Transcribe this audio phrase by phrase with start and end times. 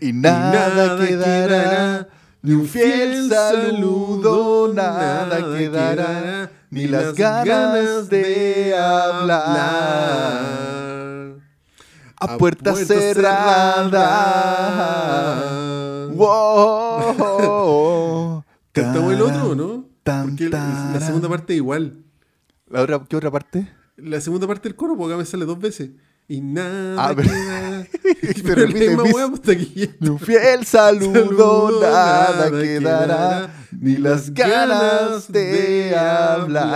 [0.00, 2.08] Y nada, quedará,
[2.42, 10.60] ni un fiel saludo, nada quedará, ni las ganas de hablar.
[12.22, 13.88] A puerta cerrada.
[17.10, 18.44] Wow.
[18.72, 19.84] Cantamos el otro, ¿no?
[20.04, 22.02] Porque la- segunda parte igual.
[22.68, 23.68] ¿La otra, ¿Qué otra parte?
[23.96, 25.90] La segunda parte del coro, porque acá me sale dos veces.
[26.30, 27.28] Y nada Ah, pero-
[28.44, 28.94] Pero la repite,
[30.10, 36.70] un fiel saludo, Saludo, nada nada quedará, quedará, ni las ganas de hablar.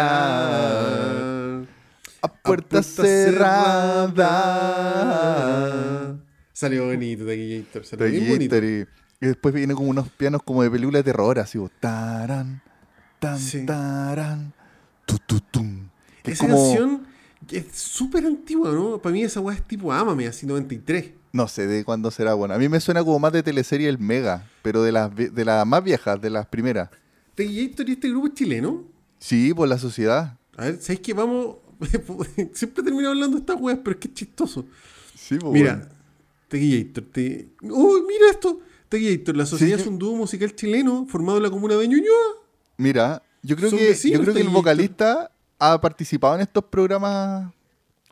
[2.20, 2.82] A puerta
[4.44, 6.16] cerrada.
[6.52, 7.64] Salió bonito de.
[7.82, 8.56] Salió bien bonito.
[8.58, 8.86] Y,
[9.20, 12.60] y después viene como unos pianos como de película de terror, así, como, tarán,
[13.20, 13.64] tan, Sí.
[13.66, 14.52] tarán,
[15.06, 15.88] tu, tu, tum.
[16.22, 17.06] Que es Esa como- canción
[17.46, 18.98] que es súper antigua, ¿no?
[18.98, 21.10] Para mí esa weá es tipo Ámame, así 93.
[21.32, 22.54] No sé de cuándo será bueno.
[22.54, 25.66] A mí me suena como más de teleserie El Mega, pero de las, de las
[25.66, 26.90] más viejas, de las primeras.
[27.34, 28.84] Tequillator y este grupo es chileno.
[29.18, 30.38] Sí, por la sociedad.
[30.56, 31.56] A ver, ¿sabéis que vamos?
[32.52, 34.64] Siempre termino hablando de estas weas, pero es que es chistoso.
[35.16, 35.88] Sí, pues, Mira, bueno.
[36.48, 37.48] Tequillator, te...
[37.62, 38.60] ¡Uy, mira esto!
[38.88, 42.44] Tequillator, la sociedad Sí, es un dúo musical chileno formado en la comuna de Ñuñoa.
[42.76, 45.32] Mira, yo creo que, yo creo que el vocalista
[45.72, 47.52] ha participado en estos programas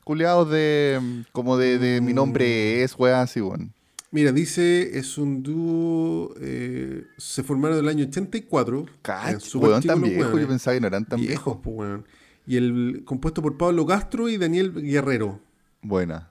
[0.04, 3.72] culeados de mm, como de, de mi nombre es, weón, así, weón.
[4.10, 8.84] Mira, dice, es un dúo, eh, se formaron en el año 84.
[9.00, 10.20] Cach, Eran súper weón, tan viejo.
[10.20, 10.46] Yo weones.
[10.48, 11.60] pensaba que no eran tan viejos, viejos.
[11.62, 12.06] pues, weón.
[12.46, 15.40] Y el compuesto por Pablo Castro y Daniel Guerrero.
[15.80, 16.28] Buena.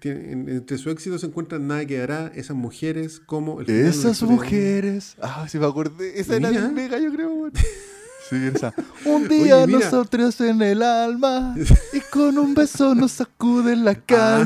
[0.00, 4.22] Tiene- en- entre su éxito se encuentran Nada que hará, esas mujeres, como el Esas
[4.22, 5.16] mujeres.
[5.20, 6.18] Ah, sí me acordé.
[6.18, 6.62] Esa era Mira.
[6.66, 7.52] de Mega, yo creo, weón.
[8.28, 8.74] Sí, esa.
[9.04, 11.54] Un día Oye, nosotros en el alma
[11.92, 13.94] y con un beso nos sacuden la Ah,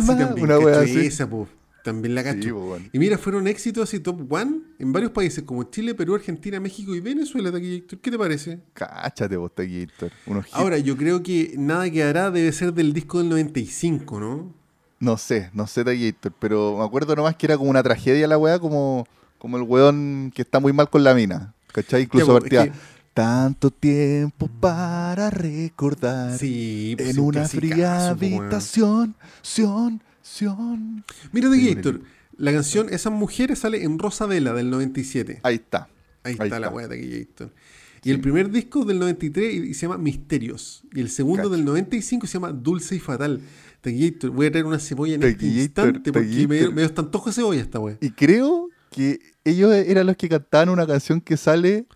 [0.00, 0.34] sí, calma.
[0.40, 0.98] Una wea así.
[1.06, 1.48] esa, po.
[1.84, 2.42] También la cacho.
[2.42, 2.90] Sí, po, weón.
[2.92, 6.94] Y mira, fueron éxitos así top one en varios países como Chile, Perú, Argentina, México
[6.94, 7.98] y Venezuela, Tequillator.
[8.00, 8.58] ¿Qué te parece?
[8.74, 9.92] Cáchate vos, hits.
[10.52, 14.52] Ahora, yo creo que Nada que hará debe ser del disco del 95, ¿no?
[15.00, 18.36] No sé, no sé Taquillator, pero me acuerdo nomás que era como una tragedia la
[18.36, 19.06] weá, como,
[19.38, 21.54] como el weón que está muy mal con la mina.
[21.72, 22.02] ¿Cachai?
[22.02, 22.76] Incluso Ya, es que-
[23.18, 26.38] Tanto tiempo para recordar.
[26.38, 29.16] Sí, pues, en una fría habitación.
[29.42, 31.04] Sion, sion.
[31.32, 32.00] Mira, Sí, Tequillator,
[32.36, 35.40] la canción Esas mujeres sale en Rosa Vela del 97.
[35.42, 35.88] Ahí está.
[36.22, 37.52] Ahí, Ahí está, la weá de Tequillator.
[38.04, 40.84] Y el primer disco del 93 y- y se llama Misterios.
[40.94, 41.50] Y el segundo Cacho.
[41.50, 43.40] del 95 se llama Dulce y Fatal.
[43.80, 47.60] Tequillator, voy a traer una cebolla en este instante porque me, me dio de cebolla
[47.60, 47.96] esta weá.
[48.00, 51.86] Y creo que ellos eran los que cantaban una canción que sale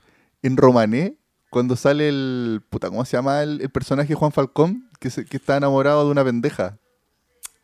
[0.43, 1.17] en romané.
[1.51, 2.63] Cuando sale el.
[2.71, 4.89] Puta, ¿cómo se llama el, el personaje Juan Falcón?
[4.99, 6.79] Que, se- que está enamorado de una pendeja.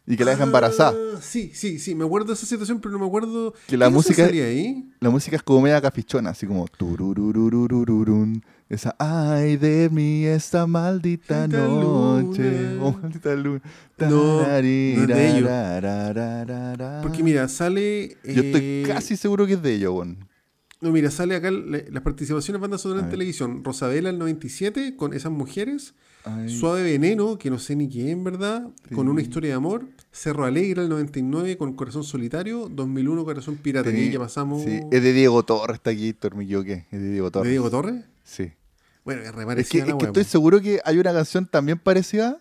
[0.06, 0.94] Y que la deja embarazada.
[1.16, 3.52] Ah, sí, sí, sí, me acuerdo de esa situación, pero no me acuerdo.
[3.66, 4.90] Que la ¿qué cosa música- salía ahí?
[5.00, 8.42] La música es como media cafichona, así como tururururururun.
[8.70, 12.42] Esa ay de mí esta maldita Maldita noche.
[12.72, 12.82] luna.
[12.84, 13.60] Oh, maldita luna.
[13.98, 15.48] No, no es de ellos.
[15.48, 17.00] Tarararararara.
[17.02, 18.16] Porque mira, sale.
[18.24, 20.28] Yo estoy casi seguro que es de ellos, weón.
[20.80, 23.64] No, mira, sale acá la- las participaciones bandas sonoras en televisión.
[23.64, 25.94] Rosabela el 97 con esas mujeres.
[26.24, 29.86] Ay, Suave Veneno, que no sé ni qué en verdad, con una historia de amor.
[30.12, 32.68] Cerro Alegre el 99 con Corazón Solitario.
[32.70, 34.62] 2001 Corazón Pirata, tení- ya pasamos.
[34.62, 36.86] Sí, es de Diego Torres, está aquí, me equivoqué.
[36.90, 37.46] Es de Diego Torres.
[37.46, 38.04] ¿De Diego Torres?
[38.24, 38.52] Sí.
[39.04, 42.40] Bueno, es Es que, es que estoy seguro que hay una canción también parecida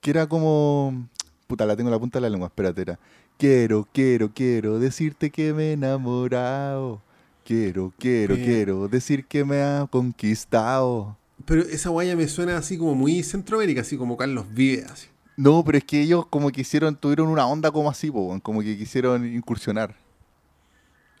[0.00, 1.08] que era como.
[1.46, 2.82] Puta, la tengo en la punta de la lengua, espérate.
[2.82, 2.98] Era.
[3.38, 7.02] Quiero, quiero, quiero decirte que me he enamorado.
[7.48, 11.16] Quiero, quiero, quiero decir que me ha conquistado.
[11.46, 15.06] Pero esa guaya me suena así como muy Centroamérica, así como Carlos Vive, así.
[15.38, 18.60] No, pero es que ellos como que hicieron, tuvieron una onda como así, po, como
[18.60, 19.96] que quisieron incursionar.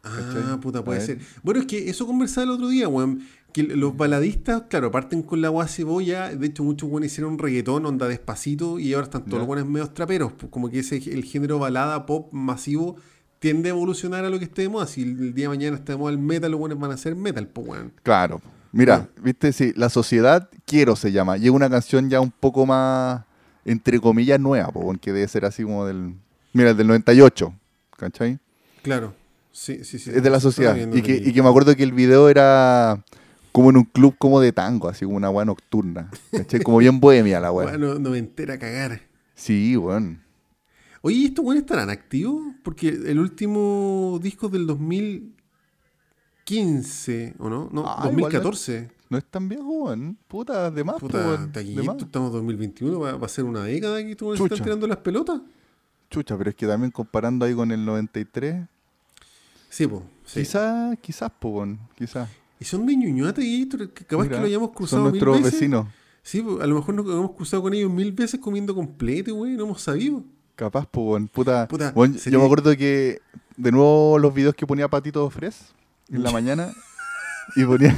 [0.02, 0.60] Ah, ¿Cachai?
[0.60, 1.18] puta, A puede ser.
[1.42, 3.22] Bueno, es que eso conversaba el otro día, weón.
[3.52, 6.28] Que los baladistas, claro, parten con la agua cebolla.
[6.34, 9.38] De hecho, muchos weones hicieron reggaetón, onda despacito, y ahora están todos Ya.
[9.38, 10.32] los weones medios traperos.
[10.34, 12.96] pues, Como que ese, el género balada, pop, masivo,
[13.38, 14.86] tiende a evolucionar a lo que esté de moda.
[14.86, 17.14] Si el día de mañana está de moda el metal, los weones van a hacer
[17.14, 17.92] metal, pues, weón.
[18.02, 18.40] Claro.
[18.70, 21.36] Mira, viste, sí, La Sociedad Quiero se llama.
[21.36, 23.22] Es una canción ya un poco más,
[23.64, 26.14] entre comillas, nueva, po, weón, que debe ser así como del.
[26.52, 27.54] Mira, del 98.
[27.96, 28.38] ¿Cachai?
[28.82, 29.14] Claro.
[29.50, 30.10] Sí, sí, sí.
[30.14, 30.76] Es de la sociedad.
[30.76, 33.02] Y que, y que me acuerdo que el video era
[33.52, 36.10] como en un club como de tango, así como una weá nocturna.
[36.30, 36.60] ¿Cachai?
[36.60, 37.66] Como bien bohemia la weá.
[37.70, 39.00] Bueno, no me entera cagar.
[39.34, 40.20] Sí, weón.
[41.02, 42.42] Oye, ¿y estos weones estarán activos?
[42.62, 47.68] Porque el último disco es del 2015, ¿o no?
[47.72, 48.90] No, Ah, igual 2014.
[49.10, 50.18] No es tan viejo, weón.
[50.28, 54.14] Puta, de más, po, Puta, estamos en 2021, va, va a ser una década que
[54.16, 55.40] tú están tirando las pelotas.
[56.10, 58.66] Chucha, pero es que también comparando ahí con el 93,
[59.70, 60.02] Sí, po.
[60.24, 60.40] Sí.
[60.40, 62.28] quizás, quizás, weón, quizás.
[62.60, 65.38] Y son de Ñuñoa, Taquillator, que capaz Mira, que lo hayamos cruzado Son mil nuestros
[65.44, 65.60] veces.
[65.60, 65.86] vecinos.
[66.22, 69.56] Sí, po, a lo mejor nos hemos cruzado con ellos mil veces comiendo completo, güey,
[69.56, 70.22] no hemos sabido.
[70.58, 71.22] Capaz, pues.
[71.30, 71.68] Puta.
[71.68, 73.20] Puta, sería- Yo me acuerdo que,
[73.56, 75.66] de nuevo, los videos que ponía Patito Fres
[76.10, 76.72] en la mañana
[77.54, 77.94] y ponían,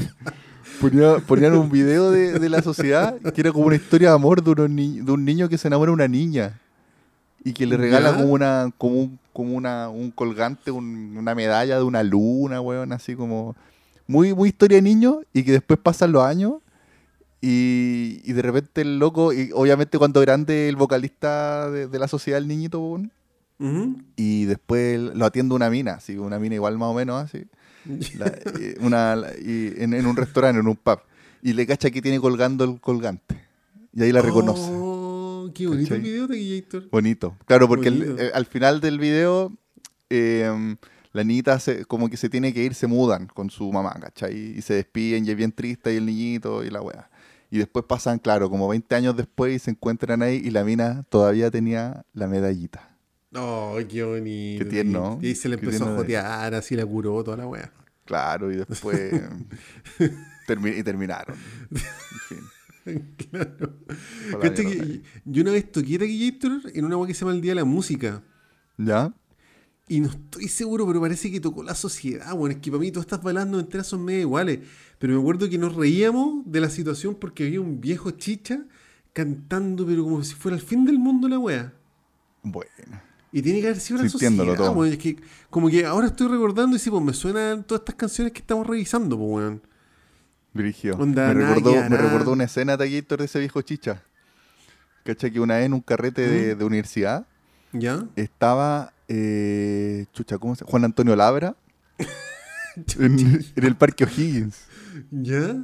[0.79, 4.43] ponía- ponían un video de, de la sociedad que era como una historia de amor
[4.43, 6.61] de, ni- de un niño que se enamora de una niña
[7.43, 8.17] y que le regala ¿Ya?
[8.19, 12.93] como una como un, como una, un colgante, un- una medalla de una luna, weón,
[12.93, 13.57] así como
[14.07, 16.55] muy, muy historia de niño y que después pasan los años
[17.41, 22.09] y, y de repente el loco, y obviamente cuando grande el vocalista de, de la
[22.09, 23.01] sociedad, el niñito,
[24.17, 27.45] y después lo atiende una mina, así, una mina igual más o menos así,
[28.17, 28.33] la-
[28.81, 31.01] una, la- y en, en un restaurante, en un pub,
[31.43, 33.41] y le cacha que tiene colgando el colgante,
[33.93, 34.71] y ahí la reconoce.
[34.75, 36.89] Oh, qué bonito el video, Taquillator.
[36.91, 37.37] Bonito.
[37.47, 39.53] Claro, porque el- eh, al final del video,
[40.11, 40.77] eh,
[41.13, 44.57] la niñita se- como que se tiene que ir, se mudan con su mamá, ¿cachai?
[44.59, 47.11] Y se despiden y es bien triste y el niñito y la wea.
[47.51, 51.05] Y después pasan, claro, como 20 años después y se encuentran ahí y la mina
[51.09, 52.97] todavía tenía la medallita.
[53.35, 54.65] Oh, qué bonito.
[54.65, 55.19] Qué tierno.
[55.21, 57.73] Y ahí se le empezó a jotear, así la curó toda la wea.
[58.05, 59.13] Claro, y después
[60.49, 61.37] termi- y terminaron.
[61.71, 61.79] En
[62.29, 63.15] fin.
[63.31, 63.77] claro.
[64.41, 64.55] Mierda.
[64.55, 67.57] que yo una vez toqué Taquillator en una wea que se llama el Día de
[67.57, 68.23] la Música.
[68.79, 69.13] ¿Ya?
[69.91, 72.93] Y no estoy seguro, pero parece que tocó la sociedad, bueno, es que para mí
[72.93, 74.61] todas estas balas enteras son medio iguales.
[75.01, 78.61] Pero me acuerdo que nos reíamos de la situación porque había un viejo chicha
[79.13, 81.73] cantando, pero como si fuera el fin del mundo la wea.
[82.45, 83.03] Bueno.
[83.33, 84.71] Y tiene que haber sido la sociedad, todo.
[84.71, 84.93] weón.
[84.93, 85.17] Es que
[85.51, 88.65] como que ahora estoy recordando y sí, pues me suenan todas estas canciones que estamos
[88.69, 89.63] revisando, pues weón.
[90.55, 90.95] Dirigió.
[90.99, 94.05] Onda, me, recordó, me recordó una escena Taquillator de ese viejo chicha.
[95.03, 95.33] ¿Cachai?
[95.33, 96.31] Que una vez en un carrete ¿Mm?
[96.31, 97.27] de, de universidad
[97.73, 98.07] ¿Ya?
[98.15, 101.57] estaba eh, chucha, ¿cómo se Juan Antonio Labra
[102.99, 104.57] en, en el Parque O'Higgins.
[105.11, 105.57] ¿Ya?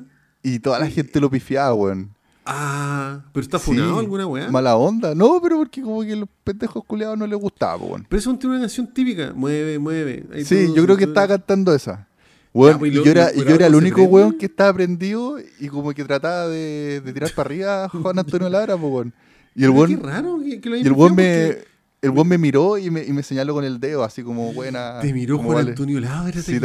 [0.42, 2.10] Y toda la gente lo pifiaba, weón.
[2.44, 4.50] Ah, pero está Sí, funado alguna weá.
[4.50, 5.14] Mala onda.
[5.14, 8.06] No, pero porque como que los pendejos culiados no les gustaba, weón.
[8.08, 9.32] Pero eso tiene una canción típica.
[9.34, 10.24] Mueve, mueve.
[10.32, 12.06] Ahí Sí, yo creo que estaba cantando esa.
[12.52, 14.72] Weón, pues, y lo- yo era, y yo era el ¿se único weón que estaba
[14.74, 18.88] prendido y como que trataba de, de tirar para arriba a Juan Antonio Labra, po,
[18.88, 19.12] weón.
[19.54, 21.64] Y el weón, Qué raro que, que lo y el weón me, porque
[22.06, 25.00] el weón me miró y me, y me señaló con el dedo, así como buena.
[25.00, 25.70] Te miró Juan vale.
[25.70, 26.58] Antonio Labra, Sí.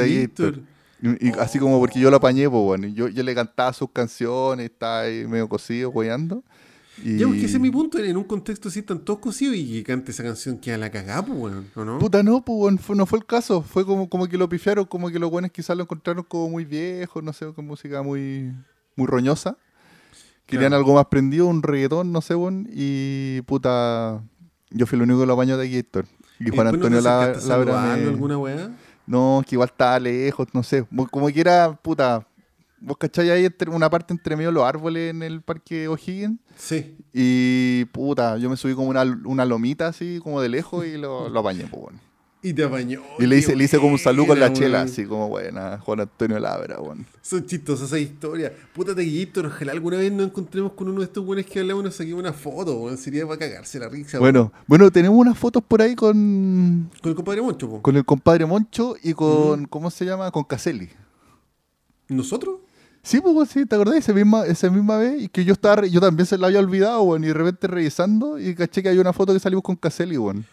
[1.04, 3.74] Y, y así como porque yo lo apañé, pues bueno, y yo, yo le cantaba
[3.74, 6.44] sus canciones, estaba ahí medio cosido, weyando.
[7.04, 7.18] Y...
[7.18, 7.98] Ya, porque ese es mi punto.
[7.98, 10.92] En un contexto así tan todos cosidos y que cante esa canción que a la
[10.92, 11.98] cagá, pues, weón, ¿o no?
[11.98, 13.64] Puta, no, pues bueno, fue- no fue el caso.
[13.64, 16.66] Fue como, como que lo pifiaron, como que los buenos quizás lo encontraron como muy
[16.66, 18.52] viejo, no sé, con música muy,
[18.96, 19.58] muy roñosa.
[20.46, 20.82] Querían Claro.
[20.84, 24.22] algo más prendido, un reggaetón, no sé, bueno, y puta,
[24.72, 26.06] yo fui el único que lo apañó de Gator.
[26.40, 28.72] Y ¿Y Juan no Antonio te La- Labra me- alguna weá?
[29.06, 30.86] No, que igual estaba lejos, no sé.
[30.90, 32.26] Mo- Como que era, puta.
[32.80, 36.40] Vos cacháis ahí entre- una parte entre medio los árboles en el parque O'Higgins.
[36.56, 36.98] Sí.
[37.14, 41.30] Y puta, yo me subí como una, una lomita así, como de lejos, y lo,
[41.30, 42.00] lo apañé, pues bueno.
[42.44, 43.02] Y te apañó.
[43.20, 44.90] Y le hice, le hice como un saludo con la chela, weón.
[44.90, 47.06] así como buena, Juan Antonio Labra, bueno.
[47.22, 48.52] Son chistosas esas historias.
[48.74, 51.86] Puta Taquillator, ojalá alguna vez nos encontremos con uno de estos buenos que hablamos y
[51.86, 52.98] nos saquemos una foto, weón.
[52.98, 54.34] Sería para cagarse la risa, weón.
[54.34, 57.82] Bueno, bueno, tenemos unas fotos por ahí con, Con el compadre Moncho, po.
[57.84, 60.32] con el compadre Moncho y con, ¿cómo se llama?
[60.32, 60.90] Con Caselli.
[62.10, 62.56] ¿Nosotros?
[63.04, 63.98] Sí, pues sí, ¿te acordás?
[63.98, 67.02] Esa misma, esa misma vez y que yo estaba, yo también se la había olvidado,
[67.04, 70.18] weón, y de repente revisando y caché que hay una foto que salimos con Caselli,
[70.18, 70.44] weón.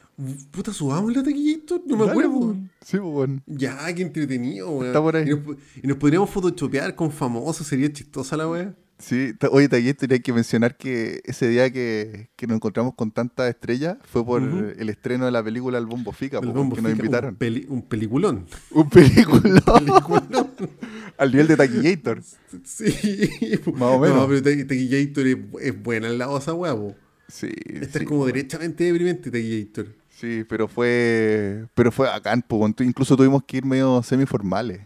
[0.50, 2.56] Puta, subamos la Taquillator, no me Dale, acuerdo.
[2.84, 3.42] Sí, weón.
[3.46, 4.86] Ya, qué entretenido, weón.
[4.88, 5.24] Está por ahí.
[5.26, 8.74] Y nos, po- y nos podríamos photoshopear con famosos, sería chistosa la weá.
[8.98, 13.48] Sí, oye, también tenía que mencionar que ese día que, que nos encontramos con tantas
[13.48, 16.90] estrellas fue por el estreno de la película El Bombo Fica, El Bombo que nos
[16.90, 17.30] invitaron.
[17.30, 18.46] Un, peli- un peliculón.
[18.72, 19.62] Un Peliculón.
[21.16, 22.22] al nivel de Taquillator.
[22.64, 22.92] sí.
[23.74, 24.16] Más o menos.
[24.16, 26.96] No, pero Ta- Taquillator es, es buena en la osa, weá, po.
[27.28, 28.26] Sí, Esta sí, es como po.
[28.26, 29.94] derechamente deprimente, Taquillator.
[30.20, 32.74] Sí, pero fue pero fue bacán, po, weón.
[32.74, 34.80] Tu- incluso tuvimos que ir medio semiformales.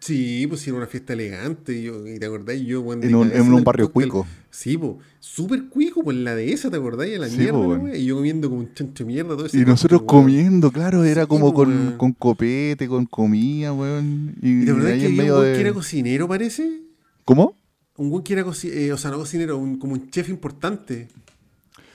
[0.00, 1.74] Sí, pues era una fiesta elegante.
[1.78, 4.10] Y, yo, y te acordás, yo, de En un, en un barrio cóctel.
[4.10, 4.26] cuico.
[4.50, 7.06] Sí, pues, súper cuico, pues la de esa, ¿te acordás?
[7.06, 9.36] Y a la Sí, mierda, po, wea, Y yo comiendo como un chancho de mierda,
[9.36, 14.34] todo ese Y nosotros comiendo, claro, era Sí, como con, con copete, con comida, weón.
[14.42, 15.74] Y, ¿Y te acordás que había un medio weón que era de...
[15.74, 16.80] cocinero, parece?
[17.24, 17.56] ¿Cómo?
[17.96, 21.08] Un weón que era cocinero, o sea, no cocinero, un- como un chef importante.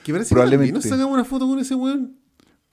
[0.05, 0.71] Que parece que Probablemente.
[0.71, 2.15] también nos sacamos una foto con ese weón.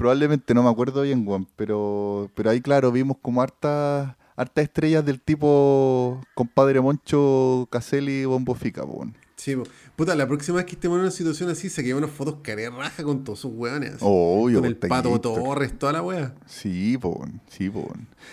[0.05, 5.03] Probablemente no me acuerdo bien, weón, pero, pero ahí, claro, vimos como hartas hartas estrellas
[5.03, 9.17] del tipo compadre Moncho, Caselli, Bombo Fica, po, weón.
[9.37, 9.63] Sí, po.
[9.97, 13.03] Puta, la próxima vez que estemos en una situación así, saquemos unas fotos caré raja
[13.03, 13.95] con todos sus weones.
[14.01, 15.19] Obvio, con el pato.
[15.23, 16.35] Torres, toda la wea.
[16.45, 17.91] Sí, po, sí, po.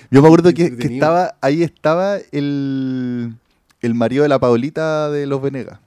[0.10, 3.34] Yo me acuerdo que, estaba, ahí estaba el,
[3.80, 5.80] el marido de la Paulita de los Venegas.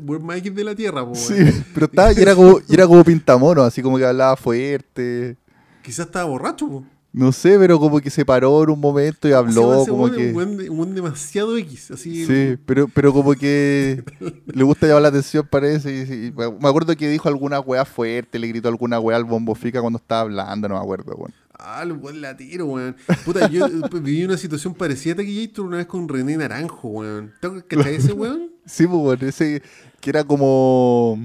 [0.00, 1.34] Buen Mike de la tierra, po, Sí,
[1.74, 5.36] pero estaba, y era como, y era como pintamono, así como que hablaba fuerte.
[5.82, 6.84] Quizás estaba borracho, po.
[7.12, 9.86] No sé, pero como que se paró en un momento y ¿Cómo se llama habló,
[9.86, 10.28] como que...
[10.32, 12.24] Un weón demasiado X, así.
[12.24, 14.04] Sí, pero, pero como que
[14.46, 15.90] le gusta llamar la atención, parece.
[15.92, 19.56] y- y- me acuerdo que dijo alguna weá fuerte, le gritó alguna weá al bombo
[19.56, 21.32] fica cuando estaba hablando, no me acuerdo, weón.
[21.62, 22.96] Ah, el buen latino, weón.
[23.24, 27.32] Puta, yo eh, viví una situación parecida a Taquillator una vez con René Naranjo, weón.
[27.40, 28.50] ¿Te cachai ese weón?
[28.64, 29.62] Sí, pues, weón, ese
[30.00, 31.18] que era como.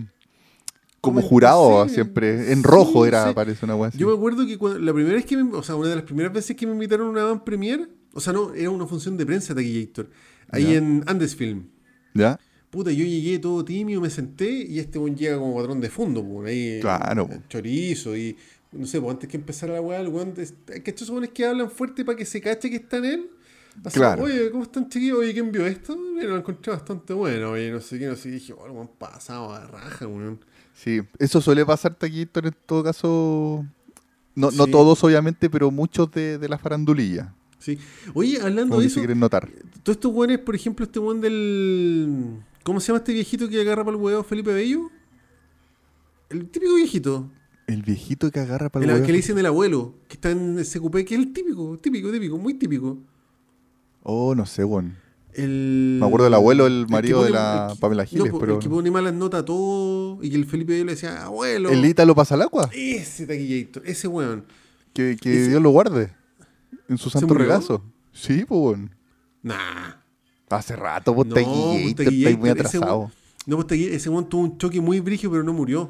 [1.02, 2.52] Como jurado sí, siempre.
[2.52, 3.34] En sí, rojo era, sí.
[3.36, 3.92] parece una weá.
[3.96, 6.04] Yo me acuerdo que cuando- la primera vez que me, o sea, una de las
[6.04, 9.16] primeras veces que me invitaron a una van premier, o sea, no, era una función
[9.16, 10.10] de prensa Taquillator,
[10.50, 10.74] ahí Ya.
[10.80, 11.68] en Andesfilm.
[12.16, 12.40] ¿Ya?
[12.72, 16.24] Puta, yo llegué todo tímido, me senté y este weón llega como patrón de fondo,
[16.28, 16.80] pues, ahí.
[16.82, 17.30] Claro.
[17.50, 18.36] Chorizo y.
[18.78, 20.34] No sé, pues antes que empezar la weá, el weón.
[20.38, 20.54] es-
[20.84, 23.30] Que estos weones que hablan fuerte para que se cache que está en él.
[23.84, 24.24] Así, Claro.
[24.24, 25.20] Oye, ¿cómo están chiquillos?
[25.20, 25.98] Oye, ¿quién vio esto?
[25.98, 27.52] Mira, lo encontré bastante bueno.
[27.52, 28.36] Oye, no sé qué, no sé qué.
[28.36, 30.40] Dije, oh, weón pasado a raja, weón.
[30.74, 33.66] Sí, eso suele pasar taquito en todo caso.
[34.36, 37.34] No, no todos, obviamente, pero muchos de, de la farandulilla.
[37.60, 37.80] Sí.
[38.14, 39.50] Oye, hablando de eso, quieren notar.
[39.84, 42.38] todos estos weones, por ejemplo, este weón del.
[42.64, 44.90] ¿Cómo se llama este viejito que agarra para el huevo Felipe Bello?
[46.30, 47.30] El típico viejito.
[47.68, 50.64] El viejito que agarra para El, el que le dicen el abuelo, que está en
[50.64, 52.98] SQP, que es el típico, típico, típico, muy típico.
[54.04, 54.98] Oh, no sé, weón.
[55.34, 58.60] El, Me acuerdo del abuelo, el marido de la el Pamela Giles, no, pero- El
[58.60, 61.70] que pone malas notas a todo y que el Felipe le decía, abuelo.
[61.70, 62.70] El Ítalo pasa al agua.
[62.74, 64.46] Ese taquillator, ese weón.
[64.94, 66.14] Que, que Ese- Dios lo guarde.
[66.88, 67.84] En su santo regazo.
[68.14, 68.92] Sí, pues, weón.
[69.42, 69.96] Nah.
[70.50, 73.00] Hace rato, pues, No, Taquillator, pues, estáis muy ese atrasado.
[73.00, 73.12] weón-
[73.48, 75.90] No, pues Taqui- ese weón tuvo un choque muy brígido, pero no murió.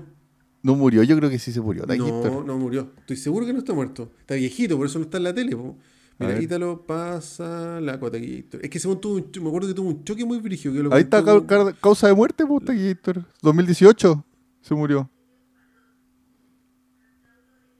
[0.65, 1.85] No murió, yo creo que sí se murió.
[1.85, 2.91] No, no murió.
[2.97, 4.11] Estoy seguro que no está muerto.
[4.21, 5.55] Está viejito, por eso no está en la tele.
[5.55, 5.77] po.
[6.17, 6.41] Mira.
[6.41, 8.43] Ítalo pasa la aquí.
[8.63, 10.73] Es que weón tuvo me acuerdo que tuvo un choque muy brígido.
[10.73, 13.23] Que lo Ahí está ca- ca- causa de muerte, Taquillator.
[13.43, 14.25] 2018
[14.61, 15.07] se murió.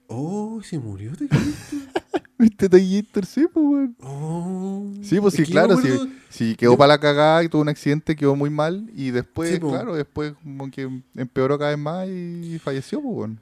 [0.06, 1.42] Oh, se murió Taquillator.
[2.38, 3.26] ¿Viste Taquillator?
[3.26, 3.96] Sí, pues, weón.
[4.02, 4.92] Oh.
[5.02, 7.62] Sí, pues Es sí, claro, sí, acuerdo- sí quedó yo- para la cagada y tuvo
[7.62, 9.70] un accidente, quedó muy mal y después, Sí, po.
[9.70, 13.40] claro, después como que empeoró cada vez más y falleció, pues, weón.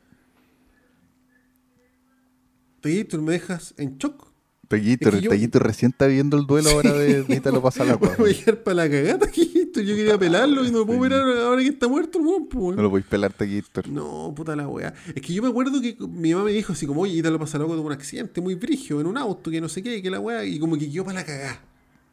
[2.81, 4.32] Taquillator, me dejas en shock.
[4.77, 7.83] Taquillator, Es que yo- Taquillator recién está viendo el duelo ahora de, de Ítalo pasa.
[7.95, 9.83] Voy a llegar para la cagada, Taquillator.
[9.83, 12.75] Yo quería pelarlo y no lo puedo pelar ahora que está muerto el weón.
[12.75, 13.87] No lo podéis pelar, Taquillator.
[13.89, 14.93] No, puta la weá.
[15.15, 17.57] Es que yo me acuerdo que mi mamá me dijo así como, oye, Ítalo pasa
[17.57, 20.19] loco tuvo un accidente muy brigio en un auto, que no sé qué, que la
[20.19, 21.59] weá, y como que quedó para la cagada.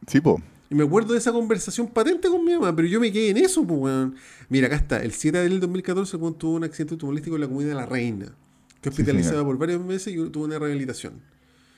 [0.07, 0.41] Sí, po.
[0.69, 3.37] Y me acuerdo de esa conversación patente con mi mamá, pero yo me quedé en
[3.37, 4.15] eso, pues, weón.
[4.49, 5.03] Mira, acá está.
[5.03, 7.69] El 7 de abril del 2014, el weón tuvo un accidente automovilístico en la comunidad
[7.71, 8.33] de La Reina,
[8.81, 9.45] que hospitalizada señor.
[9.47, 11.13] por varios meses y tuvo una rehabilitación.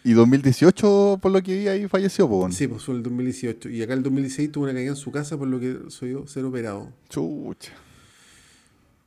[0.05, 2.39] Y 2018, por lo que vi ahí, falleció, po.
[2.39, 2.51] weón.
[2.51, 3.69] Sí, pues fue el 2018.
[3.69, 6.27] Y acá el 2016 tuvo una caída en su casa, por lo que soy yo
[6.27, 6.91] ser operado.
[7.09, 7.71] Chucha.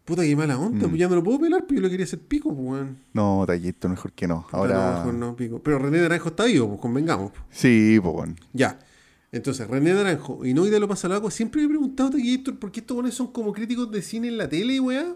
[0.06, 0.90] Puta, qué mala onda, Mm.
[0.90, 2.96] pues ya no lo puedo pelar, pues yo lo quería hacer pico, pues, weón.
[3.12, 4.46] No, Taquillator, mejor que no.
[4.52, 4.98] Ahora.
[4.98, 5.60] mejor no, pico.
[5.62, 7.32] Pero René Naranjo está vivo, pues convengamos.
[7.32, 7.42] pues.
[7.50, 8.36] Sí, weón.
[8.52, 8.78] Ya.
[9.32, 11.30] Entonces, René Naranjo y no lo pasa agua.
[11.30, 14.38] Siempre me he preguntado, Taquillator, por qué estos buenos son como críticos de cine en
[14.38, 15.14] la tele, weá.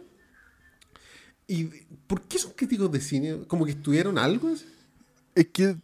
[1.46, 1.64] ¿Y
[2.06, 3.38] por qué son críticos de cine?
[3.46, 4.48] ¿Como que estudiaron algo?
[4.48, 4.64] así?
[5.34, 5.76] Es que,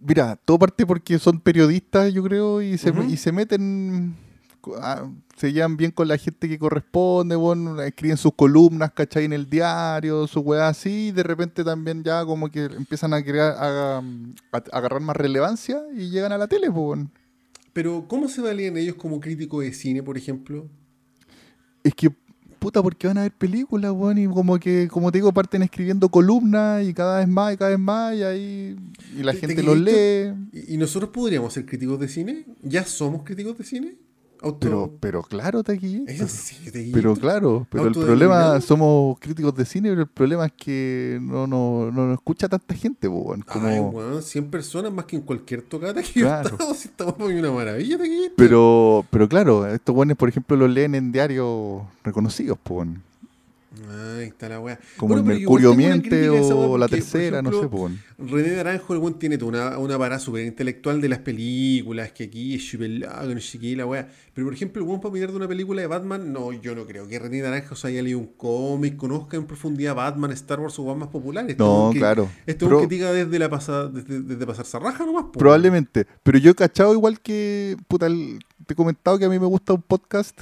[0.00, 4.14] mira, todo parte porque son periodistas, yo creo, y se, y se meten,
[4.80, 9.24] ah, se llevan bien con la gente que corresponde, bueno, escriben sus columnas, ¿cachai?
[9.24, 13.22] En el diario, su weá así, y de repente también ya como que empiezan a
[13.22, 17.00] crear, a, a- agarrar más relevancia y llegan a la tele, pues.
[17.72, 20.66] Pero, ¿cómo se valían ellos como críticos de cine, por ejemplo?
[21.84, 22.10] Es que,
[22.60, 26.08] puta, porque van a ver películas, weón, y como que, como te digo, parten escribiendo
[26.10, 28.76] columnas y cada vez más y cada vez más, y ahí,
[29.18, 30.32] y la ¿Te- te gente los lee.
[30.52, 32.44] ¿Y, y nosotros podríamos ser críticos de cine?
[32.62, 33.94] ¿Ya somos críticos de cine?
[34.42, 34.58] Auto...
[34.60, 36.10] Pero, pero claro, Taquillito.
[36.10, 36.92] ¿Es en serio, Taquillator?
[37.02, 41.46] Pero claro, pero el problema, somos críticos de cine, pero el problema es que no,
[41.46, 43.42] no, no nos escucha tanta gente, weón.
[43.42, 46.48] Como- Ay, weón, 100 personas más que en cualquier tocata que Claro.
[46.48, 46.74] yo estaba.
[46.74, 48.32] Si estamos por una maravilla, Taquillator.
[48.36, 53.02] pero, pero claro, estos buenos, por ejemplo, los leen en diarios reconocidos, weón.
[53.88, 54.78] Ahí está la weá.
[54.96, 57.68] Como Bueno, el Mercurio miente a weá o la tercera, no sé.
[58.18, 62.24] René Naranjo, el weón tiene toda una, una parada súper intelectual de las películas, que
[62.24, 64.08] aquí es largo, no sé qué, la weá.
[64.34, 66.86] Pero por ejemplo, el weón para mirar de una película de Batman, no, yo no
[66.86, 70.78] creo que René Naranjo se haya leído un cómic, conozca en profundidad Batman, Star Wars
[70.78, 71.50] o weón más populares.
[71.52, 72.28] Este No, que- claro.
[72.46, 76.06] Este Pero- weón que diga desde la pasada, desde, desde pasar raja nomás, Probablemente.
[76.22, 79.46] Pero yo he cachado igual que, puta, el- te he comentado que a mí me
[79.46, 80.40] gusta un podcast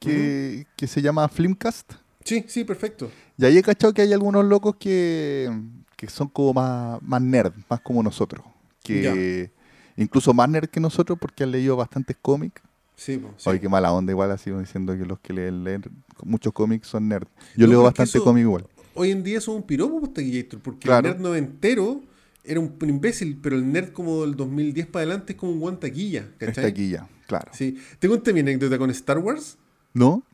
[0.00, 1.92] que, que se llama Flimcast.
[2.28, 3.10] Sí, sí, perfecto.
[3.36, 5.50] Y ahí he cachado que hay algunos locos que,
[5.96, 8.44] que son como más, más nerd, más como nosotros.
[8.82, 9.50] Que
[9.96, 12.60] incluso más nerd que nosotros porque han leído bastantes cómics.
[12.96, 13.48] Sí, po, sí.
[13.48, 15.82] Oye, qué mala onda igual así diciendo que los que leen, leen
[16.24, 17.28] muchos cómics son nerd.
[17.56, 18.66] Yo No, leo es bastante eso- cómic igual.
[18.94, 21.06] Hoy en día son un piropo, pues, Taquillator, porque Claro.
[21.08, 22.00] el nerd noventero
[22.42, 25.78] era un imbécil, pero el nerd como del 2010 para adelante es como un guan
[25.78, 26.48] taquilla, ¿cachai?
[26.48, 27.50] Está aquí ya, claro.
[27.54, 27.78] Sí.
[28.00, 29.56] Te conté mi anécdota con Star Wars.
[29.94, 30.24] ¿No?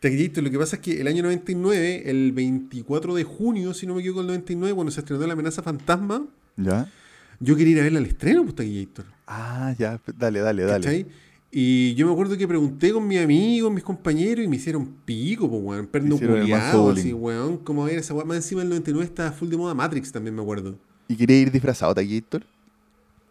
[0.00, 3.94] Taquillator, lo que pasa es que el año 99, el 24 de junio, si no
[3.94, 6.26] me equivoco, el 99, cuando se estrenó La amenaza fantasma,
[6.56, 6.90] ¿Ya?
[7.38, 9.04] yo quería ir a verla al estreno, pues, Taquillator.
[9.26, 10.84] Ah, ya, dale, dale, dale.
[10.84, 11.06] ¿Cachai?
[11.52, 15.50] Y yo me acuerdo que pregunté con mis amigos, mis compañeros, y me hicieron pico,
[15.50, 15.86] pues, weón.
[15.86, 17.58] Perno culiado, así, weón.
[17.58, 18.28] Como era esa weón.
[18.28, 20.78] Más encima del 99 estaba full de moda Matrix, también me acuerdo.
[21.08, 22.46] ¿Y quería ir disfrazado, Taquillator?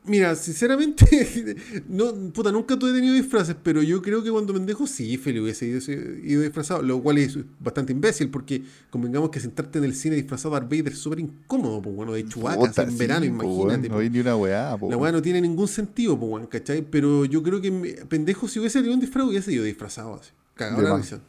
[0.10, 1.56] Mira, sinceramente,
[1.88, 5.68] no, puta, nunca tuve tenido disfraces, pero yo creo que cuando pendejo sí, Feli, hubiese
[5.68, 5.80] ido,
[6.24, 10.56] ido disfrazado, lo cual es bastante imbécil, porque convengamos que sentarte en el cine disfrazado
[10.56, 13.88] de Darth Vader es súper incómodo, pues bueno, de Puta, en sí, verano, po, imagínate.
[13.88, 14.02] No po.
[14.02, 16.82] hay ni una weá, po, La weá no tiene ningún sentido, pues bueno, ¿cachai?
[16.82, 17.72] Pero yo creo que
[18.10, 21.20] pendejo, si hubiese tenido un disfraz, hubiese ido disfrazado así, cagado la risa.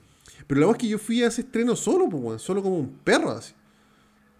[0.46, 2.78] Pero la weá es que yo fui a ese estreno solo, pues bueno, solo como
[2.78, 3.52] un perro así.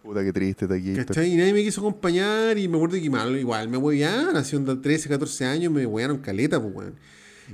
[0.02, 1.06] Puta, qué triste, Taquillator.
[1.06, 1.32] ¿Cachai?
[1.32, 3.76] Y nadie me quiso acompañar y me acuerdo que mal, igual me
[4.34, 6.94] así onda 13, 14 años, me huevearon caleta, pues weón.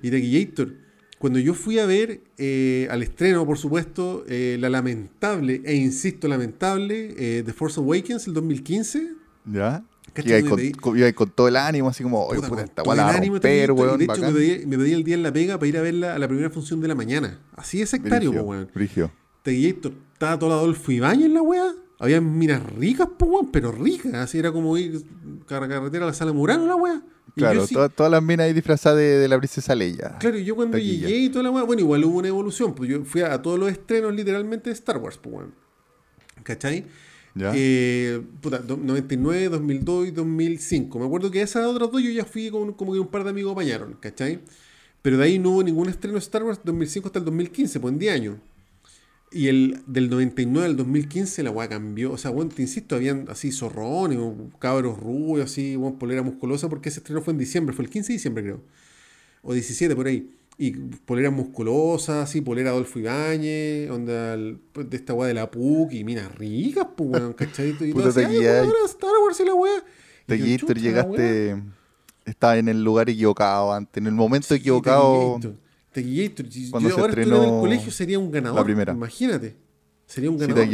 [0.02, 0.72] Y Taquillator,
[1.18, 6.28] cuando yo fui a ver eh, al estreno, por supuesto, eh, la lamentable, e insisto,
[6.28, 9.12] lamentable, eh, The Force Awakens, el 2015.
[9.52, 9.82] ¿Ya?
[10.24, 12.94] Iba ahí con, con- con todo el ánimo, así como, oye, Puta, puta, esta todo
[12.94, 14.78] weá la el va a ánimo, romper, Taquillator, weón, y de hecho me pedí, me
[14.78, 16.88] pedí el día en la pega para ir a verla a la primera función de
[16.88, 17.40] la mañana.
[17.56, 18.70] Así de sectario, pues weón.
[18.74, 19.10] brigio.
[19.42, 21.74] Taquillator, estaba todo Adolfo Ibañez en la wea.
[21.98, 24.12] Había minas ricas, weón, pero ricas.
[24.14, 25.02] Así era como ir
[25.46, 27.02] car- carretera a la sala Murano, la wea.
[27.34, 30.16] Y Claro, sí- todas, las minas ahí disfrazadas de, de la princesa Leia.
[30.18, 31.08] Claro, y yo cuando Taquilla.
[31.08, 33.42] llegué y toda la weá, bueno, igual hubo una evolución, pues yo fui a, a
[33.42, 35.54] todos los estrenos literalmente de Star Wars, pues weón.
[36.42, 36.84] ¿Cachai?
[37.34, 37.52] ¿Ya?
[37.54, 40.98] Eh, puta, do- 99, 2002 y 2005.
[40.98, 43.30] Me acuerdo que esas otras dos yo ya fui con como que un par de
[43.30, 44.40] amigos apañaron, ¿cachai?
[45.02, 47.92] Pero de ahí no hubo ningún estreno de Star Wars 2005 hasta el 2015, pues
[47.92, 48.36] en 10 años.
[49.36, 52.12] Y el del 99 al 2015 la weá cambió.
[52.12, 54.18] O sea, bueno, te insisto, habían así zorrones,
[54.58, 58.08] cabros rubios, así, bueno, polera musculosa, porque ese estreno fue en diciembre, fue el 15
[58.08, 58.62] de diciembre creo.
[59.42, 60.30] O 17 por ahí.
[60.58, 65.50] Y polera musculosa, así, polera Adolfo Ibáñez, onda el- pues, de esta weá de la
[65.50, 67.76] PUC y minas ricas, pues weón, ¿cachai?
[67.78, 69.84] Y todo así, te "Ay, weón, Star Wars y la weá.
[70.28, 70.36] La
[70.80, 71.62] llegaste,
[72.24, 75.38] estaba en el lugar equivocado antes, en el momento Sí, equivocado.
[76.02, 78.58] Si Cuando yo se ahora estuviera en el estrenó colegio sería un ganador.
[78.60, 78.92] la primera.
[78.92, 79.56] Imagínate.
[80.06, 80.68] Sería un Sí, ganador.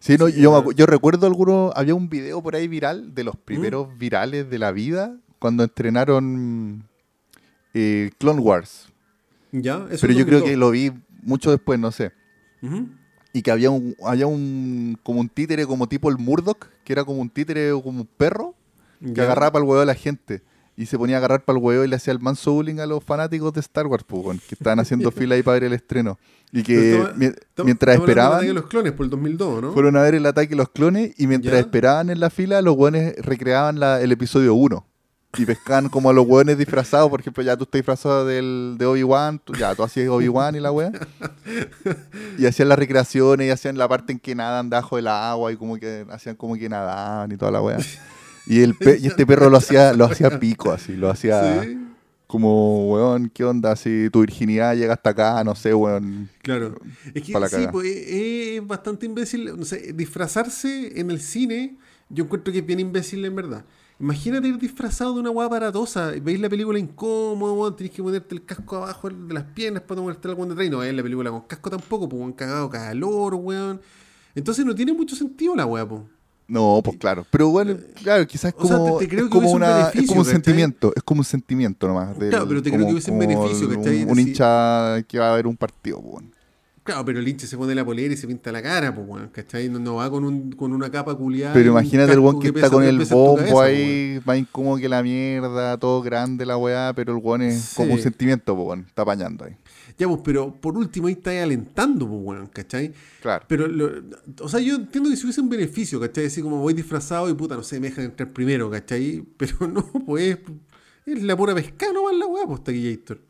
[0.00, 3.24] Sí, no, Sí, yo, acu- yo recuerdo algunos, había un video por ahí viral, de
[3.24, 3.38] los ¿Mm?
[3.44, 6.88] primeros virales de la vida, cuando estrenaron
[7.74, 8.88] eh, Clone Wars.
[9.52, 10.44] ya, eso Pero yo creo 2002.
[10.50, 12.12] que lo vi mucho después, no sé.
[13.32, 17.04] Y que había un, había un, como un títere como tipo el Murdoch, que era
[17.04, 18.54] como un títere o como un perro,
[19.00, 19.22] que Ya.
[19.24, 20.42] agarraba para el huevo a la gente.
[20.76, 22.86] Y se ponía a agarrar para el huevo y le hacía el manso bullying a
[22.86, 25.72] los fanáticos de Star Wars, pues, weón, que estaban haciendo fila ahí para ver el
[25.74, 26.18] estreno.
[26.50, 29.62] Y que estamos- mi- estamos- mientras del esperaban, ataque de los clones por el 2002,
[29.62, 29.72] ¿no?
[29.72, 31.60] fueron a ver el ataque de los clones y mientras Ya.
[31.60, 34.86] esperaban en la fila, los hueones recreaban la- el episodio 1.
[35.38, 38.84] Y pescaban como a los hueones disfrazados, por ejemplo, ya tú estás disfrazado del, de
[38.84, 40.92] Obi-Wan, ya tú hacías Obi-Wan y la wea.
[42.38, 45.56] Y hacían las recreaciones y hacían la parte en que nadan debajo del agua y
[45.56, 47.78] como que hacían como que nadaban y toda la wea.
[48.46, 51.78] Y, el pe- y este perro lo hacía, lo hacía pico así, lo hacía Sí,
[52.26, 53.76] como, weón, ¿qué onda?
[53.76, 56.30] Si tu virginidad llega hasta acá, no sé, weón.
[56.42, 56.80] claro.
[57.14, 58.08] Es que sí, pues es,
[58.58, 59.56] es bastante imbécil.
[59.56, 61.76] No sé, disfrazarse en el cine,
[62.08, 63.64] yo encuentro que es bien imbécil en verdad.
[64.00, 66.12] Imagínate ir disfrazado de una guapa baratosa.
[66.22, 69.96] Veis la película incómodo, weón, tenés que ponerte el casco abajo de las piernas para
[70.00, 70.66] no ponerte el de atrás.
[70.66, 73.80] Y No veis la película con casco tampoco, pues un cagado calor, weón.
[74.34, 76.02] Entonces no tiene mucho sentido la weá, pues.
[76.48, 77.24] No, pues claro.
[77.30, 79.56] Pero bueno, claro, quizás es o sea, como, te- te creo es que como hubiese
[79.56, 80.32] un una, es como un ¿cachai?
[80.32, 82.18] sentimiento, es como un sentimiento nomás.
[82.18, 84.04] del- Claro, pero te creo que como- hubiese un como beneficio, un- ¿cachai?
[84.04, 84.20] Un, Sí.
[84.22, 86.32] hincha que va a ver un partido, pues, weón.
[86.84, 89.28] Claro, pero el hincha se pone la polera y se pinta la cara, pues, weón,
[89.28, 89.68] ¿cachai?
[89.68, 91.54] No, no va con, un, con una capa culiada.
[91.54, 95.00] Pero imagínate el weón que, está con el bombo cabeza, ahí, más incómodo que la
[95.00, 97.76] mierda, todo grande la weá, pero el weón es Sí.
[97.76, 99.56] como un sentimiento, pues, weón, está apañando ahí.
[99.96, 102.92] Ya, pues, pero por último ahí está alentando, pues, weón, ¿cachai?
[103.20, 103.44] Claro.
[103.46, 103.90] Pero, lo-
[104.40, 106.26] o sea, yo entiendo que si hubiese un beneficio, ¿cachai?
[106.26, 109.22] Así como voy disfrazado y puta, no sé, me dejan entrar primero, ¿cachai?
[109.36, 110.36] Pero no, pues,
[111.06, 113.20] es la pura pesca nomás la weá, pues, Taquillator.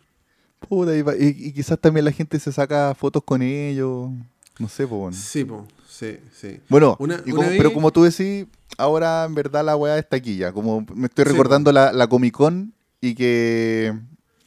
[0.68, 4.10] Puta, y, y- quizás también la gente se saca fotos con ellos,
[4.58, 5.16] no sé, pues.
[5.16, 6.60] Sí, pues, sí, sí.
[6.68, 8.46] Bueno, Una- y una como- vez- pero como tú decís,
[8.78, 10.52] ahora en verdad la weá está aquí ya.
[10.52, 13.92] Como me estoy Sí, recordando la, la Comic Con y que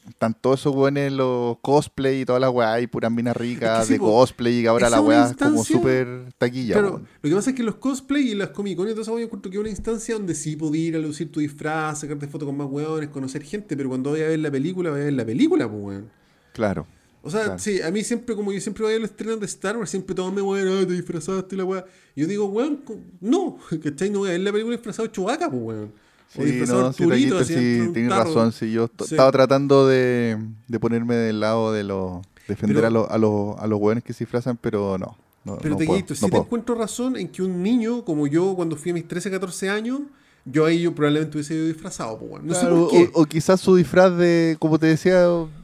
[0.07, 3.87] están todos esos weones los cosplay y todas las weá y puras minas ricas Es
[3.87, 6.73] que sí, de cosplay y ahora la weá es como súper taquilla.
[6.73, 7.07] Claro, po.
[7.21, 9.25] lo que pasa es que los cosplay y las comic con y todo eso, yo
[9.25, 12.45] encuentro que es una instancia donde sí podías ir a lucir tu disfraz, sacarte fotos
[12.47, 15.13] con más weones, conocer gente, pero cuando vayas a ver la película, vayas a ver
[15.13, 16.09] la película, pues, weón.
[16.53, 16.87] Claro.
[17.21, 17.59] O sea, Claro.
[17.59, 20.13] sí, a mí siempre, como yo siempre voy a los estrenos de Star Wars, siempre
[20.15, 21.83] todos me weón, ah, te disfrazaste y la weá.
[22.15, 22.81] Yo digo, weón,
[23.19, 24.11] no, ¿cachai?
[24.11, 26.04] No voy a ver la película disfrazado de Chewbacca, pues, weón.
[26.35, 28.51] Sí, no, sí, así, sí, un tienes razón.
[28.51, 29.05] Sí, yo Sí.
[29.15, 32.21] estaba tratando de, de ponerme del lado de los.
[32.47, 35.17] defender Pero- a, los, a, los, a los weones que se disfrazan, pero no.
[35.45, 38.27] no Pero no te puedo, no sí te encuentro razón en que un niño, como
[38.27, 40.01] yo, cuando fui a mis 13, 14 años,
[40.45, 42.43] yo ahí yo probablemente hubiese ido disfrazado, pues.
[42.43, 43.11] No Claro, sé por qué.
[43.15, 45.23] O, o quizás su disfraz de, como te decía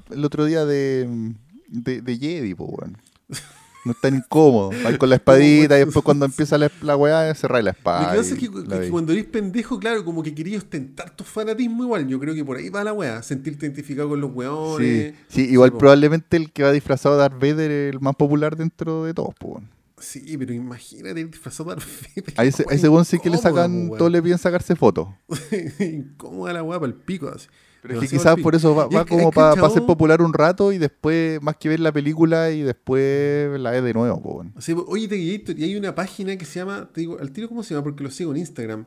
[0.10, 1.34] el otro día, de,
[1.67, 2.97] de, de Jedi, pues, weón.
[3.83, 4.71] No es tan incómodo.
[4.83, 8.11] Van con la espadita y después cuando empieza la, la weá, cerráis la Lo espada.
[8.11, 12.07] que pasa es que, cuando eres pendejo, claro, como que querías ostentar tu fanatismo igual.
[12.07, 15.15] Yo creo que por ahí va la weá, sentirte identificado con los weones.
[15.27, 19.05] sí, igual probablemente el que va disfrazado de Darth Vader es el más popular dentro
[19.05, 19.63] de todos, pues.
[19.97, 22.33] Sí, pero imagínate disfrazado de Darth Vader.
[22.37, 25.07] A ese, a Weón, ese weón sí que le sacan, todos le piden sacarse fotos.
[25.79, 27.29] Incómoda la weá para el pico.
[27.29, 27.47] Así.
[27.81, 30.33] Pero es que quizás por eso va, es como es para cachado- ser popular un
[30.33, 34.35] rato y después, más que ver la película y después la ve de nuevo, pues,
[34.35, 34.53] weón.
[34.59, 37.47] Sí, oye, te Gator, y hay una página que se llama, te digo, al tiro
[37.49, 38.85] cómo se llama, porque lo sigo en Instagram.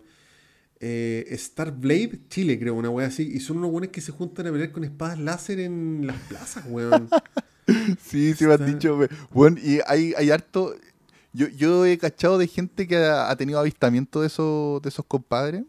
[0.80, 3.22] Eh, Starblade Chile, creo, una wea así.
[3.34, 6.64] Y son unos buenos que se juntan a pelear con espadas láser en las plazas,
[6.68, 7.08] weón.
[8.04, 8.96] Sí, sí me han dicho.
[8.98, 10.74] we- Bueno, y hay, hay harto.
[11.32, 15.04] Yo, yo he cachado de gente que ha, ha tenido avistamiento de esos, de esos
[15.06, 15.64] compadres.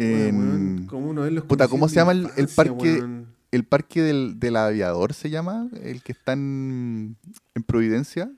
[0.00, 2.94] En ¿cómo los puta, ¿cómo se llama el- parque?
[2.94, 3.26] weón?
[3.50, 7.16] el parque del, del aviador, se llama, el que está en,
[7.54, 8.30] en Providencia.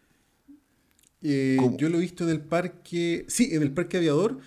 [1.23, 3.25] Eh, yo lo he visto en el parque.
[3.29, 4.38] Sí, en el parque aviador.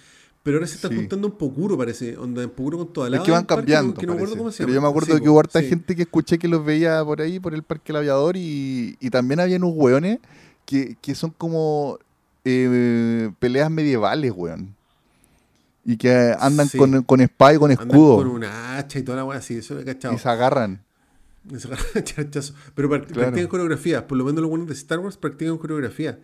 [0.41, 0.95] Pero ahora se está Sí.
[0.95, 2.17] juntando en Pocuro, parece.
[2.17, 3.17] Onda, en Pocuro con toda la.
[3.17, 3.93] es que van cambiando.
[3.93, 4.37] Que no me acuerdo parece.
[4.39, 5.67] cómo se Pero yo me acuerdo Sí, que hubo harta sí.
[5.67, 9.09] gente que escuché que los veía por ahí, por el parque del aviador, y, y
[9.09, 10.19] también habían unos hueones
[10.65, 11.97] que, que son como
[12.43, 14.75] eh, peleas medievales, weón.
[15.85, 16.77] Y que andan Sí.
[16.77, 18.15] con, con espada y con Andan escudo.
[18.17, 20.13] con una hacha y toda la weá así, eso lo he cachado.
[20.13, 20.81] y se agarran.
[21.51, 22.03] Y se agarran.
[22.75, 23.07] Pero Claro.
[23.07, 24.03] practican coreografías.
[24.03, 26.19] Por lo menos los buenos de Star Wars practican coreografía.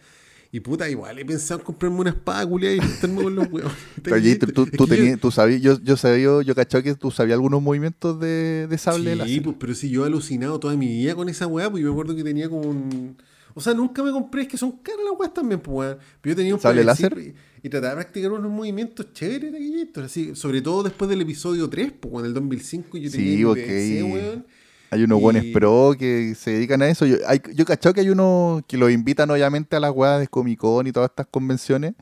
[0.52, 3.72] Y puta, igual he pensado en comprarme una espada culiada y meterme con los huevos.
[4.12, 7.36] Oye, tú, tú, tú yo- tú sabías, yo, yo sabía, yo cachaba que tú sabías
[7.36, 9.44] algunos movimientos de, de sable Sí, láser.
[9.44, 11.94] pues, pero si yo he alucinado toda mi vida con esa weá, pues yo me
[11.94, 13.18] acuerdo que tenía como un.
[13.60, 15.98] O sea, nunca me compré, es que son caras las weas también, pues weón.
[16.22, 17.36] Pero yo tenía un ¿Sable parecito láser?
[17.62, 21.20] Y, y trataba de practicar unos movimientos chéveres de aquellitos, así, sobre todo después del
[21.22, 23.56] episodio 3, pues en el 2005 yo tenía Sí, mi ok.
[23.56, 24.46] PC, weón.
[24.92, 27.06] Hay unos Y- buenos pro que se dedican a eso.
[27.06, 30.28] Yo, hay, yo cachado que hay unos que los invitan obviamente a las weas de
[30.30, 31.94] Comic Con y todas estas convenciones.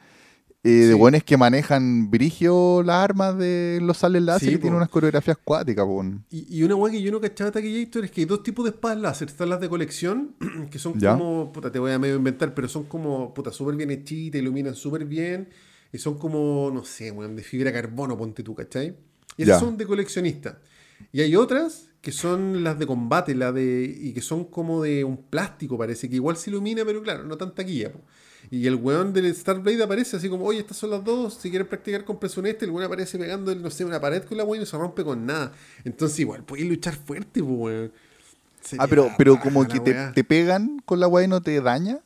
[0.67, 0.99] Eh, De Sí.
[0.99, 5.37] buenos que manejan brigio las armas de los sables láser Sí, y tienen unas coreografías
[5.43, 6.03] cuáticas, po.
[6.29, 8.65] Y, y una weá que yo no cachaba de Taquillator es que hay dos tipos
[8.65, 9.27] de espadas láser.
[9.29, 10.35] Están las de colección,
[10.71, 11.13] que son Ya.
[11.13, 14.75] como, puta, te voy a medio inventar, pero son como, puta, súper bien hechitas, iluminan
[14.75, 15.49] súper bien.
[15.93, 18.95] Y son como, no sé, weón, de fibra carbono, ponte tú, ¿cachai?
[19.37, 19.65] Y esas Ya.
[19.65, 20.59] son de coleccionista.
[21.13, 25.03] Y hay otras que son las de combate, la de, y que son como de
[25.03, 27.91] un plástico, parece, que igual se ilumina, pero claro, no tanta guía.
[27.93, 27.99] po.
[28.49, 31.67] Y el weón del Starblade aparece así como, oye, estas son las dos, si quieres
[31.67, 34.57] practicar compres un este, el weón aparece pegando, no sé, una pared con la weón
[34.57, 35.51] y no se rompe con nada.
[35.83, 37.91] Entonces igual, puedes luchar fuerte, pues weón.
[38.77, 40.11] Ah, pero, pero como que te, weá.
[40.13, 41.99] te pegan con la wea y no te daña.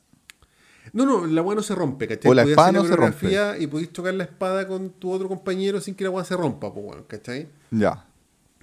[0.94, 2.30] No, no, la weá no se rompe, ¿cachai?
[2.30, 3.28] O la espada no se rompe.
[3.60, 6.74] Y podéis chocar la espada con tu otro compañero sin que la weá se rompa,
[6.74, 7.48] pues weón, ¿cachai?
[7.72, 8.06] Ya.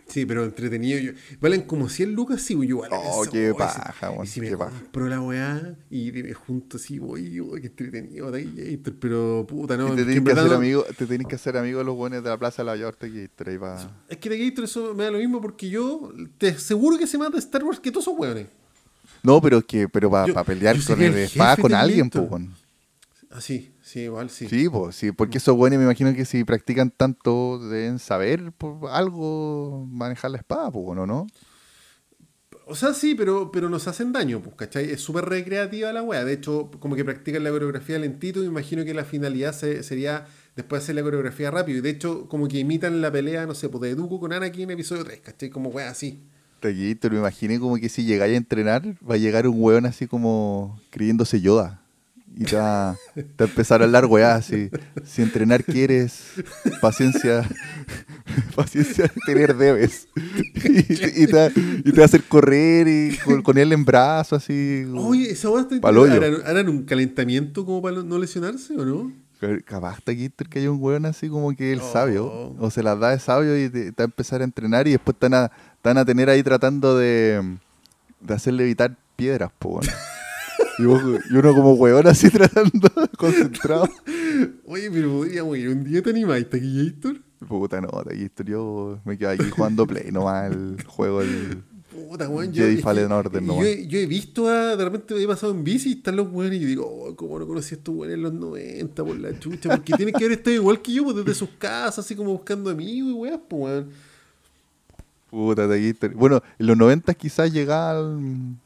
[0.09, 0.99] Sí, pero entretenido.
[0.99, 2.90] Yo, valen como 100 lucas, sí, yo igual.
[2.94, 4.71] Oh, pensaba, qué paja, weón, si me qué paja.
[4.71, 9.88] compro la weá y me junto así, voy, qué entretenido, Gator, pero puta, no.
[9.92, 12.23] Y te tenés en que, hacer amigo, te tenés que hacer amigo de los buenos
[12.25, 14.03] de la plaza de la York que ahí va.
[14.09, 17.18] Es que de Gator eso me da lo mismo porque yo te aseguro que se
[17.18, 18.47] mata Star Wars que todos son weones.
[19.23, 22.07] No, pero es que, pero para Yo- pelear con el el espada con de alguien,
[22.09, 22.29] Gator.
[22.29, 22.42] pues.
[23.31, 24.48] Así, sí, igual sí.
[24.48, 28.90] Sí, pues, sí, porque esos buenos me imagino que si practican tanto deben saber por
[28.90, 31.07] algo manejar la espada, pues, ¿no?
[31.07, 31.27] ¿no?
[32.70, 34.90] O sea, sí, pero, pero nos hacen daño, pues, ¿cachai?
[34.90, 36.24] Es súper recreativa la wea.
[36.24, 40.27] De hecho, como que practican la coreografía lentito, me imagino que la finalidad se- sería
[40.55, 41.79] después hacer la coreografía rápido.
[41.79, 44.64] Y de hecho, como que imitan la pelea, no sé, pues de Dooku con Anakin
[44.64, 45.48] en episodio 3, ¿cachai?
[45.48, 46.22] Como wea así.
[46.61, 50.07] Taquito, me imaginé como que si llegáis a entrenar, va a llegar un weón así
[50.07, 51.78] como creyéndose Yoda.
[52.40, 54.70] Y te va, te va a empezar a hablar weá así.
[55.05, 56.35] Si entrenar quieres,
[56.81, 57.42] paciencia,
[58.55, 60.07] paciencia tener debes.
[60.55, 63.72] Y, te- y te, va- y te va a hacer correr y con, con él
[63.72, 64.85] en brazos así.
[64.96, 65.77] Oye, esa wea está.
[65.88, 69.12] ¿Harán, harán un calentamiento como para no lesionarse o no?
[69.64, 71.92] Capaz que hay un weón así como que el Oh.
[71.92, 72.55] sabio.
[72.59, 74.92] O se las da de sabio y te, te va a empezar a entrenar y
[74.92, 77.57] después te van a, te van a tener ahí tratando de,
[78.20, 79.81] de hacerle evitar piedras, po.
[80.79, 83.88] Y, vos- y uno como weón así tratando, concentrado.
[84.67, 87.17] Oye, pero podríamos ir un día te animáis, Taquillator.
[87.49, 91.23] Puta, no, Taquito, yo me quedo aquí jugando Play nomás el juego.
[91.23, 91.62] El...
[91.91, 92.53] Puta, weón.
[92.53, 93.64] Jedi que- Fallen Order nomás.
[93.64, 96.31] yo, he- yo he visto, a, de repente he pasado en bici y están los
[96.33, 99.19] weones y yo digo, oh, ¿cómo no conocí a estos weones en los 90 por
[99.19, 99.71] la chucha?
[99.71, 102.71] Porque tienen que haber estado igual que yo, pues desde sus casas, así como buscando
[102.71, 103.88] amigos y weas, pues weón.
[105.31, 106.09] Puta, Taquito.
[106.11, 108.59] Bueno, en los 90 quizás llegaban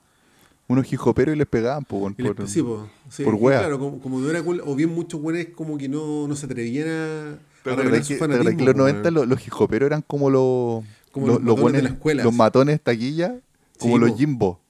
[0.72, 2.62] unos hijoperos y les pegaban, po, les- por- sí.
[3.08, 3.60] Sí, por wea.
[3.60, 6.88] Claro, como, como era cool, o bien muchos weones como que no, no se atrevían
[6.88, 9.14] a, ¿Te a que, que los pues, 90 weón.
[9.14, 12.80] los, los hijoperos eran como los, Como los, los los matones la escuela, los matones
[12.80, 13.38] taquilla,
[13.78, 14.16] como Sí, los po.
[14.16, 14.60] Jimbo.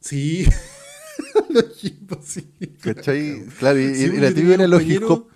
[0.00, 0.46] Sí.
[1.50, 2.50] los jimbos, sí.
[2.80, 3.44] ¿Cachai?
[3.58, 3.94] Claro, y, la
[4.28, 5.26] tenía tibia era los hip-hop.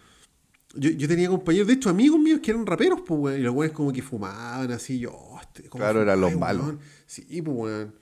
[0.77, 3.41] Yo, yo tenía compañeros, de hecho, amigos míos que eran raperos, pues, weón.
[3.41, 6.75] Y los weones como que fumaban así, yo, oh, este, ¿cómo Claro, eran los malos.
[7.07, 7.95] Sí, pues, weón.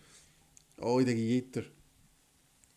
[0.83, 1.65] Oh, Taquillator.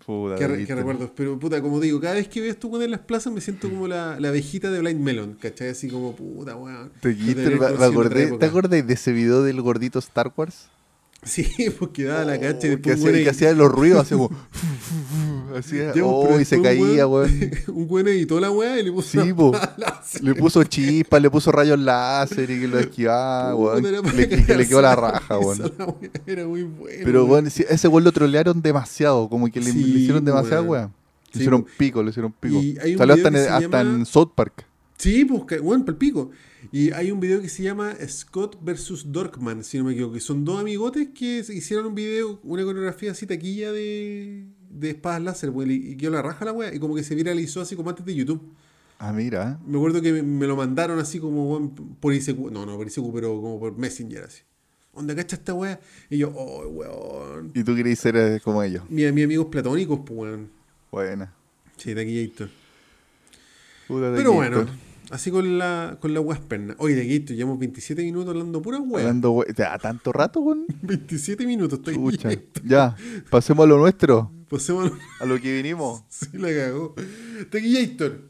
[0.05, 1.09] Puta, Qué, qué recuerdos.
[1.15, 3.87] Pero, puta, como digo, cada vez que veo weones en las plazas me siento como
[3.87, 5.69] la, la abejita de Blind Melon, ¿cachai?
[5.69, 6.91] Así como, puta, weón.
[8.23, 8.39] Época.
[8.39, 10.67] ¿Te acordás de ese video del gordito Star Wars?
[11.23, 11.47] Sí,
[11.79, 14.13] porque daba la cacha y Oh, que, después un hacía, que hacía los ruidos así
[14.13, 14.29] como...
[15.57, 17.51] hacía, oh, y se caía, weón-.
[17.67, 19.51] Un weón editó la weá y le puso Sí, po.
[20.21, 23.83] Le puso chispas, le puso rayos láser y que lo esquivaba, weón.
[23.83, 25.71] para Le, que le quedó la raja, weón.
[26.25, 27.01] Era muy bueno.
[27.03, 27.47] Pero, weón.
[27.47, 29.27] ese weón lo trolearon demasiado.
[29.29, 30.93] Como que le, Sí, le hicieron demasiada weón.
[31.33, 32.61] Le hicieron pico, le hicieron pico.
[32.97, 34.65] Salió hasta, en, que se hasta llama- en South Park.
[34.97, 36.31] Sí, pues, bueno, pal pico.
[36.71, 40.19] Y hay un video que se llama Scott versus Dorkman, si no me equivoco, que
[40.19, 44.45] son dos amigotes que hicieron un video, una coreografía así taquilla de,
[44.79, 47.61] de espadas láser, weón, y, quedó la raja la wea, y como que se viralizó
[47.61, 48.41] así como antes de YouTube.
[48.99, 49.59] Ah, mira.
[49.65, 52.87] Me acuerdo que me, me lo mandaron así como weón, por ICQ, no, no por
[52.87, 54.41] ICQ, pero como por Messenger así.
[54.93, 55.79] ¿Dónde cacha esta wea?
[56.09, 57.51] Y yo, oh, weón.
[57.53, 58.83] Y tú querías ser eh, como ellos.
[58.89, 60.49] Mi, mis amigos platónicos, pues, weón.
[60.89, 61.33] Buena.
[61.75, 61.93] Sí.
[63.87, 64.33] Puta de Pero Gator.
[64.33, 64.65] bueno,
[65.11, 66.75] así con la, con la weas perna.
[66.79, 69.03] Oye, de Gator, llevamos 27 minutos hablando pura wea.
[69.03, 70.65] Hablando, ya, tanto rato, weón.
[70.81, 72.29] 27 minutos, está Chucha.
[72.29, 72.45] aquí.
[72.63, 72.95] Ya,
[73.29, 74.31] pasemos a lo nuestro.
[74.49, 74.91] Pasemos.
[75.19, 76.03] A lo que vinimos.
[76.09, 76.95] Sí, la cagó.
[77.49, 78.21] Taquillator.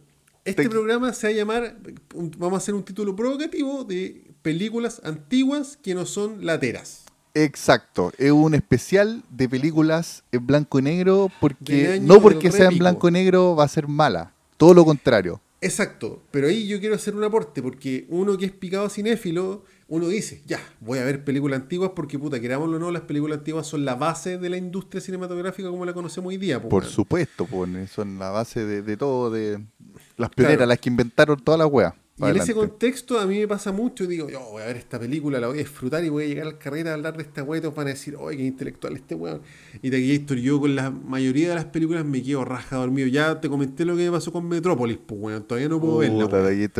[0.44, 1.78] Este programa se va a llamar.
[2.14, 7.06] Vamos a hacer un título provocativo de películas antiguas que no son lateras.
[7.34, 12.78] Exacto, es un especial de películas en blanco y negro porque no porque sea en
[12.78, 15.42] blanco y negro va a ser mala, todo lo contrario.
[15.62, 20.08] Exacto, pero ahí yo quiero hacer un aporte, porque uno que es picado cinéfilo, uno
[20.08, 23.66] dice, ya, voy a ver películas antiguas porque, puta, querámoslo o no, las películas antiguas
[23.66, 26.62] son la base de la industria cinematográfica como la conocemos hoy día.
[26.62, 29.64] po, Por supuesto, pues, son la base de, de todo, de
[30.18, 30.70] las pioneras, Claro.
[30.70, 31.96] las que inventaron toda la wea.
[32.18, 34.98] Y en ese contexto a mí me pasa mucho, digo, yo voy a ver esta
[34.98, 37.44] película, la voy a disfrutar y voy a llegar al carrete a hablar de esta
[37.44, 39.42] weá y todos van a decir, oye, qué intelectual este weón.
[39.82, 43.10] Y de aquí yo con la mayoría de las películas me quedo raja dormido.
[43.10, 46.30] Ya te comenté lo que me pasó con Metrópolis, pues weón, todavía no puedo verla.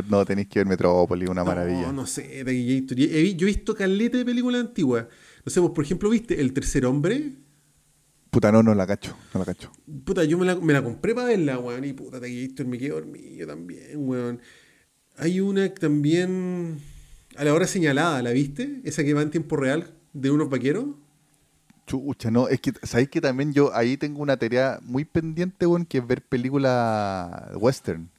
[0.10, 1.92] No tenéis que ver Metrópolis, una No, maravilla.
[1.92, 2.98] No, sé, de aquí Héctor.
[3.02, 5.08] He Yo he visto caleta de películas antiguas.
[5.46, 7.34] No sé, pues, por ejemplo, ¿viste El Tercer Hombre?
[8.30, 9.70] Puta, no, no la cacho, no la cacho.
[10.06, 11.84] Puta, yo me la, me la compré para verla, weón.
[11.84, 14.40] Y puta, de aquí Héctor me quedo dormido también, weón.
[15.18, 16.80] Hay una también.
[17.38, 18.80] A la hora señalada, ¿la viste?
[18.84, 20.86] Esa que va en tiempo real de unos vaqueros.
[21.86, 25.86] Chucha, no, es que, ¿sabéis que también yo ahí tengo una tarea muy pendiente, weón,
[25.86, 28.10] que es ver películas western?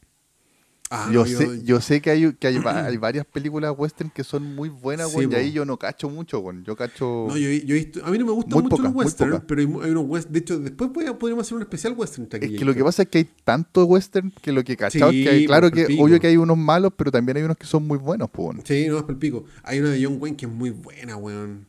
[0.89, 4.55] Ah, yo, sé, yo sé que hay, que hay, hay varias películas western que son
[4.55, 6.65] muy buenas, Sí, y ahí yo no cacho mucho, weón.
[6.65, 7.27] Yo cacho...
[7.29, 8.05] No, yo, yo.
[8.05, 9.43] A mí no me gustan mucho pocas, los pocas.
[9.47, 10.29] pero hay, hay unos west.
[10.29, 12.29] De hecho, después podríamos hacer un especial western.
[12.31, 15.23] Es que lo que pasa es que hay tanto western que lo que cachado Sí,
[15.23, 16.05] es que hay, claro pues, que palpico.
[16.05, 18.59] obvio que hay unos malos, pero también hay unos que son muy buenos, pues.
[18.65, 19.45] Sí, no, es el pico.
[19.65, 21.67] Hay una de John Wayne que es muy buena, weón.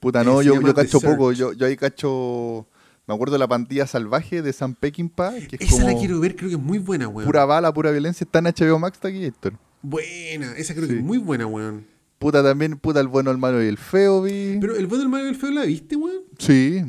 [0.00, 1.16] Puta, no, yo, yo cacho Search.
[1.16, 2.66] poco, yo, yo ahí cacho,
[3.06, 6.20] me acuerdo de la pandilla salvaje de Sam Peckinpah, que es Esa como la quiero
[6.20, 7.26] ver, creo que es muy buena, weón.
[7.26, 9.54] pura bala, pura violencia, está en HBO Max, está aquí, Héctor.
[9.82, 10.92] Buena, esa creo Sí.
[10.94, 11.86] que es muy buena, weón.
[12.18, 14.56] Puta también, puta el bueno, el malo y el feo vi.
[14.60, 16.22] Pero el bueno, el malo y el feo la viste, weón.
[16.38, 16.82] Sí.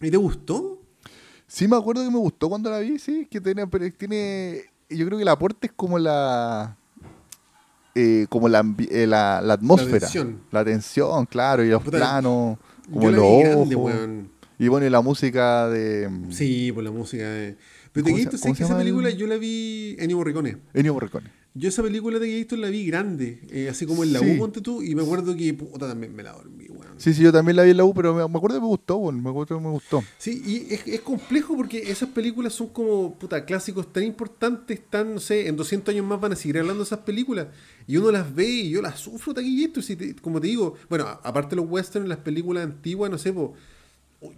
[0.00, 0.80] ¿Y te gustó?
[1.46, 5.04] Sí, me acuerdo que me gustó cuando la vi, sí, que tiene, pero tiene, yo
[5.06, 6.76] creo que el aporte es como la,
[7.96, 10.40] eh, como la, eh, la, la atmósfera, tensión.
[10.52, 12.56] la tensión, claro, y los Puta, planos,
[12.90, 14.30] como la los ojos, grande, weón.
[14.60, 17.28] Y bueno, y la música de Sí, por la música.
[17.28, 17.56] de-
[17.92, 19.96] Pero ¿Cómo The se- Gator, cómo ¿sabes se que esa el- película yo la vi
[19.98, 20.58] Ennio Morricone?
[20.74, 21.28] Ennio Morricone.
[21.54, 24.34] Yo esa película de Gator la vi grande, eh, así como en la Sí.
[24.36, 26.86] U, ponte tú, y me acuerdo que puta también me la dormí, weón.
[26.98, 28.68] Sí, sí, yo también la vi en la U, pero me, me acuerdo que me
[28.68, 30.04] gustó, weón, me acuerdo que me gustó.
[30.18, 35.14] Sí, y es, es complejo porque esas películas son como, puta, clásicos tan importantes, tan,
[35.14, 37.48] no sé, en 200 años más van a seguir hablando de esas películas.
[37.88, 41.06] Y uno las ve y yo las sufro, taquillito, si te- como te digo, bueno,
[41.08, 43.54] aparte de los westerns, las películas antiguas, no sé, po,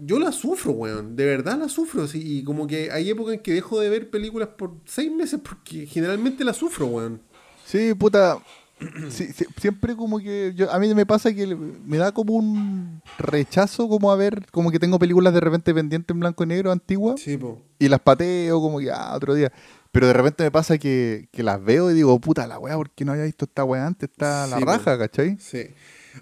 [0.01, 2.07] yo las sufro, weón, de verdad las sufro.
[2.07, 5.41] sí, y como que hay épocas en que dejo de ver películas por seis meses
[5.43, 7.21] porque generalmente las sufro, weón.
[7.65, 8.39] Sí, puta.
[9.11, 13.01] sí, sí, siempre como que yo, a mí me pasa que me da como un
[13.19, 16.73] rechazo como a ver, como que tengo películas de repente pendientes en blanco y negro
[16.73, 17.61] antiguas Sí, po.
[17.79, 19.53] y las pateo como que ah, otro día.
[19.93, 22.91] Pero de repente me pasa que, que las veo y digo, puta la weá, ¿por
[22.91, 24.09] qué no había visto esta weá antes?
[24.11, 25.37] Está la raja, ¿cachai?
[25.39, 25.67] Sí.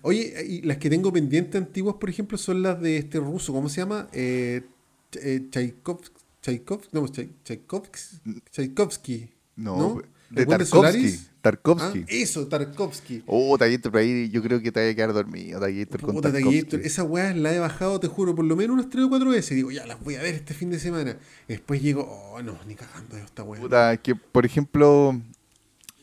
[0.02, 3.68] Oye, y las que tengo pendientes antiguas, por ejemplo, son las de este ruso, ¿cómo
[3.68, 4.08] se llama?
[4.12, 4.62] Eh,
[5.20, 6.00] eh, Tchaikov,
[6.42, 10.02] Tchaikov, no, Tchai- Tchaikovsky, Tchaikovsky, No, ¿no?
[10.30, 11.18] de ¿El buen Tarkovsky.
[11.42, 11.98] Tarkovsky.
[12.02, 13.22] Ah, eso, Tarkovsky.
[13.26, 16.76] Oh, Taguito, pero ahí yo creo que te vaya a quedar dormido, Taguito, con Tarkovsky.
[16.84, 19.56] Esa weá la he bajado, te juro, por lo menos unas 3 o 4 veces.
[19.56, 21.16] Digo, ya las voy a ver este fin de semana.
[21.48, 23.60] Después llego, oh, no, ni cagando de esta weá.
[23.60, 25.20] Puta, que por ejemplo,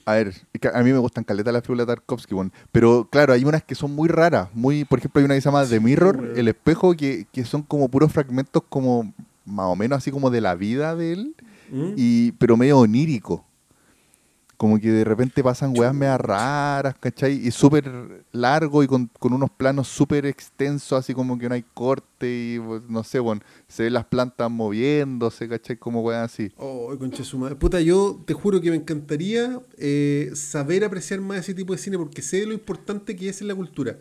[0.08, 0.34] a ver,
[0.74, 2.54] a mí me gustan caleta las películas de Tarkovsky, weón.
[2.72, 5.50] pero claro, hay unas que son muy raras, muy, por ejemplo, hay una que se
[5.50, 9.98] llama The Mirror, el espejo, que, que son como puros fragmentos como más o menos
[9.98, 11.36] así como de la vida de él,
[11.70, 11.94] ¿Mm?
[11.98, 13.44] y pero medio onírico.
[14.58, 17.34] Como que de repente pasan weas medio raras, ¿cachai?
[17.48, 21.64] Y súper largo y con, con unos planos súper extensos, así como que no hay
[21.76, 25.78] corte y pues, no sé, bueno, se ven las plantas moviéndose, ¿cachai?
[25.78, 26.52] Como weas así.
[26.58, 27.56] Oh, concha su madre.
[27.56, 31.98] Puta, yo te juro que me encantaría eh, saber apreciar más ese tipo de cine
[31.98, 33.98] porque sé lo importante que es en la cultura.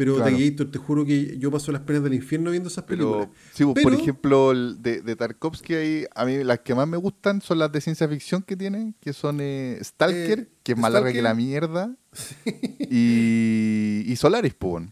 [0.00, 0.30] Pero Claro.
[0.30, 3.28] Taquillator, te juro que yo paso las penas del infierno viendo esas películas.
[3.30, 6.88] Pero, sí, pues, por ejemplo, el de, de Tarkovsky, ahí, a mí las que más
[6.88, 10.72] me gustan son las de ciencia ficción que tienen, que son eh, Stalker, Eh, que
[10.72, 11.94] es más larga que la mierda,
[12.90, 14.84] y, y Solaris, pues.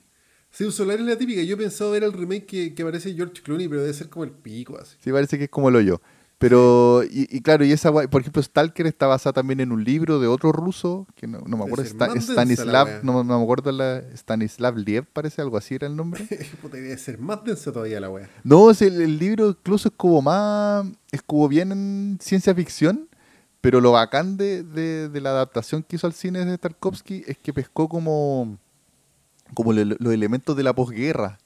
[0.51, 1.43] Sí, un solar es la típica.
[1.43, 4.25] Yo he pensado ver el remake que, que aparece George Clooney, pero debe ser como
[4.25, 4.97] el pico así.
[5.03, 6.01] Sí, parece que es como el hoyo.
[6.39, 10.21] Pero, y, y claro, y esa, por ejemplo, Stalker está basada también en un libro
[10.21, 13.99] de otro ruso, que no, no me acuerdo, Sta- Stanislav, no, no me acuerdo, la,
[14.15, 16.25] Stanislav Liev, parece algo así era el nombre.
[16.63, 18.31] Puta, debe ser más densa todavía la wea.
[18.45, 23.09] No, es el, el libro incluso es como más, es como bien en ciencia ficción,
[23.61, 27.37] pero lo bacán de, de- de la adaptación que hizo al cine de Tarkovsky es
[27.39, 28.59] que pescó como,
[29.55, 31.39] como le- los elementos de la posguerra.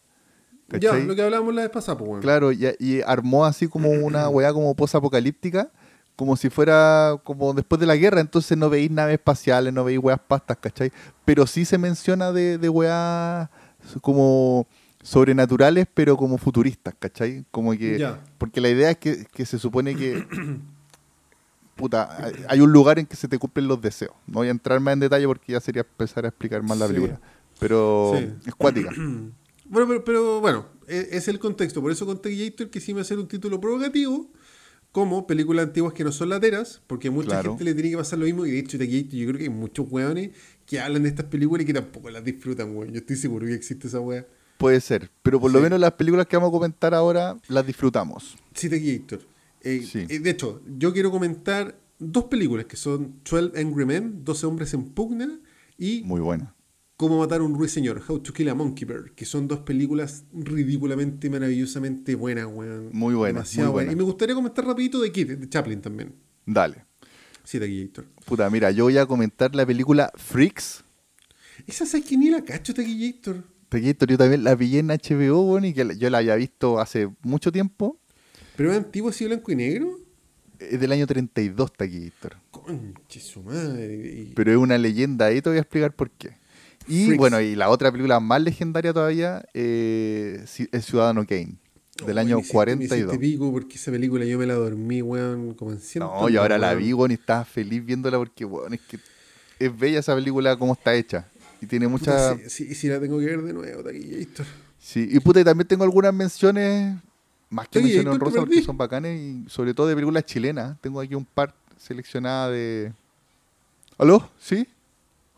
[0.80, 1.06] Ya, ¿cachai?
[1.06, 2.20] lo que hablábamos la vez pasada, pues, weón.
[2.22, 5.70] Claro, y, y armó así como una weá como posapocalíptica,
[6.16, 9.98] como si fuera como después de la guerra, entonces no veis naves espaciales, no veis
[9.98, 10.92] weas pastas, ¿cachai?
[11.24, 13.48] Pero sí se menciona de, de weas
[14.02, 14.66] como
[15.02, 17.44] sobrenaturales, pero como futuristas, ¿cachai?
[17.50, 17.98] Como que...
[17.98, 18.20] Ya.
[18.38, 20.24] Porque la idea es que, que se supone que...
[21.74, 24.12] Puta, hay- un lugar en que se te cumplen los deseos.
[24.26, 26.86] No voy a entrar más en detalle porque ya sería empezar a explicar más la
[26.86, 26.92] Sí.
[26.92, 27.20] película.
[27.58, 28.32] Pero Sí.
[28.46, 28.90] es cuática.
[29.72, 31.80] Bueno, pero, pero bueno, e- es el contexto.
[31.80, 34.30] Por eso con Taquillator quisimos hacer un título provocativo,
[34.92, 37.50] como películas antiguas que no son lateras, porque a mucha Claro.
[37.52, 38.44] gente le tiene que pasar lo mismo.
[38.44, 40.30] Y de hecho, Taquillator, yo creo que hay muchos weones
[40.66, 42.92] que hablan de estas películas y que tampoco las disfrutan, weón.
[42.92, 44.26] Yo estoy seguro que existe esa wea.
[44.58, 45.10] Puede ser.
[45.22, 48.36] Pero por lo menos las películas que vamos a comentar ahora las disfrutamos.
[48.54, 49.20] Sí, Taquillator.
[49.62, 50.06] Eh, Sí.
[50.08, 54.74] eh, de hecho, yo quiero comentar dos películas que son 12 Angry Men, 12 hombres
[54.74, 55.40] en pugna,
[55.78, 56.54] y Muy buena.
[56.96, 61.28] Cómo matar a un ruiseñor, How to Kill a Monkeyberg, que son dos películas ridículamente,
[61.30, 62.90] maravillosamente buenas, weón.
[62.92, 63.92] Muy buenas, Demasiado muy buenas.
[63.94, 66.14] Y me gustaría comentar rapidito de Kid, de Chaplin también.
[66.46, 66.84] Dale.
[67.44, 68.04] Sí, de Taquillator.
[68.24, 70.84] Puta, mira, yo voy a comentar la película Freaks.
[71.66, 73.42] Esa sabes que ni la cacho, Taquillator.
[73.68, 77.08] Taquillator, yo también la pillé en HBO, bueno, y que yo la había visto hace
[77.22, 77.98] mucho tiempo.
[78.56, 79.98] Pero es antiguo así blanco y negro.
[80.58, 82.36] Es del año 32, Taquillator.
[82.50, 84.28] Conche su madre.
[84.36, 86.36] Pero es una leyenda, ahí te voy a explicar por qué.
[86.88, 87.18] Y Freaks.
[87.18, 91.54] bueno, y la otra película más legendaria todavía eh, es Ciudadano Kane,
[92.06, 93.00] del Oh, año me hiciste- Me 42.
[93.14, 96.58] hiciste pico porque esa película yo me la dormí, weón, como en No, y ahora
[96.58, 98.98] la vi, weón, y estaba feliz viéndola porque, weón, es que
[99.58, 101.26] es bella esa película como está hecha.
[101.60, 102.34] Y tiene mucha...
[102.34, 104.46] Puta, sí, sí, sí la tengo que ver de nuevo, Taquillator.
[104.80, 106.96] Sí, y puta, y también tengo algunas menciones,
[107.48, 110.76] más que menciones ¿tú te honrosas, porque son bacanes, y sobre todo de películas chilenas.
[110.80, 112.92] Tengo aquí un par seleccionadas de...
[113.96, 114.28] ¿Aló?
[114.40, 114.66] ¿Sí?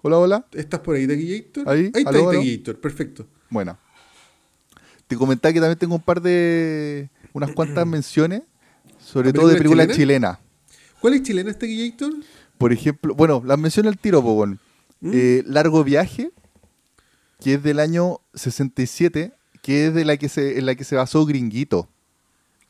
[0.07, 0.47] Hola, hola.
[0.53, 1.67] ¿Estás por ahí, Taquillator?
[1.67, 3.27] Ahí, Ahí está, aló, perfecto.
[3.49, 3.79] Bueno.
[5.07, 7.09] Te comentaba que también tengo un par de.
[7.33, 8.43] unas cuantas menciones,
[8.99, 10.39] sobre ¿La todo de película películas chilenas.
[11.01, 12.13] ¿Cuál es chilena este Taquillator?
[12.59, 14.61] Por ejemplo, bueno, las menciono al tiro, po, weón.
[15.01, 15.11] ¿Mm?
[15.15, 16.33] Eh, Largo Viaje,
[17.41, 20.97] que es del año 67, que es de la que se, en la que se
[20.97, 21.89] basó Gringuito.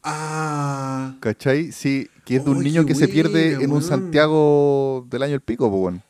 [0.04, 1.72] Ah, ¿Cachai?
[1.72, 3.82] Sí, que es de un niño que se pierde en un.
[3.82, 6.02] Santiago del año el pico, po, weón.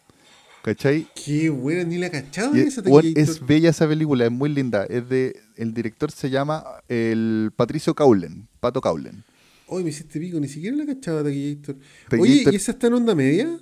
[0.64, 1.06] ¿Cachai?
[1.14, 3.18] qué buena, ni la cachaba esa Taquillator.
[3.20, 4.84] es bella esa película, es muy linda.
[4.86, 9.22] Es de, el director se llama el Patricio Caulen, Pato Caulen.
[9.66, 11.76] Hoy me hiciste pico, ni siquiera la cachaba Taquillator.
[12.18, 13.58] Oye, ¿y esa está en onda media?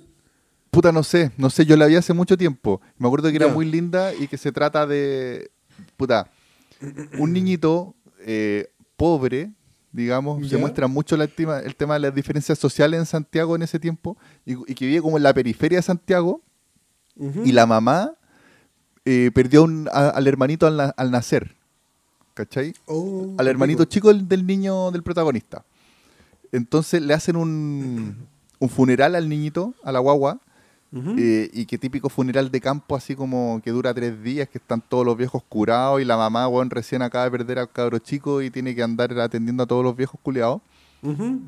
[0.71, 2.79] Puta, no sé, no sé, yo la vi hace mucho tiempo.
[2.97, 3.53] Me acuerdo que era Ya.
[3.53, 5.51] muy linda y que se trata de,
[5.97, 6.31] puta,
[7.19, 9.51] un niñito eh, pobre,
[9.91, 13.77] digamos, se muestra mucho la el tema de las diferencias sociales en Santiago en ese
[13.77, 16.41] tiempo y, y que vive como en la periferia de Santiago
[17.45, 18.13] Y la mamá
[19.05, 21.55] eh, perdió un- a- al hermanito al, na- al nacer,
[22.33, 22.73] ¿cachai?
[22.85, 25.63] Oh, al qué hermanito chico del, del niño, del protagonista.
[26.51, 28.15] Entonces le hacen un,
[28.59, 30.39] un funeral al niñito, a la guagua,
[31.17, 34.79] eh, y que típico funeral de campo, así como que dura tres días, que están
[34.79, 38.43] todos los viejos curados y la mamá, weón, recién acaba de perder al cabro chico
[38.43, 40.19] y tiene que andar atendiendo a todos los viejos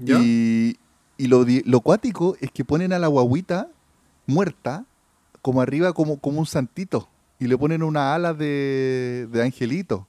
[0.02, 0.18] ¿Ya?
[0.20, 0.78] Y,
[1.18, 3.70] y lo, lo cuático es que ponen a la guaguita
[4.26, 4.84] muerta
[5.46, 7.08] como arriba como, como un santito
[7.40, 10.08] y le ponen unas alas de, de angelito.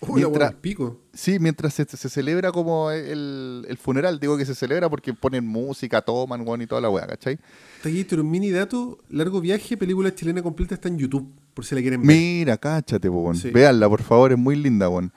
[0.00, 0.98] La mientras- pico.
[1.12, 5.46] Sí, mientras se, se celebra como el, el funeral, digo que se celebra porque ponen
[5.46, 7.38] música, toman, weón, y toda la weá, ¿cachai?
[7.84, 11.80] Taquillator, un mini dato, largo viaje, película chilena completa está en YouTube, por si la
[11.82, 12.16] quieren ver.
[12.16, 13.36] Mira, cáchate, weón.
[13.36, 13.50] Sí.
[13.50, 15.12] Véanla, por favor, es muy linda, weón.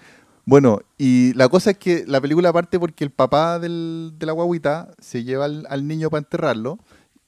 [0.46, 4.34] Bueno, y la cosa es que la película parte porque el papá del- de la
[4.34, 6.78] guaguita se lleva al, al niño para enterrarlo.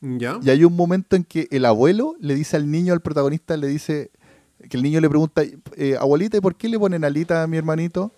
[0.01, 0.39] ¿Ya?
[0.43, 3.67] Y hay un momento en que el abuelo le dice al niño, al protagonista, le
[3.67, 4.11] dice
[4.69, 5.41] que el niño le pregunta,
[5.75, 8.11] eh, abuelita, ¿y por qué le ponen alita a mi hermanito?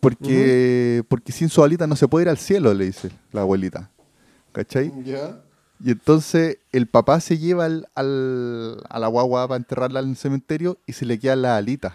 [0.00, 3.90] Porque, porque sin su alita no se puede ir al cielo, le dice la abuelita.
[4.52, 4.92] ¿Cachai?
[5.04, 5.40] ¿Ya?
[5.84, 10.16] Y entonces el papá se lleva al, al- a la guagua para enterrarla en el
[10.16, 11.94] cementerio y se le quedan las alitas.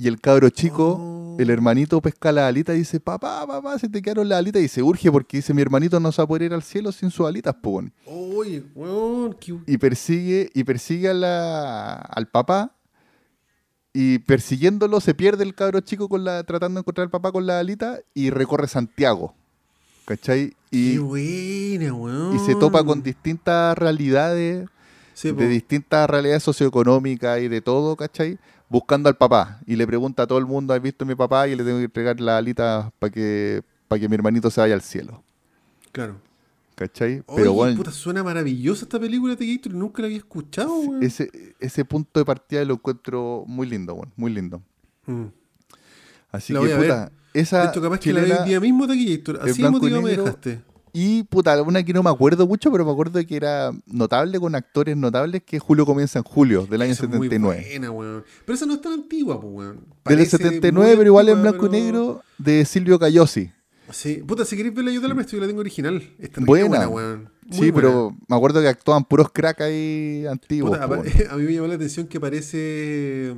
[0.00, 1.36] Y el cabro chico, Oh.
[1.40, 4.62] el hermanito, pesca las alitas y dice, papá, papá, se te quedaron las alitas.
[4.62, 6.92] Y se urge porque dice, mi hermanito no se va a poder ir al cielo
[6.92, 7.92] sin sus alitas, po, weón".
[8.06, 9.58] Oye, weón, qué...
[9.66, 12.76] Y persigue, y persigue a la- al papá.
[13.92, 17.46] Y persiguiéndolo se pierde el cabro chico con la, tratando de encontrar al papá con
[17.46, 19.34] la alita y recorre Santiago.
[20.04, 20.54] ¿Cachai?
[20.70, 22.36] Y, qué buena, weón.
[22.36, 24.68] y se topa con distintas realidades,
[25.14, 25.40] Sí, po.
[25.40, 28.38] de distintas realidades socioeconómicas y de todo, ¿cachai?
[28.68, 29.60] Buscando al papá.
[29.66, 31.48] Y le pregunta a todo el mundo, ¿has visto a mi papá?
[31.48, 34.74] Y le tengo que entregar la alita para que, para que mi hermanito se vaya
[34.74, 35.22] al cielo.
[35.92, 36.20] Claro.
[36.74, 37.24] ¿Cachai?
[37.26, 41.02] Oye, Pero bueno, puta, suena maravillosa esta película de Gator, nunca la había escuchado, weón.
[41.02, 44.62] ese, ese punto de partida lo encuentro muy lindo, bueno, muy lindo.
[45.06, 45.24] Mm.
[46.30, 47.12] Así La que, voy a puta, ver.
[47.34, 48.90] esa hecho, capaz que la veo el día mismo en
[49.42, 50.60] Así emotivo me dejaste.
[50.92, 54.54] Y, puta, una que no me acuerdo mucho, pero me acuerdo que era notable con
[54.54, 57.66] actores notables, que Julio comienza en julio del año Esa es muy 79.
[57.70, 58.24] buena, weón.
[58.44, 59.76] Pero esa no es tan antigua, pues, weón.
[59.76, 63.50] Del Parece 79, muy pero igual en blanco y negro, de Silvio Cayosi.
[63.90, 64.22] Sí.
[64.26, 66.02] Puta, si queréis verla, yo te la presto, yo la tengo original.
[66.18, 66.68] Está Buena.
[66.68, 67.30] buena, weón.
[67.46, 67.74] Muy Sí, buena.
[67.74, 70.76] pero me acuerdo que actúan puros crack ahí antiguos.
[70.78, 70.84] Puta,
[71.32, 73.34] a mí me llamó la atención que aparece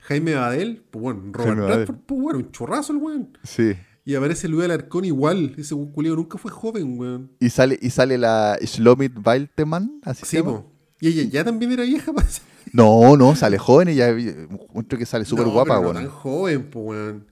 [0.00, 1.56] Jaime Badel, pues bueno, Robert.
[1.58, 3.36] Bradford, pues bueno, un chorrazo el weón.
[3.42, 3.74] Sí.
[4.04, 7.30] Y aparece Luis Alarcón igual, ese culiado nunca fue joven, weón.
[7.38, 10.52] Y sale, y sale la Shlomit Walteman, así se Sí, llama.
[10.62, 10.72] po.
[11.00, 12.42] Y ella ya también era vieja, parece.
[12.72, 15.96] No, no, sale joven y ya que sale súper No, guapa, pero no weón.
[15.96, 17.26] tan joven, pues weón.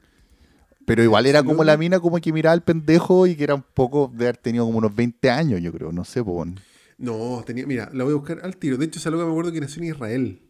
[0.85, 3.65] Pero igual era como la mina como que miraba al pendejo y que era un
[3.75, 6.61] poco de haber tenido como unos 20 años, yo creo, no sé, po, weón.
[6.97, 8.77] No, tenía, mira, la voy a buscar al tiro.
[8.77, 10.41] De hecho, esa loca me acuerdo que nació en Israel.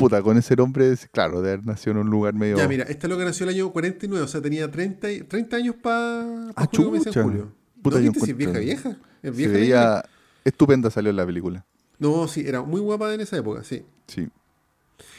[0.00, 2.56] Puta, con ese nombre, claro, de haber nacido en un lugar medio...
[2.56, 5.74] Ya, mira, esta loca nació el año 49, o sea, tenía 30, y- 30 años
[5.80, 7.22] para Ah, julio, comienza en chucha.
[7.22, 7.52] julio.
[7.82, 8.88] Puta, ¿No viste si es vieja, vieja?
[8.90, 10.04] Es se vieja veía
[10.44, 11.64] estupenda salió en la película.
[11.98, 13.84] No, sí, era muy guapa en esa época, sí.
[14.06, 14.28] Sí.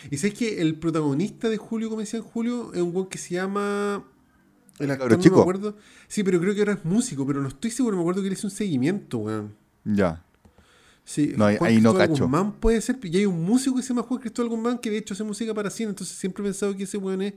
[0.09, 3.17] Y sabes que el protagonista de Julio, como decía en Julio, es un weón que
[3.17, 4.03] se llama.
[4.79, 5.35] El actor no chico.
[5.37, 5.75] me acuerdo.
[6.07, 8.33] Sí, pero creo que ahora es músico, pero no estoy seguro, me acuerdo que le
[8.33, 9.53] hizo un seguimiento, weón.
[9.85, 10.23] Ya.
[11.03, 12.23] Sí, No, ahí- Juan ahí no Cristóbal cacho.
[12.23, 14.97] Guzmán puede ser, y hay un músico que se llama Juan Cristóbal Guzmán que de
[14.97, 17.33] hecho hace música para cine, entonces siempre he pensado que ese weón es.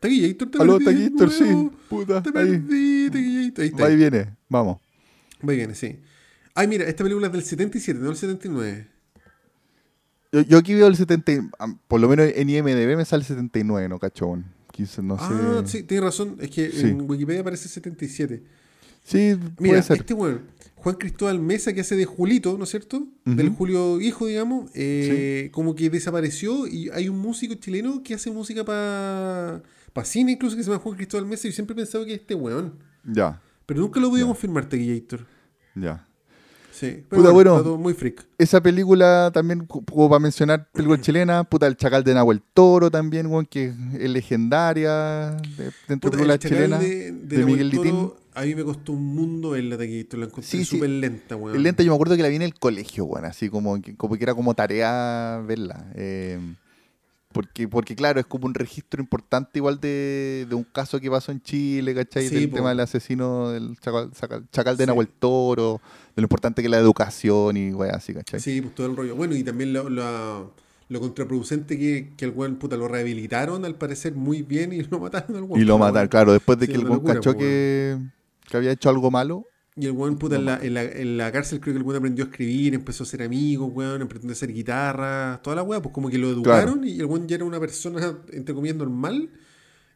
[0.00, 1.70] Taquillator, te Aló, Taquillator, sí.
[1.88, 2.32] Puta, Te ahí.
[2.32, 3.62] perdí, Taquillator.
[3.62, 3.82] Ahí está.
[3.84, 4.78] Va y viene, vamos.
[5.46, 5.98] Va y viene, sí.
[6.54, 8.88] Ay, mira, esta película es del 77, no del 79.
[10.32, 13.24] Yo, yo aquí veo el 70, y- am- por lo menos en IMDB me sale
[13.24, 14.44] 79, no cachón.
[14.72, 15.24] Quizás no sé.
[15.28, 16.36] Ah, sí, tienes razón.
[16.40, 16.86] Es que Sí.
[16.86, 18.42] en Wikipedia aparece 77.
[19.04, 19.96] Sí, puede Mira, ser.
[19.98, 20.42] este weón,
[20.76, 23.06] Juan Cristóbal Mesa, que hace de Julito, ¿no es cierto?
[23.24, 23.50] Del.
[23.50, 28.64] Julio hijo, digamos, eh, como que desapareció y hay un músico chileno que hace música
[28.64, 29.62] para
[30.04, 31.46] cine, incluso que se llama Juan Cristóbal Mesa.
[31.48, 32.74] Y yo siempre he pensado que es este weón.
[33.04, 34.24] Ya, Pero nunca lo Ya.
[34.24, 35.26] confirmar, Tequillator.
[35.74, 36.04] ya.
[36.70, 37.52] Sí, Puta, pero bueno.
[37.54, 38.24] está todo muy freak.
[38.38, 42.88] Esa película también, co- como para mencionar, película chilena, puta, El Chacal de Nahuel Toro
[42.88, 46.80] también, que es legendaria de- dentro Puta, de Chacal chilenas.
[46.80, 48.10] de, de de Miguel Toro, Litín.
[48.38, 50.18] A mí me costó un mundo verla, Tequillator.
[50.20, 50.76] La encontré Sí, sí.
[50.76, 51.56] súper lenta, weón.
[51.56, 53.96] El lenta yo me acuerdo que la vi en el colegio, weón, así como que,
[53.96, 55.86] como que era como tarea verla.
[55.94, 56.38] eh,
[57.30, 61.30] porque, porque claro, es como un registro importante igual de, de un caso que pasó
[61.30, 62.26] en Chile, ¿cachai?
[62.26, 62.56] Sí, del po.
[62.56, 64.86] tema del asesino del chacal, chacal- chacal de.
[64.86, 65.80] Nahuel Toro,
[66.16, 68.40] de lo importante que es la educación y weón, así, ¿cachai?
[68.40, 69.14] Sí, pues todo el rollo.
[69.14, 70.54] Bueno, y también lo, lo,
[70.88, 74.98] lo contraproducente que, que el weón puta lo rehabilitaron al parecer muy bien y lo
[75.00, 75.60] mataron al weón.
[75.60, 77.98] Y lo mataron, claro, después de Sí, que el weón cachó que,
[78.50, 79.46] que había hecho algo malo.
[79.76, 81.98] Y el weón puta en la, en, la, en la cárcel creo que el weón
[81.98, 85.80] aprendió a escribir, empezó a ser amigo, weón, aprendió a hacer guitarra, toda la weá,
[85.80, 89.30] pues como que lo educaron y el weón ya era una persona, entre comillas, normal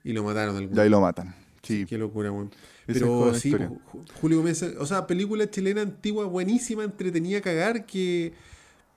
[0.05, 0.79] y lo mataron weón.
[0.79, 1.35] ahí lo matan.
[1.63, 1.85] Sí.
[1.87, 2.51] Qué locura, weón.
[2.87, 3.53] Pero sí.
[3.53, 3.79] Ju-
[4.21, 8.33] Julio Gómez, o sea, película chilena antigua, buenísima, entretenida a cagar, que.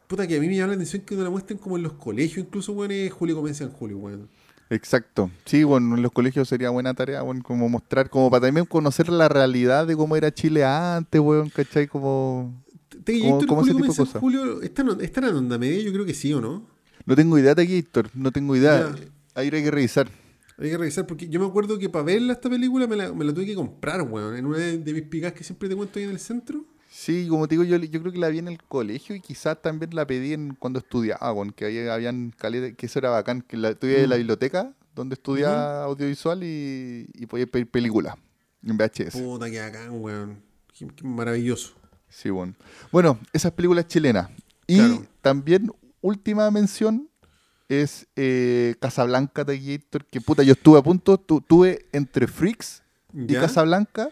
[0.08, 1.94] Puta, que a mí me llama la atención que no la muestren como en los
[1.94, 4.30] colegios, incluso, weón, es Julio Gómez en Julio, weón.
[4.70, 5.30] Exacto.
[5.46, 9.10] Sí, bueno, en los colegios sería buena tarea, bueno, como mostrar, como para también conocer
[9.10, 11.88] la realidad de cómo era Chile antes, weón, ¿cachai?
[11.88, 12.64] Como...
[13.04, 14.20] ¿Te ¿Cómo- Héctor, cómo Julio ese tipo de?
[14.20, 15.82] Julio, ¿están, ¿están en onda media?
[15.84, 16.66] Yo creo que sí, ¿o no?
[17.06, 18.96] No tengo idea de Gator, no tengo idea.
[18.96, 19.06] Ya.
[19.36, 20.08] Ahí hay que revisar.
[20.58, 23.26] Hay que revisar, porque yo me acuerdo que para verla esta película me la, me
[23.26, 26.00] la tuve que comprar, weón, en una de, de mis picas que siempre te cuento
[26.00, 26.66] ahí en el centro.
[26.98, 29.62] Sí, como te digo, yo, yo creo que la vi en el colegio y quizás
[29.62, 33.42] también la pedí en, cuando estudiaba, weón, que ahí habían caleta- que eso era bacán,
[33.42, 34.20] que la tuve en la Mm.
[34.20, 38.16] biblioteca donde estudiaba audiovisual y, y podía pedir películas
[38.64, 39.12] en VHS.
[39.22, 40.42] Puta, que acá, weón.
[40.74, 41.74] Qué, qué maravilloso.
[42.08, 42.54] Sí, bueno.
[42.94, 44.30] Bueno, esas películas chilenas.
[44.66, 45.06] Y Claro.
[45.22, 45.70] también,
[46.00, 47.10] última mención,
[47.68, 52.84] es eh, Casablanca de Gator, que puta, yo estuve a punto, tu- tuve entre Freaks
[53.14, 53.42] y ¿Ya?
[53.42, 54.10] Casablanca,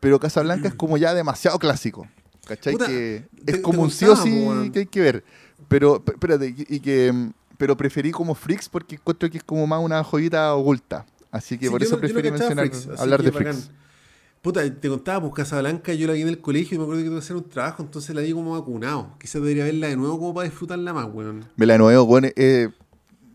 [0.00, 2.06] pero Casablanca es como ya demasiado clásico.
[2.46, 2.74] ¿Cachai?
[2.74, 4.70] Puta, que te- es como un sí o sí weón.
[4.70, 5.24] que hay que ver.
[5.68, 10.04] Pero, espérate, y que, pero preferí como Freaks porque encuentro que es como más una
[10.04, 11.04] joyita oculta.
[11.32, 13.54] Así que Sí, por eso no- preferí mencionar, Freaks, hablar de bacán.
[13.54, 13.70] Freaks.
[14.42, 17.08] Puta, te contaba, pues Casablanca yo la vi en el colegio y me acuerdo que
[17.08, 19.14] tuve que hacer un trabajo, entonces la vi como vacunado.
[19.18, 21.46] Quizás debería verla de nuevo como para disfrutarla más, weón.
[21.56, 22.68] Me la nuevo, bueno, eh,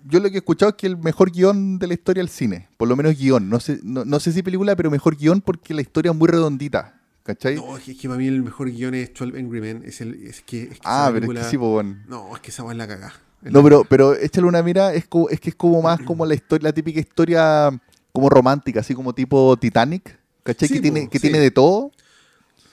[0.05, 2.67] yo lo que he escuchado es que el mejor guion de la historia del cine,
[2.77, 5.73] por lo menos guion, no sé, no, no sé si película, pero mejor guion porque
[5.73, 7.55] la historia es muy redondita, ¿cachai?
[7.55, 9.83] No, es que, es que para mí el mejor guion es 12 Angry Men.
[9.85, 11.97] Es, el, es que, es que ah, pero es que sí, bueno.
[12.07, 13.13] No, es que esa weá es la cagá.
[13.43, 16.25] Es No, pero, pero échale una mira, es, como, es que es como más como
[16.25, 17.69] la historia, la típica historia
[18.11, 20.67] como romántica, así como tipo Titanic, ¿cachai?
[20.67, 21.23] Sí, que tiene, que sí.
[21.23, 21.91] tiene de todo.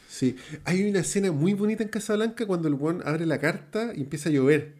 [0.08, 0.34] Sí.
[0.64, 4.28] Hay una escena muy bonita en Casablanca cuando el weón abre la carta y empieza
[4.28, 4.74] a llover.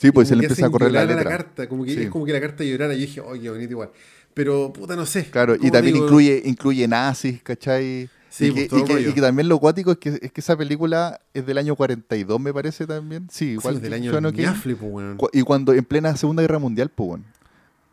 [0.00, 1.24] Sí, pues se le empieza a correr la letra.
[1.28, 2.02] carta, como que Sí.
[2.02, 2.94] es como que la carta llorara.
[2.94, 3.90] Y yo dije, oye, qué bonito igual.
[4.32, 5.24] Pero, puta, no sé.
[5.30, 6.06] Claro, y ¿Cómo también digo?
[6.06, 8.08] incluye, incluye nazis, ¿cachai?
[8.30, 10.32] Sí, y, pues, que, todo y que- y que también lo cuático es que, es
[10.32, 13.26] que esa película es del año 42, me parece también.
[13.30, 14.18] Sí, Sí, igual del año.
[14.30, 15.16] Ñafle, pues.
[15.16, 17.24] Cu- Y cuando en plena Segunda Guerra Mundial, pues, bueno.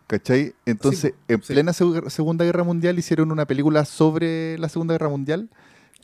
[0.06, 0.54] ¿Cachai?
[0.66, 1.54] Entonces, po, en sí.
[1.54, 5.50] plena Segu- Segunda Guerra Mundial hicieron una película sobre la Segunda Guerra Mundial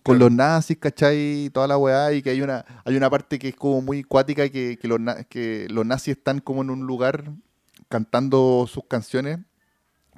[0.03, 0.29] con Claro.
[0.29, 1.45] los nazis, ¿cachai?
[1.45, 2.11] Y toda la weá.
[2.13, 4.99] Y que hay una, hay una parte que es como muy cuática que, que, los,
[5.29, 7.31] que los nazis están como en un lugar
[7.89, 9.39] cantando sus canciones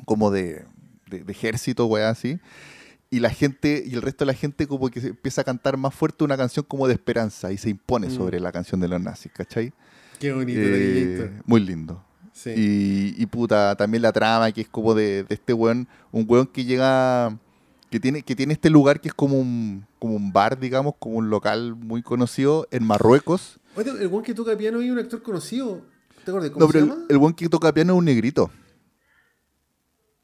[0.05, 0.65] como de,
[1.09, 2.39] de, de ejército, weá, así.
[3.11, 5.77] Y la gente, y el resto de la gente como que se empieza a cantar
[5.77, 8.11] más fuerte una canción como de esperanza y se impone Mm.
[8.15, 9.71] sobre la canción de los nazis, ¿cachai?
[10.19, 12.03] Qué bonito, Eh, muy lindo.
[12.33, 12.49] Sí.
[12.55, 16.47] Y, y puta, también la trama que es como de, de este weón, un weón
[16.47, 17.37] que llega,
[17.95, 21.15] que tiene, que tiene este lugar que es como un, como un bar, digamos, como
[21.15, 23.57] un local muy conocido en Marruecos.
[23.77, 25.81] Oye, el weón que toca piano es un actor conocido.
[26.25, 26.51] ¿Te acuerdas?
[26.51, 27.05] ¿Cómo No, se pero llama?
[27.07, 28.51] el weón que toca piano es un negrito.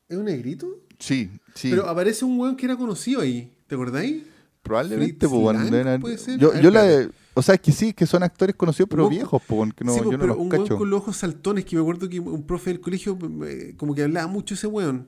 [0.09, 0.67] ¿Es un negrito?
[0.99, 1.69] Sí, sí.
[1.69, 3.49] Pero aparece un weón que era conocido ahí.
[3.67, 4.24] ¿Te acordáis?
[4.63, 6.39] Probablemente, pues, puede ser.
[6.39, 9.41] Yo, ver, yo la, o sea, es que sí, que son actores conocidos, pero viejos,
[9.47, 10.63] bueno, que no, sí, yo no pero los un cacho.
[10.63, 13.95] weón con los ojos saltones que me acuerdo que un profe del colegio eh, como
[13.95, 15.07] que hablaba mucho ese weón.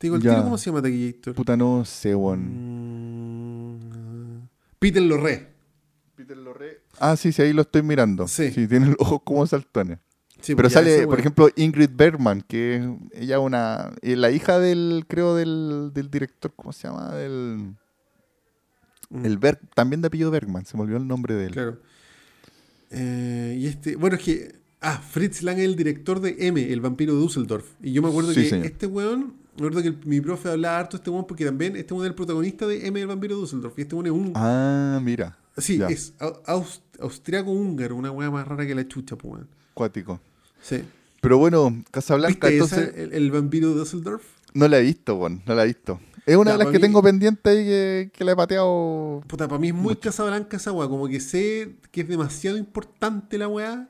[0.00, 0.30] Te digo el Ya.
[0.30, 1.34] tiro, ¿cómo se llama Taquillator?
[1.34, 3.76] Puta, no sé, weón.
[3.76, 4.48] Mm,
[4.78, 5.48] Peter Lorre.
[6.16, 6.80] Peter Lorre.
[6.98, 8.26] Ah, sí, sí, ahí lo estoy mirando.
[8.26, 8.50] Sí.
[8.50, 9.98] Sí, tiene los ojos como saltones.
[10.40, 12.82] Sí, Pero pues ese sale, por ejemplo, Ingrid Bergman, que es
[13.12, 13.92] ella una.
[14.00, 17.14] eh, la hija del, creo, del, del director, ¿cómo se llama?
[17.14, 17.74] Del.
[19.10, 21.52] Mm, El Berg, también de apellido Bergman, se me olvidó el nombre de él.
[21.52, 21.78] Claro.
[22.90, 24.60] Eh, y este, bueno, es que.
[24.80, 27.66] Ah, Fritz Lang es el director de M, el vampiro de Düsseldorf.
[27.82, 28.64] Y yo me acuerdo Sí, que señor.
[28.64, 31.76] este weón Me acuerdo que el- mi profe hablaba harto de este weón porque también
[31.76, 33.78] este weón es el protagonista de M el vampiro de Dusseldorf.
[33.78, 34.32] Y este weón es un.
[34.34, 35.36] Ah, mira.
[35.58, 35.88] sí, ya.
[35.88, 39.48] es au- aus- austriaco-húngaro, una weá más rara que la chucha, pues weón.
[39.74, 40.20] Cuático.
[40.62, 40.82] Sí.
[41.20, 44.22] Pero bueno, Casablanca, ¿Viste entonces esa, el, el vampiro de Dusseldorf?
[44.54, 46.00] no la he visto, weón, no la he visto.
[46.26, 49.22] Es una Ya, de las que mí- tengo pendiente ahí que, que la he pateado.
[49.26, 50.88] Puta, para mí es muy Casablanca esa weá.
[50.88, 53.88] Como que sé que es demasiado importante la weá.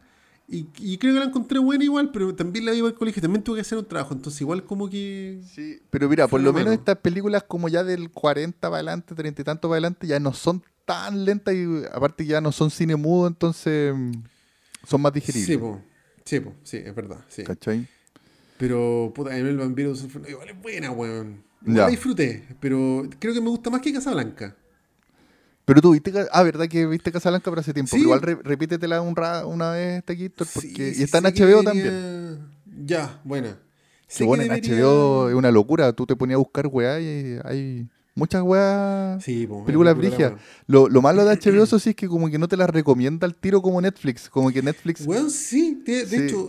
[0.52, 3.22] Y, y creo que la encontré buena igual, pero también la iba al colegio.
[3.22, 4.14] También tuve que hacer un trabajo.
[4.14, 5.40] Entonces, igual como que.
[5.54, 9.42] Sí, pero mira, por lo menos estas películas como ya del 40 para adelante, 30
[9.42, 12.96] y tanto para adelante, ya no son tan lentas y aparte ya no son cine
[12.96, 14.10] mudo, entonces mm,
[14.88, 15.46] son más digeribles.
[15.46, 15.80] Sí, po.
[16.24, 16.52] Sí, po.
[16.64, 17.24] Sí, es verdad.
[17.28, 17.44] Sí.
[17.44, 17.86] ¿Cachai?
[18.58, 19.94] Pero, puta, M el vampiro
[20.28, 21.44] igual es buena, weón.
[21.62, 21.82] Ya.
[21.82, 24.56] la disfruté, pero creo que me gusta más que Casablanca.
[25.70, 27.90] Pero tú viste, ah, ¿verdad que viste Casablanca pero hace tiempo?
[27.90, 27.98] Sí.
[27.98, 30.94] Pero igual re- repítetela un ra- una vez, Taquito, porque...
[30.94, 31.30] Sí, y está en HBO
[31.62, 32.38] debería- también.
[32.84, 33.56] Ya, buena.
[34.08, 35.92] Sé bueno, en debería- HBO es una locura.
[35.92, 40.32] Tú te ponías a buscar weá y hay muchas weas, Sí, po, películas brigias.
[40.66, 43.24] Lo, lo malo de HBO eso sí es que como que no te las recomienda
[43.24, 44.28] al tiro como Netflix.
[44.28, 45.06] Como que Netflix...
[45.06, 46.16] Weón, sí, de, de Sí.
[46.24, 46.48] hecho,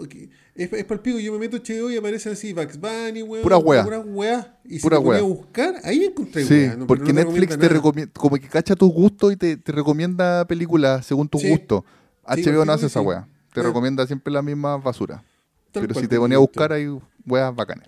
[0.55, 1.19] es, es palpico.
[1.19, 3.43] Yo me meto a HBO y aparecen así Bugs Bunny, weón.
[3.43, 3.83] Pura wea.
[3.83, 4.59] Pura wea.
[4.65, 5.31] Y si Pura te ponía wea.
[5.31, 8.91] a buscar, ahí encontré Sí, no- porque no Netflix te recomienda, como que cacha tus
[8.91, 11.49] gustos y te, te recomienda películas según tus Sí.
[11.49, 11.83] gustos.
[12.35, 13.27] Sí, HBO no hace esa wea.
[13.53, 13.63] Te Ah.
[13.63, 15.23] recomienda siempre la misma basura.
[15.71, 16.87] Tal Pero si te contigo, ponías a buscar hay
[17.25, 17.87] weas bacanas.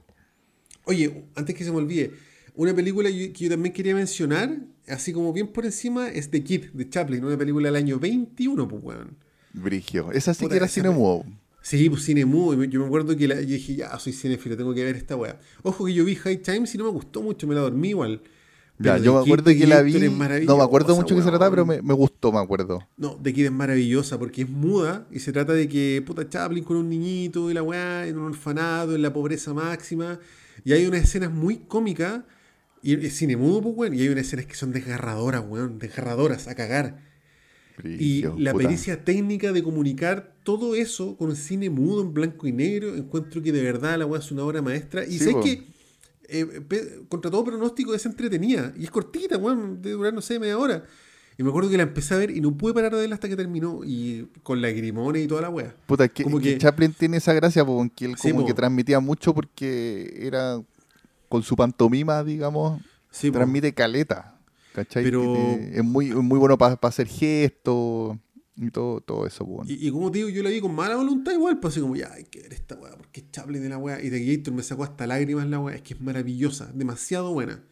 [0.85, 2.11] Oye, antes que se me olvide,
[2.55, 4.57] una película que yo también quería mencionar,
[4.87, 8.67] así como bien por encima, es The Kid de Chaplin, una película del año 21,
[8.67, 9.17] pues, weón.
[9.53, 10.11] Brigio.
[10.11, 11.25] Esa sí Puta, que era cine mudo.
[11.63, 12.53] Sí, pues cine mudo.
[12.53, 14.95] y me- Yo me acuerdo que la- yo dije, ya, soy cinéfilo, tengo que ver
[14.97, 15.39] esta weá.
[15.63, 18.21] Ojo que yo vi High Times y no me gustó mucho, me la dormí igual.
[18.79, 19.93] Ya, yo me acuerdo que la vi.
[20.45, 22.87] No me acuerdo mucho que se trataba, pero me gustó, me acuerdo.
[22.97, 26.63] No, The Kid es maravillosa porque es muda y se trata de que, puta, Chaplin
[26.65, 30.19] con un niñito y la weá en un orfanato, en la pobreza máxima.
[30.65, 32.21] Y hay unas escenas muy cómicas.
[32.81, 33.93] Y es cine mudo, pues, weón.
[33.93, 35.79] Y hay unas escenas que son desgarradoras, weón.
[35.79, 37.12] Desgarradoras, a cagar.
[37.83, 38.65] Y la puta.
[38.65, 43.41] pericia técnica de comunicar todo eso con un cine mudo en blanco y negro, encuentro
[43.41, 45.05] que de verdad la weá es una obra maestra.
[45.05, 45.41] Y Sí, sé po.
[45.41, 45.63] que,
[46.27, 46.61] eh,
[47.09, 48.73] contra todo pronóstico, es entretenida.
[48.77, 50.83] Y es cortita, weón, de durar, no sé, media hora.
[51.37, 53.27] Y me acuerdo que la empecé a ver y no pude parar de verla hasta
[53.27, 53.81] que terminó.
[53.83, 55.75] Y con lagrimones y toda la weá.
[55.87, 58.99] Puta, que, como que que- Chaplin tiene esa gracia, po, que él como que transmitía
[58.99, 60.61] mucho porque era
[61.29, 63.37] con su pantomima, digamos, Sí, po.
[63.37, 64.32] transmite caleta.
[64.73, 65.03] ¿Cachai?
[65.03, 68.17] Pero- es muy, muy bueno para hacer gestos
[68.55, 69.63] y todo, todo eso, po.
[69.67, 71.95] Y, y como te digo, yo la vi con mala voluntad igual, pues así como,
[71.95, 74.01] ya, hay que ver esta weá, porque es Chaplin de la weá.
[74.01, 77.63] Y The Gator me sacó hasta lágrimas la weá, es que es maravillosa, demasiado buena.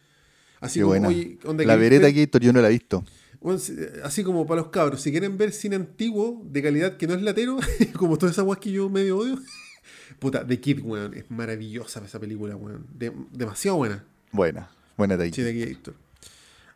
[0.60, 1.08] Así Qué como, buena.
[1.08, 3.04] oye, onda, La ¿queréis vereda ver- Gator yo no la he visto.
[3.40, 3.60] Bueno,
[4.04, 7.22] así como para los cabros, si quieren ver cine antiguo de calidad que no es
[7.22, 7.58] latero,
[7.98, 9.36] como todas esas weas que yo medio odio,
[10.20, 12.86] puta, The Kid, weón, es maravillosa esa película, weón.
[12.96, 14.04] De- demasiado buena.
[14.30, 15.44] Buena, buena de Sí, Gator.
[15.54, 15.94] de Gator.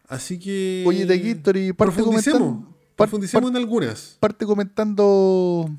[0.09, 0.85] Así que.
[0.87, 2.65] Oye, de parte Profundicemos.
[2.97, 4.17] par- profundicemos par- en algunas.
[4.21, 5.71] parte comentando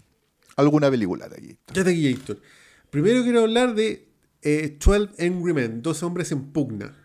[0.55, 1.75] alguna película de Gator.
[1.75, 2.41] Ya de Gator.
[2.89, 4.07] Primero quiero hablar de
[4.41, 6.95] eh, 12 Angry Men, 12 hombres en pugna.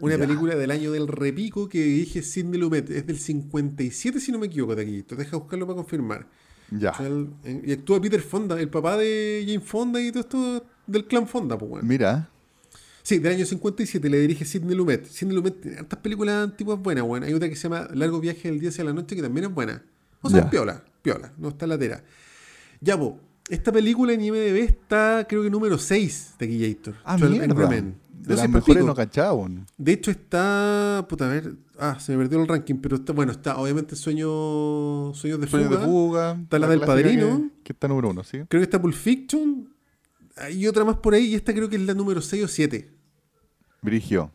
[0.00, 0.20] Una Ya.
[0.26, 2.88] película del año del repico que dirige Sidney Lumet.
[2.90, 5.18] Es del 57, si no me equivoco, de Gator.
[5.18, 6.28] Deja buscarlo para confirmar.
[6.70, 6.92] Ya.
[6.92, 11.26] 12, y actúa Peter Fonda, el papá de Jane Fonda y todo esto del clan
[11.26, 11.86] Fonda, pues, weón.
[11.88, 12.30] Mira,
[13.08, 15.06] Sí, del año 57 le dirige Sidney Lumet.
[15.06, 17.22] Sidney Lumet tiene hartas películas antiguas buenas, weón.
[17.24, 19.54] Hay otra que se llama Largo Viaje del Día hacia la Noche que también es
[19.54, 19.82] buena.
[20.20, 22.04] O sea, es piola, piola, no está latera.
[22.82, 26.96] Ya, po, esta película en IMDb está, creo que número 6 de Gator.
[27.02, 27.82] ah, 12 mierda.
[28.12, 29.48] De las mejores no cachaba.
[29.78, 33.32] De hecho está, puta, a ver, ah, se me perdió el ranking, pero está, bueno,
[33.32, 35.66] está obviamente Sueño, Sueños de Fuga.
[35.66, 36.38] de fuga.
[36.42, 37.38] Está la del Padrino.
[37.38, 38.40] Que, que está número uno, ¿sí?
[38.48, 39.72] Creo que está Pulp Fiction.
[40.36, 42.97] Hay otra más por ahí y esta creo que es la número 6 o 7.
[43.82, 44.32] Brigio.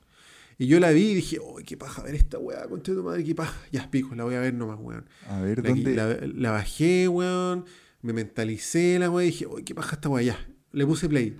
[0.57, 3.23] Y yo la vi y dije, oh, qué paja ver esta weá, de tu madre,
[3.23, 3.59] qué paja.
[3.71, 5.05] Ya, pico, la voy a ver nomás, weón.
[5.27, 5.95] A ver, La, ¿dónde?
[5.95, 7.65] la- la bajé, weón.
[8.01, 10.47] Me mentalicé la weá y dije, oh, qué paja esta weá, ya.
[10.71, 11.37] Le puse play.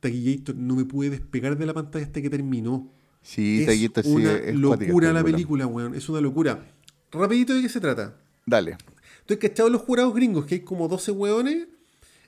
[0.00, 2.92] Taquillator, no me pude despegar de la pantalla hasta que terminó.
[3.22, 5.94] Sí, es Taquito, sí, una es locura la película, weón.
[5.94, 6.66] Es una locura.
[7.12, 8.16] Rapidito, ¿de qué se trata?
[8.46, 8.76] Dale.
[9.20, 11.68] Estoy cachado los jurados gringos, que hay como 12 weones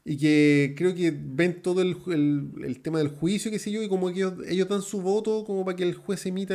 [0.07, 3.83] y que creo que ven todo el, el- el tema del juicio, qué sé yo,
[3.83, 6.55] y como que ellos, ellos dan su voto como para que el juez emita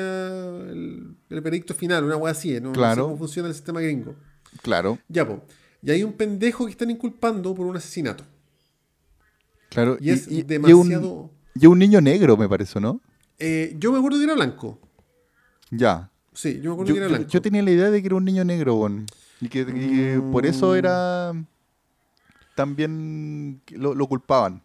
[0.70, 2.70] el, el veredicto final, una wea así, ¿no?
[2.70, 3.04] No sé Claro.
[3.06, 4.16] cómo funciona el sistema gringo.
[4.62, 5.44] Claro, Ya, po.
[5.82, 8.24] Y hay un pendejo que están inculpando por un asesinato.
[9.70, 9.98] claro.
[10.00, 11.12] Y, es y- y demasiado...
[11.14, 13.02] un, y un niño negro, me parece, ¿no?
[13.40, 14.80] Eh, yo me acuerdo que era blanco.
[15.72, 16.12] Ya.
[16.34, 17.30] Sí, yo me acuerdo Yo, que era blanco.
[17.30, 19.06] yo tenía la idea de que era un niño negro, weón.
[19.42, 21.32] Y que, y que por eso era.
[22.60, 24.62] También lo, lo culpaban.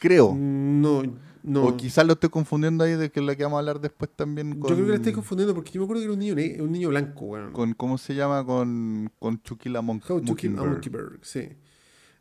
[0.00, 0.34] Creo.
[0.36, 1.02] No,
[1.44, 1.66] No.
[1.66, 4.10] O quizás lo estoy confundiendo ahí de que es la que vamos a hablar después
[4.14, 4.70] también con...
[4.70, 6.60] Yo creo que la estoy confundiendo porque yo me acuerdo que era un niño, ne-
[6.60, 7.52] un niño blanco, weón.
[7.52, 8.44] con ¿Cómo se llama?
[8.44, 11.48] Con, con Chukila Monk, How to Kill a Mockingbird, sí.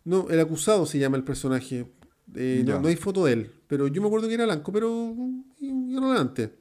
[0.05, 1.87] No, el acusado se llama el personaje.
[2.35, 3.51] Eh, no, no hay foto de él.
[3.67, 5.15] Pero yo me acuerdo que era blanco, pero
[5.59, 6.53] irrelevante.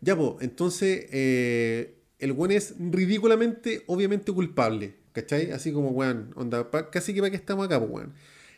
[0.00, 4.99] Ya, pues, entonces eh, el weón es ridículamente, obviamente culpable.
[5.12, 5.50] ¿Cachai?
[5.52, 8.12] Así como, weón, onda, pa- casi que para que estamos acá, pues, weón.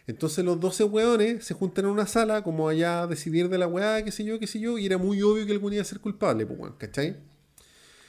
[0.06, 3.66] Entonces los 12 weones se juntan en una sala como allá a decidir de la
[3.68, 5.84] weá, qué sé yo, qué sé yo, y era muy obvio que algún iba a
[5.84, 7.16] ser culpable, pues, weón, ¿cachai?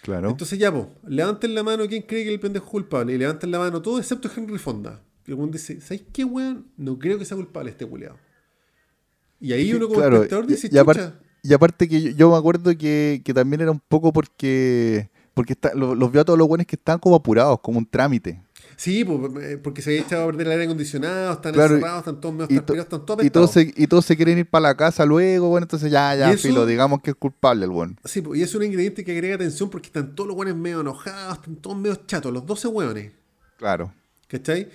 [0.02, 0.32] Claro.
[0.32, 3.14] Entonces ya, pues, levanten la mano quien cree que el pendejo es culpable.
[3.14, 5.02] Y levanten la mano todo excepto Henry Fonda.
[5.26, 6.68] Y el weón dice, ¿sabes qué, weón?
[6.76, 8.18] No creo que sea culpable este culeado.
[9.40, 10.76] Y ahí uno como claro, espectador dice, y,
[11.50, 15.54] y aparte que yo, yo me acuerdo que, que también era un poco porque porque
[15.54, 18.42] está- lo- los vio a todos los buenos que estaban como apurados, como un trámite.
[18.76, 22.00] Sí, pues, eh, porque se había echado a perder el aire acondicionado, están Claro, encerrados,
[22.00, 24.64] están todos medio transpirados, están todos Y todos, se, y todos se quieren ir para
[24.70, 28.00] la casa luego, bueno, entonces ya, ya, eso- filo, digamos que es culpable el buen.
[28.04, 30.82] Sí, pues, y es un ingrediente que agrega tensión porque están todos los weones medio
[30.82, 33.12] enojados, están todos medio chatos, los 12 weones.
[33.58, 33.94] Claro.
[34.28, 34.70] ¿Cachai?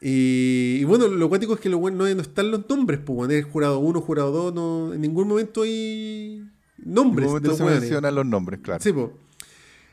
[0.00, 3.16] Y, y bueno, lo cuático es que lo bueno no, no están los nombres, pues
[3.16, 6.44] bueno, es jurado 1, jurado 2, no, en ningún momento hay
[6.84, 8.82] En nombres un de momento los se mencionan los nombres, claro.
[8.82, 9.12] Sí, po.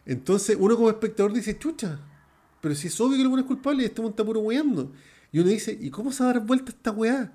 [0.06, 2.00] Entonces uno como espectador dice, chucha,
[2.62, 4.92] pero si es obvio que el bueno es culpable y este weón está puro weando.
[5.32, 7.34] Y uno dice, ¿y cómo se va a dar vuelta esta weá?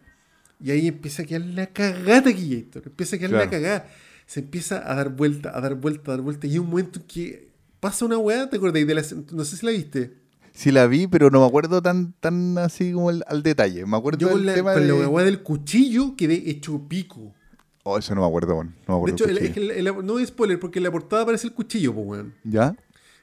[0.62, 2.82] Y ahí empieza a quedar la cagada Héctor.
[2.86, 3.50] Empieza a quedar la Claro.
[3.50, 3.88] cagada.
[4.26, 6.46] Se empieza a dar vuelta, a dar vuelta, a dar vuelta.
[6.46, 7.50] Y hay un momento en que
[7.80, 9.02] pasa una weá, ¿te acordáis de la...
[9.32, 10.16] No sé si la viste.
[10.52, 13.86] Sí la vi, pero no me acuerdo tan, tan así como el- al detalle.
[13.86, 14.88] Me acuerdo Yo del con la, tema con de...
[14.88, 17.34] la weá del cuchillo quedé hecho pico.
[17.82, 18.72] Oh, eso no me acuerdo, bueno.
[18.86, 19.14] No me De acuerdo.
[19.16, 19.68] hecho, el el- es cuchillo.
[19.74, 22.34] que el- el- no es spoiler porque en la portada aparece el cuchillo, pues weón.
[22.44, 22.76] ¿Ya?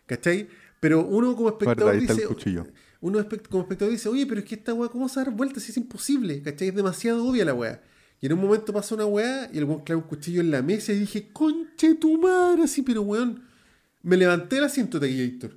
[0.06, 0.48] ¿Cachai?
[0.80, 2.28] Pero uno como espectador el dice.
[3.00, 5.26] Uno espect- como espectador dice, oye, pero es que esta weá, ¿cómo se va a
[5.26, 6.42] dar vuelta si es imposible?
[6.42, 6.70] ¿Cachai?
[6.70, 7.82] Es demasiado obvia la weá.
[8.20, 10.64] Y en un momento pasa una weá y el weón clava un cuchillo en la
[10.64, 13.44] mesa y dije, conche tu madre, así, pero weón.
[14.02, 15.52] Me levanté del asiento de aquí, Héctor.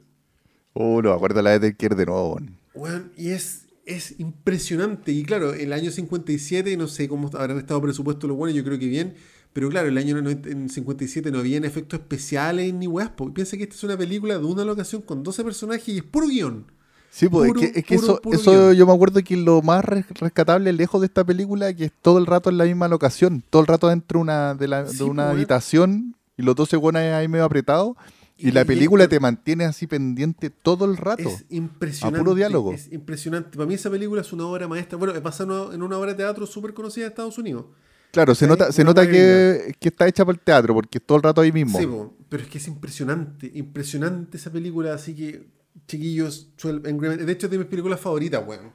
[0.74, 2.52] Oh, no me acuerdo la de Taker de nuevo, bueno.
[2.74, 5.12] Weón, y es, es impresionante.
[5.12, 8.78] Y claro, el año 57, no sé cómo habrán estado presupuestos los buenos, yo creo
[8.78, 9.14] que bien.
[9.52, 13.10] Pero claro, el año 90 en 57 no habían efectos especiales ni weas.
[13.10, 13.32] po.
[13.34, 16.28] Piensa que esta es una película de una locación con 12 personajes y es puro
[16.28, 16.66] guion.
[17.12, 19.36] Sí, pues Puro, es que, es que puro, eso, puro eso yo me acuerdo que
[19.36, 22.64] lo más res- rescatable lejos de esta película que es todo el rato en la
[22.64, 26.42] misma locación, todo el rato dentro de una, de la- de una pues, habitación y
[26.42, 27.96] los 12 buenos ahí medio apretados
[28.40, 31.28] y, la película te mantiene así pendiente todo el rato.
[31.28, 32.18] Es impresionante.
[32.18, 32.72] A puro diálogo.
[32.72, 33.56] Es impresionante.
[33.56, 34.96] Para mí esa película es una obra maestra.
[34.98, 37.66] Bueno, es basada en una obra de teatro súper conocida de Estados Unidos.
[38.12, 41.18] claro, se nota, se nota que, que está hecha para el teatro porque es todo
[41.18, 41.78] el rato ahí mismo.
[41.78, 41.86] Sí,
[42.28, 45.46] pero es que es impresionante, impresionante esa película, así que,
[45.86, 48.72] chiquillos, 12 Angry Men- de hecho es de mis películas favoritas, weón.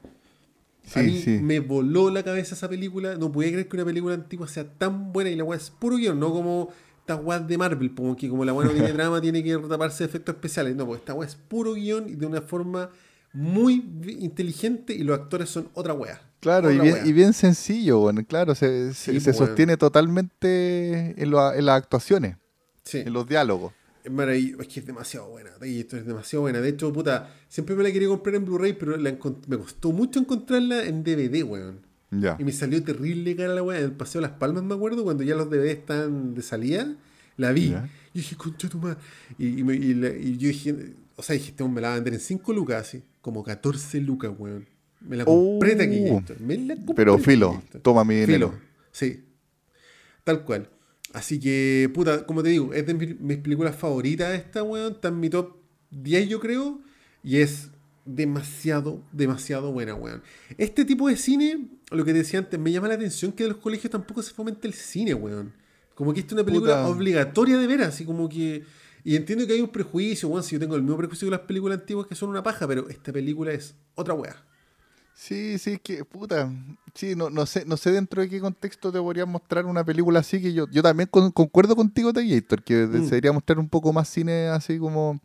[0.83, 1.39] Sí, a mí sí.
[1.41, 5.11] me voló la cabeza esa película, no podía creer que una película antigua sea tan
[5.11, 6.69] buena y la weá es puro guion, no como
[7.05, 10.03] estas weas de Marvel, como que como la weá no tiene drama, tiene que taparse
[10.03, 12.89] de efectos especiales, no, pues esta weá es puro guion y de una forma
[13.31, 13.73] muy
[14.19, 16.19] inteligente y los actores son otra weá.
[16.39, 19.47] Claro, y bien, y bien sencillo, bueno, claro, se, se- Sí, se pues, bueno.
[19.47, 22.37] sostiene totalmente en, lo- en las actuaciones,
[22.83, 22.99] Sí.
[22.99, 23.73] en los diálogos.
[24.03, 25.49] Es maravilloso, es que es demasiado buena.
[25.63, 26.61] y esto es demasiado buena.
[26.61, 29.11] De hecho, puta, siempre me la quería comprar en Blu-ray, pero la
[29.47, 31.84] me costó mucho encontrarla en DVD, weón.
[32.11, 32.35] Ya.
[32.39, 33.79] Y me salió terrible cara la weá.
[33.79, 36.95] En el Paseo de Las Palmas, me acuerdo, cuando ya los DVD están de salida,
[37.37, 37.71] la vi.
[37.71, 37.89] Ya.
[38.13, 38.97] Y dije, concha tu madre.
[39.37, 41.93] Y, y me- y la- y yo dije, o sea, dije, este me la va
[41.93, 43.03] a vender en 5 lucas, así.
[43.21, 44.65] Como 14 lucas, weón.
[45.01, 45.77] Me la compré Oh.
[45.77, 46.33] taquillito.
[46.39, 47.79] Me la compré Pero filo, taquillito.
[47.81, 48.49] toma mi dinero.
[48.51, 49.23] Filo, sí.
[50.23, 50.69] Tal cual.
[51.13, 54.93] Así que, puta, como te digo, es de mis, mis películas favoritas esta, weón.
[54.93, 55.55] Está en mi top
[55.91, 56.81] 10, yo creo.
[57.23, 57.69] Y es
[58.05, 60.21] demasiado, demasiado buena, weón.
[60.57, 63.49] Este tipo de cine, lo que te decía antes, me llama la atención que de
[63.49, 65.53] los colegios tampoco se fomenta el cine, weón.
[65.95, 66.87] Como que esta es una película Puta.
[66.87, 68.63] obligatoria de ver, así como que...
[69.03, 71.41] Y entiendo que hay un prejuicio, weón, si yo tengo el mismo prejuicio que las
[71.41, 74.35] películas antiguas que son una paja, pero esta película es otra weá.
[75.13, 76.51] Sí, sí, que puta.
[76.93, 80.19] Sí, no, no sé, no sé dentro de qué contexto te podrían mostrar una película
[80.19, 83.03] así que yo, yo también con- concuerdo contigo, Tallator, que Mm.
[83.03, 85.21] se debería mostrar un poco más cine así como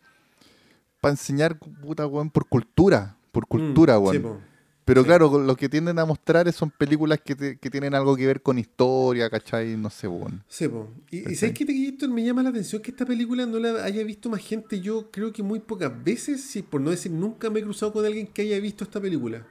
[1.00, 4.16] para enseñar, puta, weón, por cultura, por cultura, Mm, weón.
[4.22, 4.28] sí.
[4.84, 5.06] Pero sí.
[5.06, 8.42] claro, lo que tienden a mostrar son películas que, te- que tienen algo que ver
[8.42, 9.76] con historia, ¿cachai?
[9.76, 10.42] No sé, weón.
[10.48, 10.88] Sí, po.
[11.10, 11.34] Y, y.
[11.36, 12.08] ¿sabes qué, Héctor?
[12.10, 14.80] Me llama la atención que esta película no la haya visto más gente.
[14.80, 18.04] Yo creo que muy pocas veces, sí, por no decir nunca, me he cruzado con
[18.04, 19.46] alguien que haya visto esta película.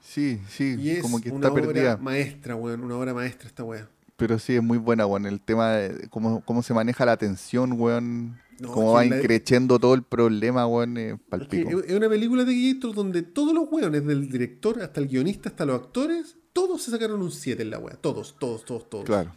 [0.00, 1.96] Sí, sí, Y es como que una está obra perdida.
[1.96, 2.84] maestra, weón.
[2.84, 3.88] Una obra maestra esta weá.
[4.16, 5.26] Pero sí, es muy buena, weón.
[5.26, 8.38] El tema de cómo, cómo se maneja la tensión, weón.
[8.60, 10.96] No, cómo va la- increciendo todo el problema, weón.
[10.96, 11.80] eh, Es que palpico.
[11.80, 15.66] Es una película de Guillermo donde todos los weones, del director hasta el guionista, hasta
[15.66, 17.96] los actores, todos se sacaron un 7 en la wea.
[17.96, 19.04] Todos, todos, todos, todos.
[19.04, 19.34] Claro.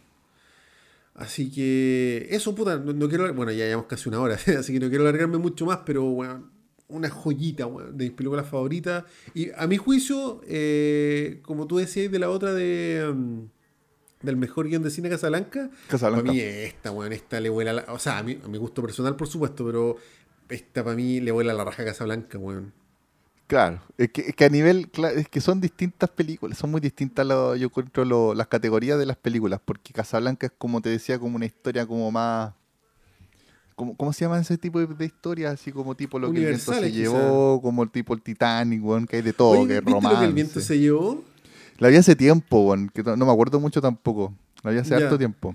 [1.14, 3.32] Así que eso, puta, no, no quiero...
[3.34, 6.50] Bueno, ya llevamos casi una hora, así que no quiero alargarme mucho más, pero, weón,
[6.86, 9.04] una joyita, weón, de mis películas favoritas.
[9.34, 13.12] Y a mi juicio, eh, como tú decías de la otra de...
[13.12, 13.40] mm,
[14.22, 16.24] del mejor guion de cine Casablanca, Casablanca.
[16.24, 17.84] para mí esta, weón, esta le vuela la...
[17.88, 19.96] O sea, a mi, a mi gusto personal, por supuesto, pero
[20.48, 22.72] esta para mí le vuela la raja a Casablanca, weón.
[23.46, 27.26] Claro, es que, es que a nivel, es que son distintas películas, son muy distintas
[27.26, 31.18] lo- yo encuentro lo- las categorías de las películas, porque Casablanca es como te decía,
[31.18, 32.52] como una historia como más,
[33.74, 35.54] como, ¿cómo se llama ese tipo de, de historias?
[35.54, 36.90] Así como tipo lo que el viento se quizá.
[36.90, 40.02] llevó, como el tipo el Titanic, weón, que hay de todo, Oye, que es ¿viste
[40.02, 40.74] lo que el viento romance.
[40.74, 41.24] se llevó?
[41.78, 45.16] La vi hace tiempo, weón, que no, me acuerdo mucho tampoco, la vi hace harto
[45.18, 45.54] tiempo.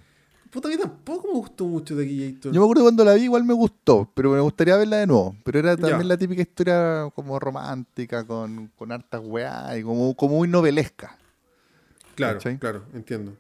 [0.50, 2.08] Puta, a mí tampoco me gustó mucho de
[2.40, 5.36] Yo me acuerdo cuando la vi, igual me gustó, pero me gustaría verla de nuevo.
[5.44, 6.06] Pero era también Ya.
[6.10, 11.18] la típica historia como romántica, con, con hartas weá y como, como muy novelesca.
[12.14, 12.60] Claro, ¿Cachai?
[12.60, 13.36] claro, entiendo.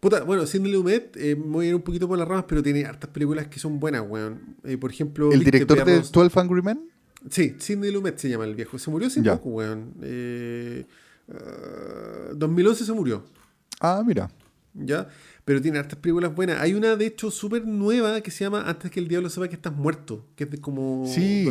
[0.00, 2.60] Puta, bueno, Sidney Lumet, eh, me voy a ir un poquito por las ramas, pero
[2.62, 4.56] tiene hartas películas que son buenas, weón.
[4.64, 6.90] Eh, por ejemplo, ¿El director de Perros- 12 Angry Men?
[7.30, 8.78] Sí, Sidney Lumet se llama el viejo.
[8.80, 9.36] Se murió hace Ya.
[9.36, 9.94] poco, weón.
[10.02, 10.84] Eh,
[11.32, 13.24] ah, 2011 se murió,
[13.80, 14.30] Ah, mira.
[14.74, 15.08] ¿ya?
[15.44, 16.60] Pero tiene hartas películas buenas.
[16.60, 19.54] Hay una, de hecho, súper nueva que se llama Antes que el diablo sepa que
[19.54, 21.04] estás muerto, que es de como...
[21.06, 21.46] Sí.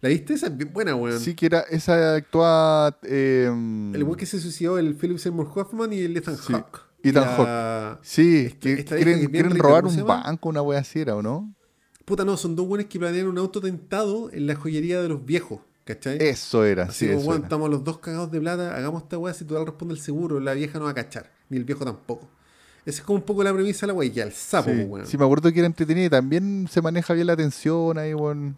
[0.00, 0.34] ¿La viste?
[0.34, 1.18] Esa es bien buena, weón.
[1.18, 2.98] Sí que era, esa actúa...
[3.04, 3.46] eh,
[3.94, 6.80] El weón que se suicidó, el Philip Seymour Hoffman y el Ethan Sí, Hawke.
[7.02, 10.08] Ethan La- Sí, Esta- que esta vieja que quieren, quieren rica, robar ¿cómo se un
[10.08, 11.52] banco, una wea así era, ¿o no?
[12.04, 15.24] Puta, no, son dos buenos que planean un auto tentado en la joyería de los
[15.24, 15.60] viejos,
[15.94, 16.18] ¿cachai?
[16.20, 17.42] Eso era, Así sí, como, era.
[17.42, 20.38] estamos los dos cagados de plata, hagamos esta weá, si tú le responde el seguro,
[20.40, 22.28] la vieja no va a cachar, ni el viejo tampoco.
[22.86, 25.06] Esa es como un poco la premisa de la weá, y al sapo, Sí, weón.
[25.06, 28.56] sí, me acuerdo que era entretenida y también se maneja bien la tensión ahí, weón.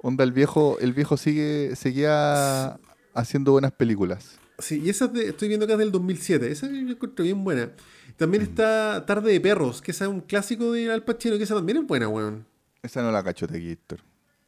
[0.00, 2.78] Onda, el viejo, el viejo sigue, seguía
[3.14, 4.38] haciendo buenas películas.
[4.60, 7.42] Sí, y esa es de- estoy viendo acá es del 2007, esa yo encuentro bien
[7.44, 7.66] buena.
[7.66, 8.12] Mm.
[8.16, 11.54] También está Tarde de Perros, que esa es un clásico de Al Pacino, que esa
[11.54, 12.44] también es buena, weón.
[12.82, 14.00] Esa no la cacho de Héctor.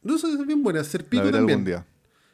[0.03, 1.65] No, esa es bien buena, Ser La Pico veré algún también.
[1.65, 1.85] día.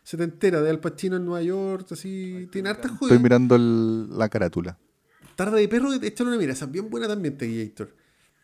[0.04, 3.22] Se te entera de Al Pacino en Nueva York, así, tiene hartas Estoy joyas.
[3.22, 4.78] mirando el- la carátula.
[5.36, 7.94] Tarde de Perros, échale una mira, esa es bien buena también, Teguiator.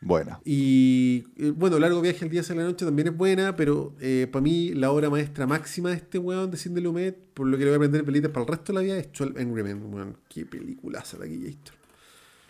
[0.02, 0.42] Buena.
[0.44, 3.96] Y eh, bueno, Largo Viaje al Día hacia la Noche también es buena, pero
[4.32, 7.64] para mí la obra maestra máxima de este weón de Sidney Lumet, por lo que
[7.64, 9.82] le voy a aprender pelitas para el resto de la vida, es 12 Angry Men,
[9.94, 10.18] weón.
[10.28, 11.76] Qué peliculaza de aquí, Héctor.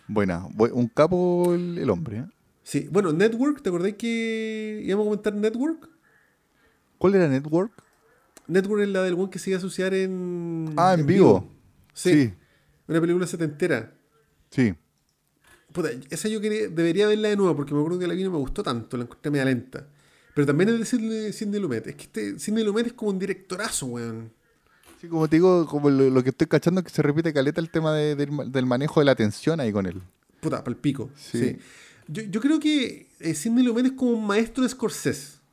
[0.08, 0.48] Buena.
[0.48, 2.18] Bu- Un capo el, el hombre.
[2.18, 2.24] ¿eh?
[2.64, 5.88] Sí, bueno, Network, ¿te acordáis que íbamos a comentar Network?
[7.04, 7.70] ¿Cuál era Network?
[8.46, 10.72] Network es la del weón que se iba a asociar en.
[10.78, 11.52] Ah, en vivo.
[11.92, 12.32] Sí, Sí,
[12.88, 13.92] Una película setentera.
[14.50, 14.72] sí.
[15.70, 18.30] Puta, esa yo quería, debería verla de nuevo porque me acuerdo que la vi no
[18.30, 19.86] me gustó tanto, la encontré media lenta.
[20.34, 21.86] Pero también es de Sidney, Lumet.
[21.88, 24.32] Es que este Sidney Lumet es como un directorazo, weón.
[24.98, 27.60] Sí, como te digo, como lo, lo que estoy cachando es que se repite caleta
[27.60, 30.00] el tema de- del, ma- del manejo de la tensión ahí con él.
[30.40, 31.10] Puta, pal pico.
[31.16, 31.38] Sí.
[31.38, 31.56] Sí.
[32.08, 35.43] Yo, yo creo que eh, Sidney Lumet es como un maestro de Scorsese.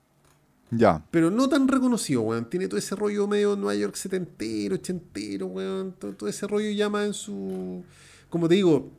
[0.72, 1.04] Ya.
[1.12, 2.50] Pero no tan reconocido, weón.
[2.50, 5.94] Tiene todo ese rollo medio Nueva York setentero, ochentero, weón.
[6.00, 7.84] Todo, todo ese rollo llama en su...
[8.30, 8.90] Como te digo,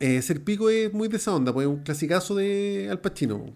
[0.00, 3.38] eh, Ser Pico es muy de esa onda, pues es un clasicazo de Al Pacino.
[3.38, 3.54] Pues,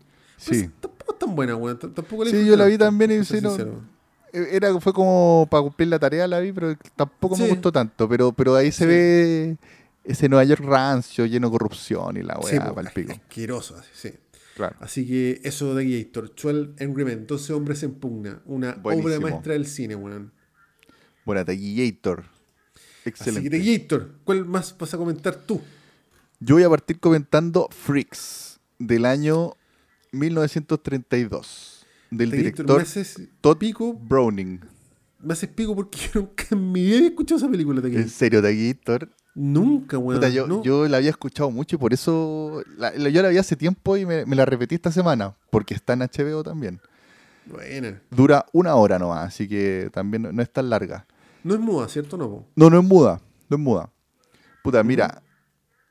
[0.61, 0.71] Sí.
[0.81, 1.79] tampoco es tan buena, weón.
[1.79, 3.57] Tampoco la Sí, yo la vi también y sí, no-.
[4.35, 7.51] Eh, Era, fue como para cumplir la tarea, la vi, pero tampoco me Sí.
[7.51, 8.09] gustó tanto.
[8.09, 8.89] Pero, pero ahí se Sí.
[8.89, 9.57] ve
[10.05, 13.13] ese Nueva York rancio, lleno de corrupción y la Sí, weá, pa'l pico.
[13.13, 14.11] asqueroso, así, sí.
[14.57, 14.77] Claro.
[14.81, 19.55] Así que eso de Gator, 12 Angry Men, 12 hombres en pugna, una obra maestra
[19.55, 20.33] del cine, weón.
[21.25, 22.25] Buena, Taquillator.
[22.75, 23.51] Así Excelente.
[23.51, 25.61] que Gator, ¿cuál más vas a comentar tú?
[26.41, 29.55] Yo voy a partir comentando Freaks, del año
[30.11, 34.61] 1932, del Gator, director Todd pico, Browning.
[35.21, 37.95] me haces pico porque yo nunca en mi vida he escuchado esa película de En
[37.95, 38.11] Gator.
[38.11, 39.09] serio, Taquillator.
[39.35, 40.19] Nunca, weón.
[40.21, 40.63] Puta, yo, no.
[40.63, 44.05] yo la había escuchado mucho y por eso la- yo la vi hace tiempo y
[44.05, 46.81] me, me la repetí esta semana, porque está en HBO también.
[47.47, 48.01] Buena.
[48.11, 51.07] Dura una hora nomás, así que también no, no es tan larga.
[51.43, 52.17] No es muda, ¿cierto?
[52.17, 52.47] No?
[52.55, 53.91] No, no es muda, no es muda.
[54.63, 55.23] Puta, mira,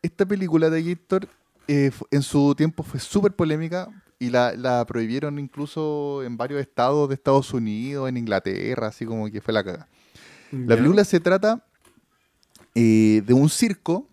[0.02, 1.28] esta película de Gator
[1.68, 7.10] eh, en su tiempo fue súper polémica y la, la prohibieron incluso en varios estados
[7.10, 9.88] de Estados Unidos, en Inglaterra, así como que fue la caga.
[10.52, 11.66] La película se trata
[12.76, 14.08] eh, de un circo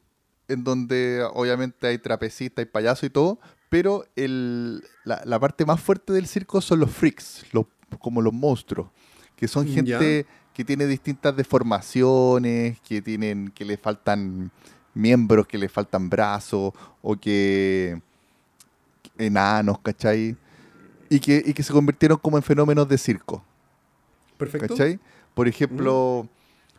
[0.48, 3.38] en donde obviamente hay trapecistas, hay payasos y todo,
[3.68, 7.66] pero el- la, la parte más fuerte del circo son los freaks, los,
[7.98, 8.88] como los monstruos,
[9.36, 10.52] que son gente Ya.
[10.54, 14.50] que tiene distintas deformaciones, que tienen, que le faltan
[14.94, 18.00] miembros que le faltan brazos o que
[19.16, 20.36] enanos, ¿cachai?
[21.08, 23.44] Y que, y que se convirtieron como en fenómenos de circo.
[24.36, 24.68] Perfecto.
[24.68, 24.98] ¿Cachai?
[25.34, 26.28] Por ejemplo,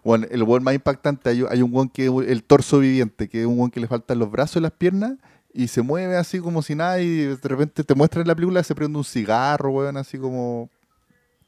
[0.03, 3.47] bueno, el one más impactante, hay, hay un one que el torso viviente, que es
[3.47, 5.13] un one que le faltan los brazos y las piernas,
[5.53, 8.63] y se mueve así como si nada, y de repente te muestra en la película
[8.63, 10.69] se prende un cigarro, weón, así como.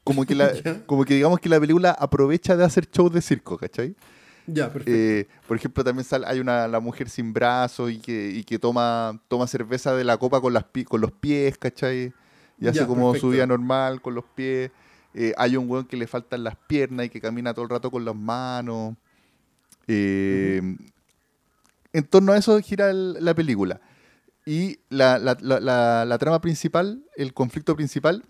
[0.04, 0.50] Como que, la,
[0.86, 3.94] como que digamos que la película aprovecha de hacer shows de circo, ¿cachai?
[4.48, 4.90] Ya, perfecto.
[4.92, 8.58] Eh, por ejemplo, también sale, hay una la mujer sin brazos y que, y que
[8.58, 12.12] toma, toma cerveza de la copa con, las, con los pies, ¿cachai?
[12.58, 13.28] Y hace Ya, como perfecto.
[13.28, 14.72] su vida normal con los pies.
[15.14, 17.90] Eh, hay un weón que le faltan las piernas y que camina todo el rato
[17.90, 18.94] con las manos.
[19.86, 20.60] Eh,
[21.94, 23.80] En torno a eso gira el- la película.
[24.46, 28.24] Y la, la- la- trama principal, el conflicto principal,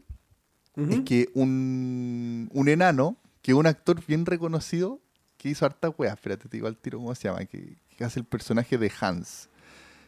[0.90, 5.00] es que un, un enano, que es un actor bien reconocido,
[5.36, 8.18] que hizo harta weá, espérate, te digo al tiro cómo se llama, que, que hace
[8.20, 9.48] el personaje de Hans.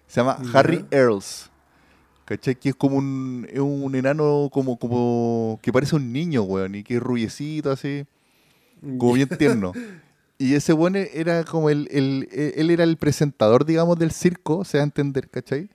[0.09, 0.37] Se llama.
[0.53, 1.51] Harry Earls.
[2.25, 2.55] ¿Cachai?
[2.55, 6.83] Que es como un, es un enano como, como que parece un niño, weón, y
[6.83, 8.07] que es rubiecito así,
[8.99, 9.73] como bien tierno.
[10.39, 14.79] Y ese weón era como el, el- él era el presentador, digamos, del circo, se
[14.79, 15.69] da a entender, ¿cachai?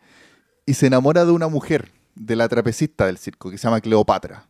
[0.66, 4.48] Y se enamora de una mujer, de la trapecista del circo, que se llama Cleopatra.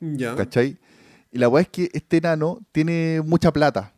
[0.00, 0.34] Ya.
[0.36, 0.78] ¿Cachai?
[1.32, 3.92] Y la weá es que este enano tiene mucha plata.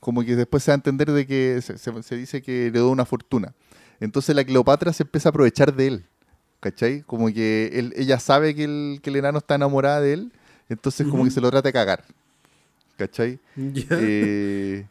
[0.00, 2.90] Como que después se da a entender de que se, se- se dice que heredó
[2.90, 3.54] una fortuna.
[4.00, 6.06] Entonces la Cleopatra se empieza a aprovechar de él.
[6.60, 7.02] ¿Cachai?
[7.02, 10.32] Como que él- ella sabe que el, que el enano está enamorada de él.
[10.68, 12.04] Entonces como que se lo trata de cagar.
[12.96, 13.38] ¿Cachai?
[13.56, 13.84] Ya.
[13.92, 14.86] Eh,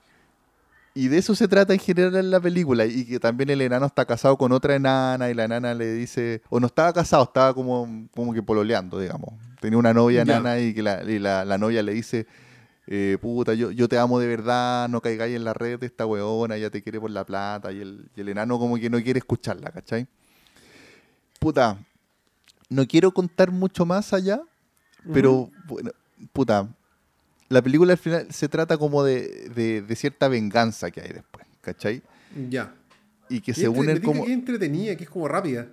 [0.93, 2.85] y de eso se trata en general en la película.
[2.85, 6.41] Y que también el enano está casado con otra enana y la enana le dice,
[6.49, 9.33] o no estaba casado, estaba como, como que pololeando, digamos.
[9.59, 10.37] Tenía una novia Ya.
[10.37, 12.25] enana y que la, y la- la novia le dice,
[12.87, 16.05] eh, puta, yo, yo te amo de verdad, no caigáis en la red de esta
[16.05, 17.71] weona, ella te quiere por la plata.
[17.73, 20.07] Y el, y el enano como que no quiere escucharla, ¿cachai?
[21.39, 21.77] Puta,
[22.69, 24.41] no quiero contar mucho más allá,
[25.13, 25.91] pero, bueno,
[26.33, 26.67] puta,
[27.49, 31.45] la película al final se trata como de, de- de cierta venganza que hay después,
[31.61, 32.01] ¿cachai?
[32.49, 32.73] Ya.
[33.29, 34.25] Y que Y se entre- unen como...
[34.25, 35.67] que es entretenida, que es como rápida.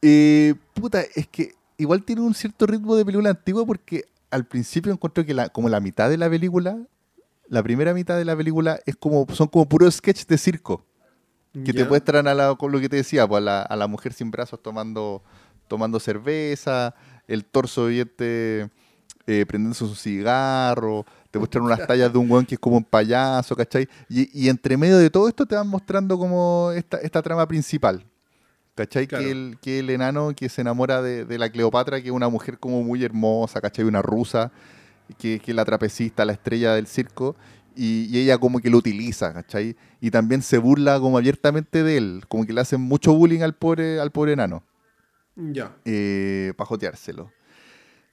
[0.00, 4.92] Eh, puta, es que igual tiene un cierto ritmo de película antigua porque al principio
[4.92, 6.78] encuentro que la, como la mitad de la película,
[7.48, 10.84] la primera mitad de la película es como, son como puros sketches de circo.
[11.52, 13.86] Que te muestran a la, con lo que te decía, pues, a, la, a la
[13.86, 15.22] mujer sin brazos tomando,
[15.68, 16.94] tomando cerveza,
[17.26, 18.70] el torso viviente
[19.26, 22.84] eh, prendiéndose un cigarro, te muestran unas tallas de un weón que es como un
[22.84, 23.88] payaso, ¿cachai?
[24.08, 28.04] Y, y entre medio de todo esto te van mostrando como esta, esta trama principal.
[28.74, 29.06] ¿Cachai?
[29.06, 29.24] Claro.
[29.24, 32.30] Que, el, que el enano que se enamora de, de la Cleopatra, que es una
[32.30, 33.84] mujer como muy hermosa, ¿cachai?
[33.84, 34.50] Una rusa,
[35.18, 37.36] que, que es la trapecista, la estrella del circo,
[37.76, 39.76] y, y ella como que lo utiliza, ¿cachai?
[40.00, 43.54] Y también se burla como abiertamente de él, como que le hacen mucho bullying al
[43.54, 44.62] pobre, al pobre enano,
[45.36, 45.76] Ya.
[45.84, 47.30] eh, para joteárselo.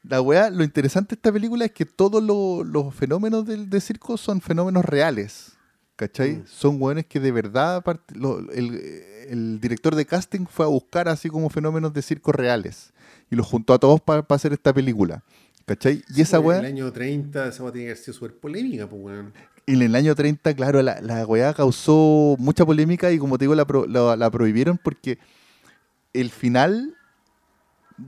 [0.04, 3.82] La weá, lo interesante de esta película es que todos lo- los fenómenos del de
[3.82, 5.58] circo son fenómenos reales,
[5.98, 6.38] ¿cachai?
[6.38, 6.44] Mm.
[6.48, 8.80] Son weones que de verdad, part- lo- el,
[9.28, 12.94] el director de casting fue a buscar así como fenómenos de circo reales
[13.30, 15.24] y los juntó a todos para hacer esta película,
[15.70, 16.04] ¿cachai?
[16.16, 16.60] Y esa En weá...
[16.60, 19.34] el año 30 esa weá tiene que haber sido súper polémica, pues, weón.
[19.68, 23.54] En el año 30, claro, la, la weá causó mucha polémica y como te digo,
[23.54, 25.20] la, pro- la- la prohibieron porque
[26.14, 26.96] el final,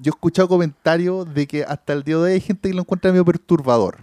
[0.01, 2.81] yo he escuchado comentarios de que hasta el día de hoy hay gente que lo
[2.81, 3.97] encuentra medio perturbador,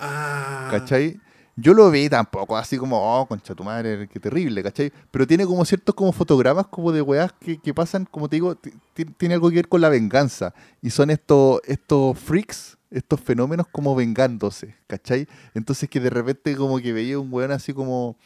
[0.00, 0.68] Ah.
[0.72, 1.20] ¿cachai?
[1.56, 4.92] Yo lo vi tampoco así como, oh, concha tu madre, qué terrible, ¿cachai?
[5.12, 8.56] Pero tiene como ciertos como fotogramas como de weás que, que pasan, como te digo,
[8.56, 10.52] ti- ti- tiene algo que ver con la venganza.
[10.82, 15.28] Y son estos, estos freaks, estos fenómenos como vengándose, ¿cachai?
[15.54, 18.16] Entonces que de repente como que veía un weón así como,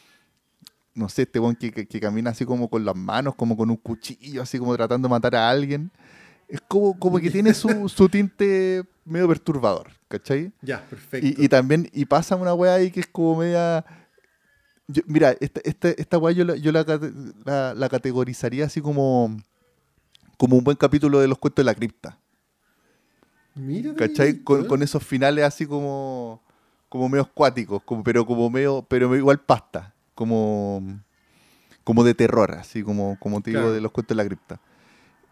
[0.95, 3.71] no sé, este weón que, que- que camina así como con las manos, como con
[3.71, 5.91] un cuchillo, así como tratando de matar a alguien.
[6.49, 10.51] Es como, como que tiene su, su tinte medio perturbador, ¿cachai?
[10.63, 11.27] Ya, perfecto.
[11.27, 13.85] Y, y también, y pasa una weá ahí que es como media.
[14.87, 16.85] yo- mira, esta, esta, esta weá yo, la, yo la,
[17.45, 19.37] la- la categorizaría así como.
[20.39, 22.19] como un buen capítulo de los cuentos de la cripta.
[23.55, 24.39] Mira, ¿Cachai?
[24.43, 26.41] Con, con esos finales así como.
[26.89, 28.87] como medio acuáticos, como, pero como medio.
[28.89, 29.93] pero igual pasta.
[30.15, 30.83] Como.
[31.85, 34.61] como de terror, así como, como te digo, de los cuentos de la cripta.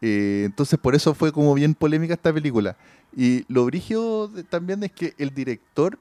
[0.03, 2.77] Eh, entonces por eso fue como bien polémica esta película.
[3.17, 5.99] Y lo brígido de- también es que el director,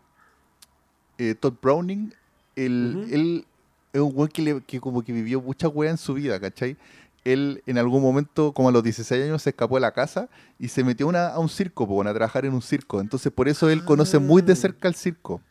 [1.18, 2.14] eh, Todd Browning,
[2.56, 3.14] el, Ujú.
[3.16, 3.46] él
[3.94, 6.76] es un güey que, le- que como que vivió mucha weá en su vida, ¿cachai?
[7.24, 10.30] Él en algún momento, como a los 16 años, se escapó de la casa
[10.60, 13.00] y se metió a una- a un circo, bueno, a trabajar en un circo.
[13.02, 14.58] Entonces por eso él conoce muy de Ah.
[14.58, 15.42] cerca el circo.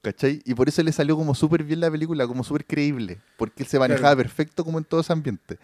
[0.00, 0.42] ¿Cachai?
[0.44, 3.68] Y por eso le salió como súper bien la película, como súper creíble, porque él
[3.68, 4.18] se manejaba Claro.
[4.18, 5.58] perfecto como en todo ese ambiente.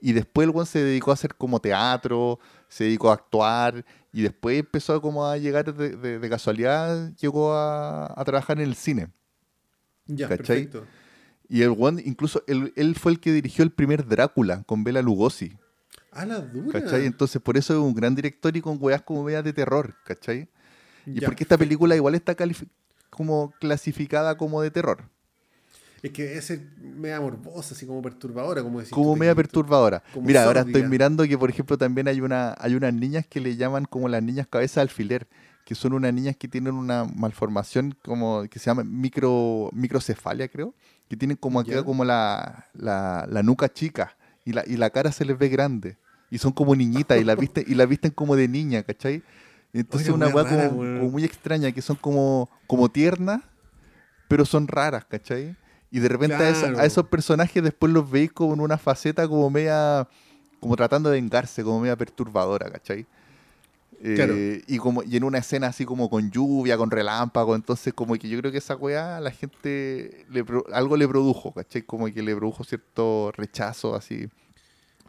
[0.00, 2.38] Y después el weón se dedicó a hacer como teatro,
[2.68, 7.54] se dedicó a actuar, y después empezó como a llegar de, de- de casualidad, llegó
[7.54, 9.08] a, a trabajar en el cine.
[10.06, 10.66] Ya, ¿Cachai?
[10.66, 10.86] perfecto.
[11.48, 15.02] Y el weón, incluso, él, él fue el que dirigió el primer Drácula con Bela
[15.02, 15.56] Lugosi.
[16.12, 16.80] A la dura.
[16.80, 17.06] ¿Cachai?
[17.06, 20.48] Entonces, por eso es un gran director y con weas como medias de terror, ¿cachai?
[21.06, 22.36] Y Ya, porque esta película igual está
[23.10, 25.08] como clasificada como de terror,
[26.04, 28.92] Es que ser media morbosa, así como perturbadora, como decís.
[28.92, 30.02] como media perturbadora.
[30.12, 33.40] Como Mira, ahora estoy mirando que, por ejemplo, también hay una hay unas niñas que
[33.40, 35.26] le llaman como las niñas cabeza de alfiler,
[35.64, 40.74] que son unas niñas que tienen una malformación como que se llama micro microcefalia, creo,
[41.08, 41.82] que tienen como acá Ya.
[41.82, 45.96] como la, la, la nuca chica y la, y la cara se les ve grande.
[46.30, 49.22] Y son como niñitas y la visten, y la visten como de niña, ¿cachai?
[49.72, 53.40] Entonces Oye, una weá como muy extraña, que son como, como tiernas,
[54.28, 55.56] pero son raras, ¿cachai?
[55.94, 59.28] Y de repente a, esa- a esos personajes después los veis como en una faceta
[59.28, 60.08] como media,
[60.60, 63.06] como tratando de vengarse, como media perturbadora, ¿cachai?
[64.02, 64.34] Eh, Claro.
[64.36, 68.28] y como y en una escena así como con lluvia, con relámpago, entonces como que
[68.28, 71.82] yo creo que esa weá a la gente le pro- algo le produjo, ¿cachai?
[71.82, 74.28] Como que le produjo cierto rechazo así.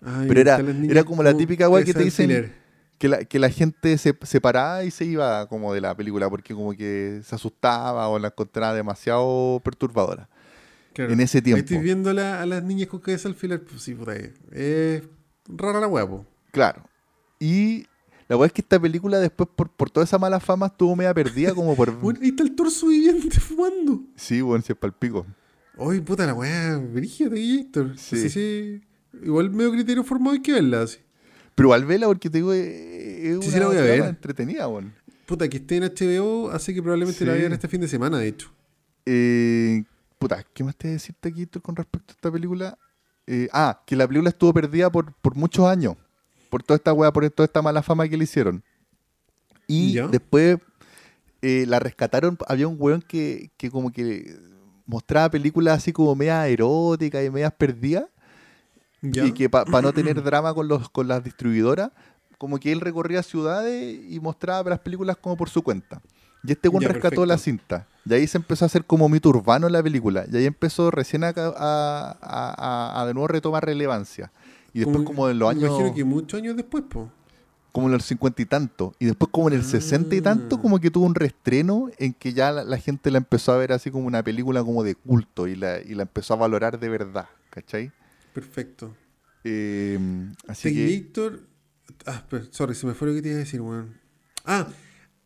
[0.05, 2.53] Ay, Pero era- era como la típica weá que te dicen-.
[2.99, 6.29] Que la, que la gente se, se paraba y se iba como de la película
[6.29, 10.29] porque como que se asustaba o la encontraba demasiado perturbadora.
[10.95, 11.11] Claro.
[11.13, 11.59] en ese Ahí tiempo.
[11.59, 13.63] estoy viendo la- a las niñas con cabeza alfiler.
[13.63, 14.15] Pues sí, puta.
[14.15, 15.03] Es es
[15.47, 16.25] rara la huevo.
[16.51, 16.81] Claro.
[17.39, 17.85] Y
[18.27, 21.13] la weá es que esta película después por, por toda esa mala fama estuvo media
[21.13, 21.91] perdida como por...
[22.01, 24.01] Bueno, ahí está el torso viviente fumando.
[24.15, 25.27] Sí, bueno, si es palpico.
[25.77, 27.93] Oye, puta la weá, brígida de Héctor.
[27.99, 28.17] Sí.
[28.17, 28.29] Sí.
[28.29, 28.81] sí,
[29.23, 30.99] Igual medio criterio formado hay que verla así.
[31.55, 33.99] Pero al vela porque te digo, es, es Sí, una sí, la voy a ver.
[34.05, 34.93] entretenida, weón.
[35.25, 37.39] Puta, que esté en HBO hace que probablemente la Sí.
[37.39, 38.51] vean este fin de semana, de hecho.
[39.05, 39.83] Eh,
[40.17, 42.77] puta, ¿qué más te decirte aquí con respecto a esta película?
[43.27, 45.95] Eh, ah, que la película estuvo perdida por, por muchos años.
[46.49, 48.63] Por toda esta weá, por toda esta mala fama que le hicieron.
[49.67, 50.07] Y Ya.
[50.07, 50.57] después
[51.41, 52.37] eh, la rescataron.
[52.47, 54.37] Había un weón que, que como que
[54.85, 58.05] mostraba películas así como medias eróticas y medias perdidas.
[59.01, 59.25] ¿Ya?
[59.25, 61.91] Y que para no tener drama con, los, con las distribuidoras,
[62.37, 66.01] como que él recorría ciudades y mostraba las películas como por su cuenta.
[66.43, 67.25] Y este weón Ya, rescató perfecto.
[67.25, 67.87] la cinta.
[68.07, 70.25] Y ahí se empezó a hacer como mito urbano en la película.
[70.31, 74.31] Y ahí empezó recién a, a- a- a- a de nuevo retomar relevancia.
[74.73, 77.09] Y después como, en los años, Imagino que muchos años después, po.
[77.71, 78.93] como en los cincuenta y tanto.
[78.99, 80.61] Y después como en el sesenta y tanto, Ah.
[80.61, 83.71] como que tuvo un reestreno en que ya la, la gente la empezó a ver
[83.73, 86.89] así como una película como de culto y la, y la empezó a valorar de
[86.89, 87.27] verdad.
[87.49, 87.91] ¿Cachai?
[88.33, 88.93] Perfecto.
[89.43, 89.97] Eh,
[90.47, 90.85] así que...
[90.85, 91.39] Tequillator.
[92.05, 93.93] Ah, espera, sorry, se me fue lo que te iba a decir, weón.
[94.45, 94.67] Ah,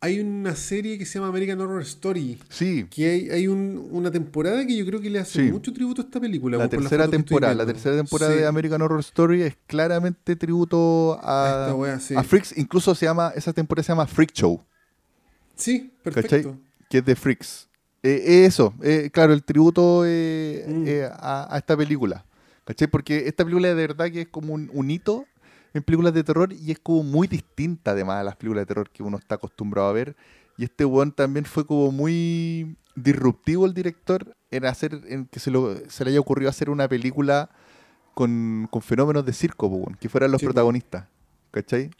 [0.02, 2.38] hay una serie que se llama American Horror Story.
[2.48, 5.52] Sí, Que hay, hay un- una temporada que yo creo que le hace Sí.
[5.52, 6.56] mucho tributo a esta película.
[6.56, 11.64] la tercera temporada, la tercera temporada Sí, de American Horror Story es claramente tributo a,
[11.66, 12.14] esta wea, sí.
[12.16, 14.62] a Freaks, incluso se llama, esa temporada se llama Freak Show,
[15.54, 16.12] Sí, ¿cachai?
[16.22, 16.58] perfecto.
[16.88, 17.68] Que es de Freaks.
[18.02, 20.84] Eh, eso, eh, claro, el tributo eh, Mm.
[20.86, 22.24] eh, a, a esta película,
[22.64, 22.88] ¿cachai?
[22.88, 25.26] Porque esta película de verdad que es como un, un hito
[25.74, 28.90] en películas de terror y es como muy distinta además a las películas de terror
[28.90, 30.16] que uno está acostumbrado a ver.
[30.56, 35.50] Y este weón también fue como muy disruptivo el director en hacer, en que se,
[35.50, 37.50] lo- se le haya ocurrido hacer una película
[38.14, 41.06] con, con fenómenos de circo, weón, que fueran los Sí, protagonistas.
[41.50, 41.90] ¿Cachai?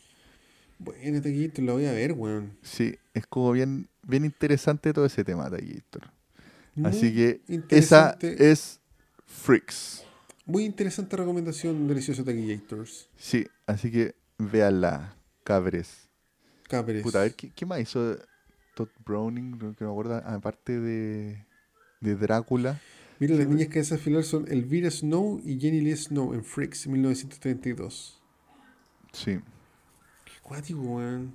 [0.79, 2.57] Bueno, Tequillator, lo voy a ver, weón.
[2.63, 6.11] Sí, es como bien, bien interesante todo ese tema, Héctor.
[6.85, 8.81] Así que esa es
[9.27, 10.05] Freaks.
[10.51, 13.09] Muy interesante recomendación, delicioso Tequillators.
[13.17, 16.09] Sí, así que véanla, cabres.
[16.69, 17.03] Capres.
[17.03, 18.17] Puta, a ver, ¿qué, qué más hizo
[18.75, 19.59] Todd Browning?
[19.59, 21.45] No- Que me acuerdo, aparte de,
[22.01, 22.81] de Drácula.
[23.19, 26.87] Mira, las niñas que hacen filar son Elvira Snow y Jenny Lee Snow en Freaks
[26.87, 28.21] 1932.
[29.13, 29.39] Sí,
[30.25, 31.35] Qué cuático, weón.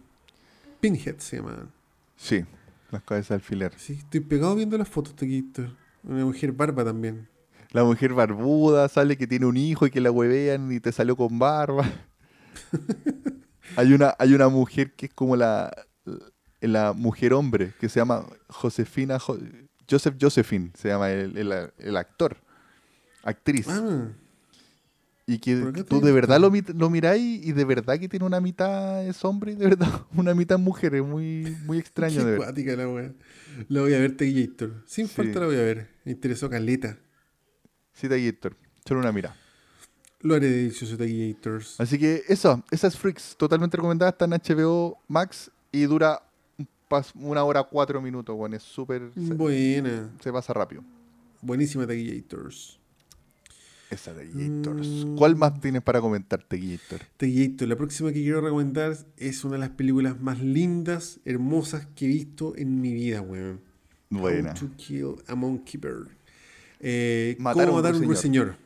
[0.82, 1.70] Pinhead se llama.
[2.16, 2.44] sí,
[2.92, 3.74] las cabezas de alfiler.
[3.78, 5.70] Sí, estoy pegado viendo las fotos de.
[6.04, 7.28] Una mujer barba también.
[7.76, 11.16] La mujer barbuda sale que tiene un hijo y que la huevean y te salió
[11.16, 11.86] con barba.
[13.76, 15.72] hay, una, hay una mujer que es como la,
[16.62, 19.38] la mujer hombre, que se llama Josefina, Jo-
[19.90, 22.38] Joseph Josephine, se llama el, el- el actor,
[23.24, 23.68] actriz.
[23.70, 24.08] Ah,
[25.28, 28.28] y que ¿por qué tú de verdad lo, lo miráis y de verdad que tiene
[28.28, 30.94] una mitad es hombre y de verdad una mitad mujer.
[30.96, 33.14] Es muy, muy extraño de ver.
[33.68, 34.84] la voy a ver Tequillator.
[34.86, 35.14] Sin Sí.
[35.16, 35.90] falta la voy a ver.
[36.06, 37.00] Me interesó Caleta.
[37.96, 38.56] Sí, Héctor.
[38.86, 39.36] Solo una mira.
[40.22, 41.80] Lo haré delicioso Tequillators.
[41.80, 46.22] Así que eso, esa es Freaks, totalmente recomendada, está en HBO Max y dura
[47.16, 48.54] una hora cuatro minutos, weón.
[48.54, 49.10] Es súper.
[49.16, 50.12] Buena.
[50.22, 50.84] se pasa rápido.
[51.42, 52.80] Buenísima Taquillators.
[53.90, 54.88] Esa de Gators.
[54.88, 55.16] Mm.
[55.16, 57.02] ¿Cuál más tienes para comentarte, Gator?
[57.18, 57.68] Taquillator.
[57.68, 62.08] La próxima que quiero recomendar es una de las películas más lindas, hermosas que he
[62.08, 63.62] visto en mi vida, weón.
[64.10, 64.52] Buena.
[64.52, 66.10] How to Kill a Mockingbird.
[66.80, 68.46] Eh, Matar a ¿Cómo matar a un ruiseñor.
[68.48, 68.66] ruiseñor?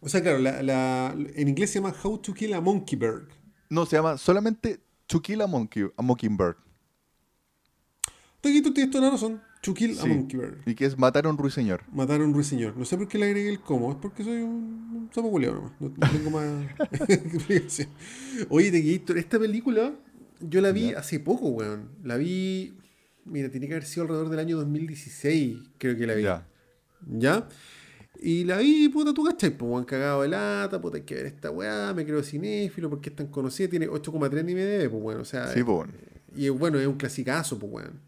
[0.00, 3.28] O sea, claro, la- la- en inglés se llama How to Kill a Mockingbird.
[3.70, 6.56] No, se llama solamente To Kill a, Monkey, a Mockingbird.
[8.40, 9.42] Taquito, tienes toda la razón.
[9.62, 10.08] To Kill a Sí.
[10.08, 10.58] Mockingbird.
[10.66, 11.82] Y que es matar a un ruiseñor.
[11.92, 12.76] Matar a un ruiseñor.
[12.76, 13.90] No sé por qué le agregué el cómo.
[13.90, 14.52] Es porque soy un,
[14.94, 15.72] un sapo nomás.
[15.80, 16.46] No, no tengo más
[17.08, 17.88] explicación.
[18.48, 19.92] Oye, Taquito, esta película
[20.40, 21.90] yo la vi hace poco, weón.
[22.04, 22.74] La vi...
[23.24, 26.22] Mira, tiene que haber sido alrededor del año 2016, creo que la vi.
[26.22, 26.46] Ya.
[27.06, 27.48] ¿Ya?
[28.20, 31.26] Y la vi, puta, tú cachai, pues, weón, cagado de lata, puta, hay que ver
[31.26, 35.20] esta weá, me creo cinéfilo, porque es tan conocida, tiene 8,3 en IMDb, pues, weón,
[35.20, 35.88] o sea, Sí, pues.
[36.34, 38.00] y bueno, es un clasicazo, pues, weón.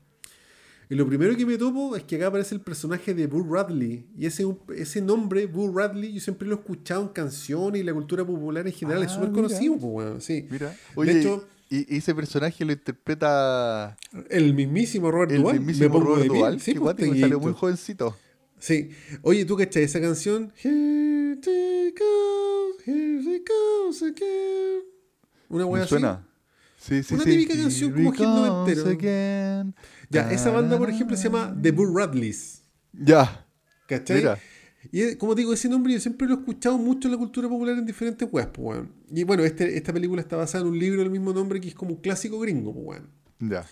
[0.88, 4.08] Y lo primero que me topo es que acá aparece el personaje de Bull Radley,
[4.18, 4.44] y ese,
[4.76, 8.66] ese nombre, Bull Radley, yo siempre lo he escuchado en canciones y la cultura popular
[8.66, 10.48] en general, es Ah, súper conocido, pues, weón, sí.
[10.50, 10.74] Mira.
[10.96, 13.96] Oye, hecho- y, ese personaje lo interpreta
[14.28, 16.60] El mismísimo Robert el Duvall, mismísimo me pongo Robert Duvall.
[16.60, 17.38] sí, que pues, guito.
[17.38, 18.16] muy jovencito.
[18.60, 18.90] Sí.
[19.22, 20.52] Oye, ¿tú cachai esa canción?
[20.62, 24.82] Here they go, here they goes again.
[25.48, 25.88] Una ¿Me wea así.
[25.90, 26.26] suena?
[26.78, 27.30] Sí, sí, Una sí.
[27.30, 28.88] típica canción como hit noventero.
[28.90, 29.74] again.
[30.08, 32.62] Ya, esa banda, por ejemplo, se llama The Bull Radleys.
[32.92, 33.46] Ya.
[33.86, 34.18] ¿Cachai?
[34.18, 34.38] Mira.
[34.92, 37.76] Y como digo, ese nombre yo siempre lo he escuchado mucho en la cultura popular
[37.76, 38.92] en diferentes weas, pues, weón.
[39.12, 41.74] Y bueno, este, esta película está basada en un libro del mismo nombre que es
[41.74, 43.10] como un clásico gringo, pues, weón.
[43.40, 43.66] Ya.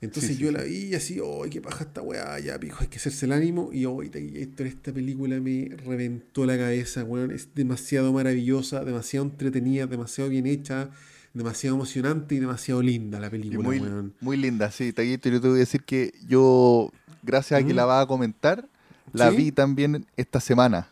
[0.00, 2.38] Entonces Sí, sí, yo la vi y así, ¡ay, qué paja esta weá!
[2.38, 3.70] Ya, pijo, hay que hacerse el ánimo.
[3.72, 7.30] Y hoy, esta película me reventó la cabeza, weón.
[7.30, 10.90] Es demasiado maravillosa, demasiado entretenida, demasiado bien hecha,
[11.32, 14.14] demasiado emocionante y demasiado linda la película, muy, weón.
[14.20, 14.92] muy linda, sí.
[14.92, 16.92] Taquito, yo te voy a decir que yo,
[17.22, 18.68] gracias a que la vas a comentar,
[19.12, 19.36] la ¿Sí?
[19.36, 20.88] vi también esta semana.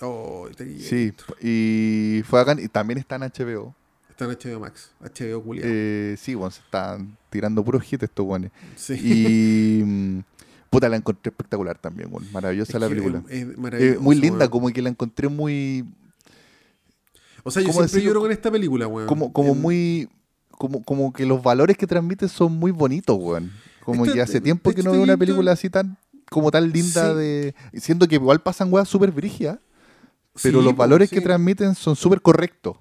[0.00, 0.48] Oh.
[0.78, 1.12] Sí.
[1.40, 3.74] Y fue acá, y también está en HBO.
[4.18, 5.66] Está en HBO Max, HBO culiao.
[5.68, 8.50] Eh, sí, bueno, se están tirando puros hits estos guanes.
[8.74, 8.94] sí.
[8.94, 10.20] Y mm,
[10.70, 13.22] puta, la encontré espectacular también, bueno, maravillosa Es la película.
[13.28, 15.84] Es, es Eh, muy linda, como que la encontré muy,
[17.44, 19.06] O sea, yo ¿cómo siempre lloro con esta película, weón.
[19.06, 20.08] como, como En- muy,
[20.50, 23.52] como, como que los valores que transmite son muy bonitos, weón.
[23.84, 25.98] Como Esta- que hace tiempo que no veo una película así tan,
[26.30, 27.18] como tan linda Sí.
[27.18, 29.58] de, siento que igual pasan weas súper brígidas,
[30.42, 32.78] pero Sí, los valores que transmiten son súper correctos.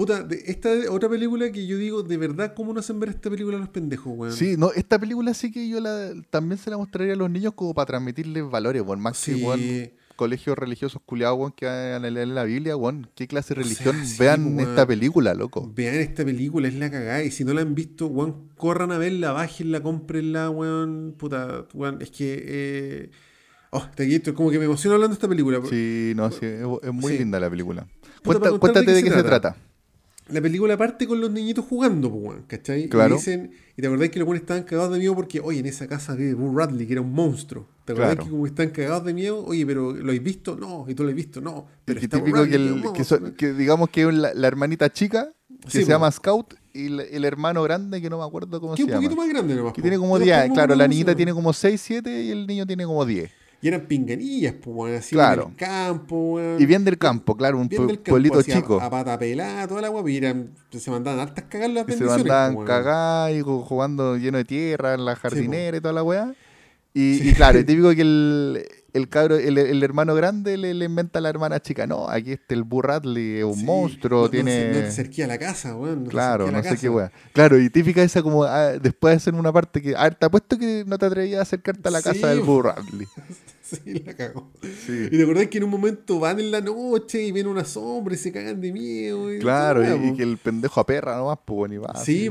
[0.00, 3.28] Puta, esta es otra película que yo digo, de verdad, ¿cómo no hacen ver esta
[3.28, 4.32] película a los pendejos, weón?
[4.32, 7.52] Sí, no, esta película sí que yo la, también se la mostraría a los niños
[7.54, 9.42] como para transmitirles valores, weón, más que Sí.
[9.44, 9.60] weón,
[10.16, 13.64] colegios religiosos culiados, weón, que van a leer la Biblia, weón, qué clase de O
[13.64, 14.70] sea, religión, sí, vean weón.
[14.70, 15.70] esta película, loco.
[15.76, 17.22] Vean esta película, es la cagada.
[17.22, 21.14] Y si no la han visto, weón, corran a verla, bájenla, cómprenla, weón.
[21.18, 22.42] Puta, weón, es que.
[22.46, 23.10] Eh...
[23.72, 25.60] Oh, te como que me emociona hablando de esta película.
[25.68, 27.18] Sí, no, sí, es, es muy Sí.
[27.18, 27.86] linda la película.
[28.22, 29.56] Puta, Cuenta- cuéntate de qué se trata.
[30.32, 32.88] La película parte con los niñitos jugando, pues, ¿cachai?
[32.88, 33.14] Claro.
[33.14, 35.66] Y dicen, y te acordás que los buenos estaban cagados de miedo porque, oye, en
[35.66, 37.66] esa casa vive Bull Radley, que era un monstruo.
[37.84, 38.24] ¿Te acordás Claro.
[38.24, 39.44] que como están cagados de miedo?
[39.44, 40.56] Oye, pero ¿lo habéis visto?
[40.56, 41.66] No, y tú lo has visto, no.
[41.84, 43.34] Pero está Bull típico que, el- es un que, monstruo.
[43.36, 45.30] que digamos que es la, la hermanita chica,
[45.62, 45.90] que Sí, se po.
[45.90, 48.90] llama Scout, y el, el hermano grande, que no me acuerdo cómo Que se un
[48.90, 49.02] llama.
[49.02, 49.72] poquito más grande nomás.
[49.72, 49.82] Que po.
[49.82, 52.46] tiene como Yo 10, tampoco me claro, la niñita tiene como 6, 7 y el
[52.46, 53.30] niño tiene como 10.
[53.62, 55.42] Y eran pinganillas, pues, weón, así Claro.
[55.44, 56.60] en el campo, weón.
[56.62, 58.80] Y bien del campo, claro, un del campo, pueblito así a- chico.
[58.80, 62.26] A, pata pelada, toda la y eran, se mandaban hartas cagar las que se bendiciones.
[62.32, 66.34] mandaban cagar y ju- jugando lleno de tierra en la jardinera y toda la weá.
[66.94, 70.84] Y, y claro, es típico que el, el cabro, el, el hermano grande le, le
[70.84, 73.64] inventa a la hermana chica, no, aquí está el Burr Radley, es un Sí.
[73.64, 74.72] monstruo, No- no tiene...
[74.72, 76.04] No, a la casa, weón.
[76.04, 77.12] no Claro, a no sé qué weá.
[77.32, 80.26] Claro, y típica esa como, ah, después de hacer una parte que, a ver, te
[80.26, 82.46] apuesto que no te atrevías a acercarte a la casa Sí, del po.
[82.46, 83.06] Burr Radley.
[83.62, 84.50] Sí, la cagó.
[84.84, 85.06] Sí.
[85.12, 88.14] Y te acordás que en un momento van en la noche y ven una sombra
[88.14, 89.32] y se cagan de miedo.
[89.32, 91.94] y Claro, y, que el pendejo aperra nomás, pues y va.
[91.94, 92.28] Sí, así.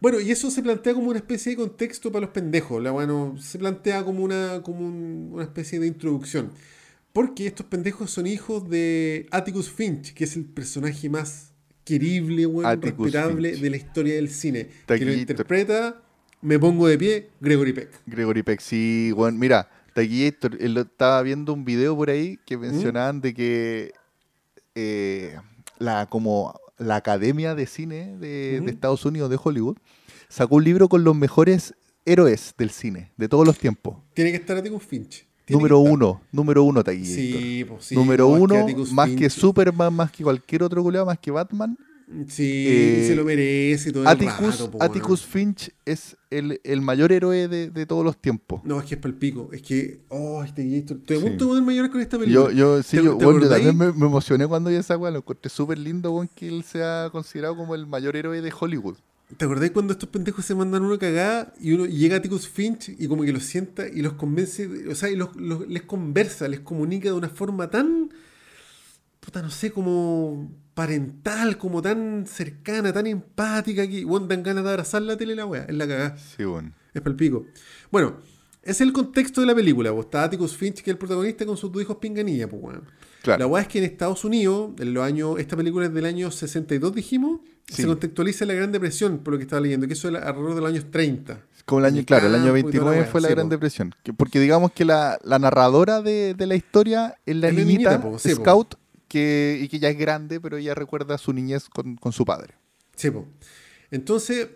[0.00, 2.82] Bueno, y eso se plantea como una especie de contexto para los pendejos.
[2.82, 6.50] La, bueno, se plantea como una, como un- una especie de introducción.
[7.12, 11.52] Porque estos pendejos son hijos de Atticus Finch, que es el personaje más
[11.84, 13.62] querible, Atticus respetable Finch.
[13.62, 14.68] de la historia del cine.
[14.86, 16.00] Que lo interpreta,
[16.40, 17.90] me pongo de pie, Gregory Peck.
[18.06, 22.60] Gregory Peck, sí, bueno, mira, Taquillator, estaba viendo un video por ahí que ¿Mm?
[22.60, 23.92] mencionaban de que
[24.76, 25.36] eh,
[25.78, 28.62] la como la Academia de Cine de.
[28.66, 29.76] Estados Unidos, de Hollywood,
[30.28, 31.74] sacó un libro con los mejores
[32.04, 33.96] héroes del cine, de todos los tiempos.
[34.14, 35.26] Tiene que estar Atticus Finch.
[35.48, 37.16] Número uno, número uno, Taquillator.
[37.42, 37.94] Sí, pues sí.
[37.96, 38.54] número uno,
[38.92, 41.76] más Finch- que Superman, más que cualquier otro culiao, más que Batman,
[42.28, 44.82] Sí, Eh, se lo merece todo el Atticus, rato, po.
[44.82, 48.62] Atticus Finch es el, el mayor héroe de, de todos los tiempos.
[48.64, 49.48] No, es que es palpico.
[49.52, 50.62] Es que, oh, este.
[50.78, 52.50] Estoy a punto de ponerme a llorar con esta película.
[52.50, 55.12] Yo, yo, sí, ¿Te- yo, te bueno, también me, me emocioné cuando vi esa weá,
[55.12, 58.96] lo encontré súper lindo, weón, que él sea considerado como el mayor héroe de Hollywood.
[59.36, 62.88] ¿Te acordás cuando estos pendejos se mandan una cagada y uno y llega Atticus Finch
[62.98, 66.48] y como que los sienta y los convence, o sea, y los, los- les conversa,
[66.48, 68.10] les comunica de una forma tan,
[69.20, 70.50] puta, no sé, como
[70.84, 75.44] parental, como tan cercana, tan empática que, bueno, dan ganas de abrazar la tele la
[75.44, 76.16] wea, es la cagada.
[76.16, 76.72] Sí, bueno.
[76.94, 77.44] Es palpico.
[77.90, 78.16] Bueno,
[78.62, 79.92] ese es el contexto de la película.
[79.92, 82.82] Pues está Atticus Finch, que es el protagonista, con sus dos hijos pinganilla, pues weón.
[83.22, 83.40] Claro.
[83.40, 86.30] La weá es que en Estados Unidos, en los años, esta película es del año
[86.30, 87.82] 62, dijimos, Sí.
[87.82, 90.60] se contextualiza la Gran Depresión, por lo que estaba leyendo, que eso es alrededor de
[90.62, 91.40] los años 30.
[91.66, 93.34] Como el año, claro, el año campo y toda la 29 weá, fue la sí,
[93.34, 93.50] Gran po.
[93.50, 93.94] Depresión.
[94.02, 97.72] Que- porque digamos que la, la narradora de, de la historia es la Es niñita,
[97.98, 98.42] niñita, po, sí, po.
[99.10, 102.54] Que, y que ya es grande, pero ella recuerda su niñez con, con su padre.
[102.94, 103.26] Sí, po.
[103.90, 104.50] Entonces,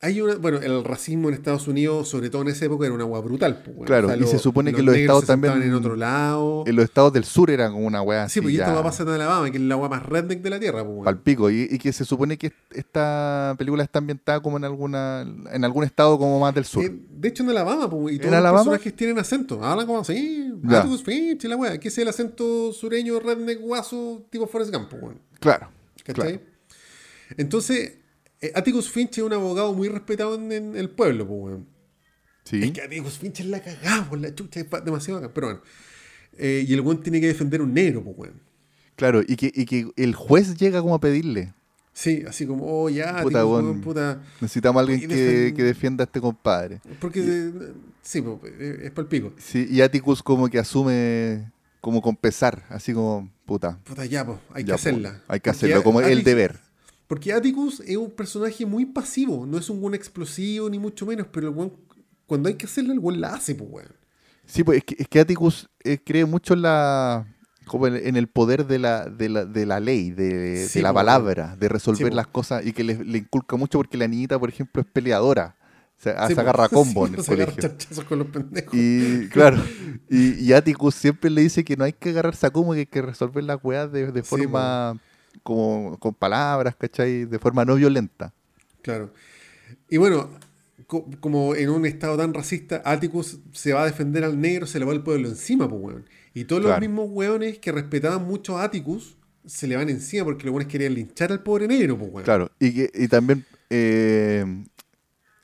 [0.00, 0.34] hay una.
[0.36, 3.62] Bueno, el racismo en Estados Unidos, sobre todo en esa época, era una agua brutal.
[3.66, 3.86] weón.
[3.86, 6.64] Claro, y se supone que los negros estados también- en otro lado.
[6.66, 8.40] En los estados del sur era como una weá Sí, así.
[8.42, 10.50] porque ya esto va a pasar en Alabama, que es la agua más redneck de
[10.50, 10.84] la tierra.
[10.84, 11.04] po, weón.
[11.04, 11.50] palpico.
[11.50, 15.82] Y, y que se supone que esta película está ambientada como en alguna en algún
[15.84, 16.84] estado como más del sur.
[16.84, 18.64] Eh, de hecho, en Alabama, po, y todos ¿En los Alabama?
[18.64, 19.64] personajes tienen acento.
[19.64, 20.52] Hablan como así.
[20.62, 21.78] Y la wea.
[21.80, 25.20] Que es el acento sureño, redneck, guaso, tipo Forrest Gump, weón.
[25.40, 25.68] claro.
[26.04, 26.38] ¿Cachai?
[26.38, 26.40] claro.
[27.36, 27.94] Entonces,
[28.46, 31.66] eh, Atticus Finch es un abogado muy respetado en, en el pueblo, po, weón.
[32.44, 32.62] Sí.
[32.62, 35.32] Es que Atticus Finch es la cagada, por la chucha, es demasiado bacán.
[35.34, 35.62] Pero bueno.
[36.38, 38.40] Eh, y el weón tiene que defender a un negro, po, weón.
[38.96, 41.52] Claro, y que, y que el juez llega como a pedirle.
[41.92, 43.42] Sí, así como, oh, ya, Puta,
[43.82, 44.22] puta.
[44.40, 46.80] Necesitamos a alguien Y que, que defienda a este compadre.
[47.00, 47.52] Porque, eh,
[48.02, 48.22] sí,
[48.58, 49.32] eh, es palpico.
[49.38, 51.50] Sí, y Atticus como que asume
[51.80, 53.78] como con pesar, así como, puta.
[53.84, 55.22] Puta, ya, pues, hay que hacerla.
[55.26, 56.65] hay que hacerlo, como el deber.
[57.06, 61.26] Porque Atticus es un personaje muy pasivo, no es un buen explosivo ni mucho menos,
[61.32, 61.72] pero el weón,
[62.26, 63.88] cuando hay que hacerla, el weón la hace, pues weón.
[64.44, 67.26] Sí, pues es que, es que Atticus eh, cree mucho en la
[67.66, 70.82] como en, en el poder de la, de la, de la ley, de, Sí, de
[70.84, 70.94] la po.
[70.96, 72.16] palabra, de resolver Sí, po.
[72.16, 75.56] las cosas y que le, le inculca mucho porque la niñita, por ejemplo, es peleadora.
[75.96, 76.40] Se, Sí, se po.
[76.42, 77.70] agarra a combo en el se colegio.
[78.08, 78.72] con los pendejos.
[78.72, 79.56] Y claro,
[80.08, 82.86] y, y Atticus siempre le dice que no hay que agarrarse a combo, que hay
[82.86, 85.00] que resolver las weas de, forma
[85.42, 87.24] como con palabras, ¿cachai?
[87.24, 88.32] De forma no violenta.
[88.82, 89.12] Claro.
[89.90, 90.30] Y bueno,
[90.86, 94.78] co- como en un estado tan racista, Atticus se va a defender al negro, se
[94.78, 96.04] le va el pueblo encima, pues weón.
[96.34, 100.44] Y todos los mismos weones que respetaban mucho a Atticus se le van encima porque
[100.44, 102.24] los weones querían linchar al pobre negro, pues weón.
[102.24, 104.44] Claro, y, que, y también eh,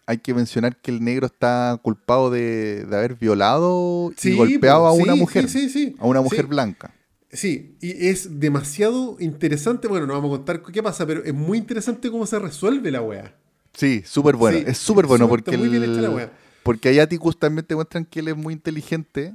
[0.07, 4.81] hay que mencionar que el negro está culpado de, de haber violado Sí, y golpeado
[4.83, 5.97] po, a una sí, mujer, sí, sí, sí.
[5.99, 6.47] a una mujer Sí.
[6.47, 6.95] blanca.
[7.33, 9.89] Sí, y es demasiado interesante.
[9.89, 13.01] Bueno, no vamos a contar qué pasa, pero es muy interesante cómo se resuelve la
[13.01, 13.35] wea.
[13.73, 14.59] Sí, súper bueno.
[14.59, 16.33] Sí, es súper bueno porque, muy bien hecha la el- wea.
[16.63, 19.35] porque ahí Atticus también te muestran que él es muy inteligente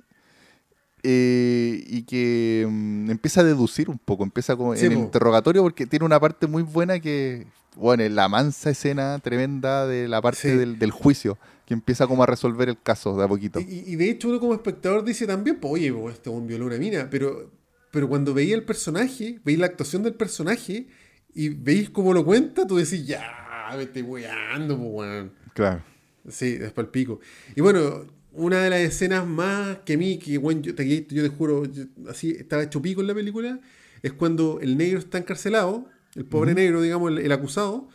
[1.04, 5.04] eh, y que mm, empieza a deducir un poco, empieza como Sí, en el po.
[5.06, 10.08] interrogatorio porque tiene una parte muy buena que, bueno, es la mansa escena tremenda de
[10.08, 10.58] la parte Sí.
[10.58, 13.60] del, del juicio, que empieza como a resolver el caso de a poquito.
[13.60, 16.66] Y, y de hecho uno como espectador dice también, pues, oye, pues, este un violó
[16.66, 17.52] una mina, pero,
[17.98, 20.86] pero cuando veía el personaje, veis la actuación del personaje
[21.34, 25.32] y veis cómo lo cuenta, tú decís, ya, me estoy weando, pues, weón.
[25.56, 25.82] Claro.
[26.30, 27.20] Sí, es el pico.
[27.56, 31.24] Y bueno, una de las escenas más que a mí, que bueno, yo, te, yo
[31.24, 33.60] te juro, yo- así estaba hecho pico en la película,
[34.04, 37.90] es cuando el negro está encarcelado, el pobre negro, digamos, el, el acusado,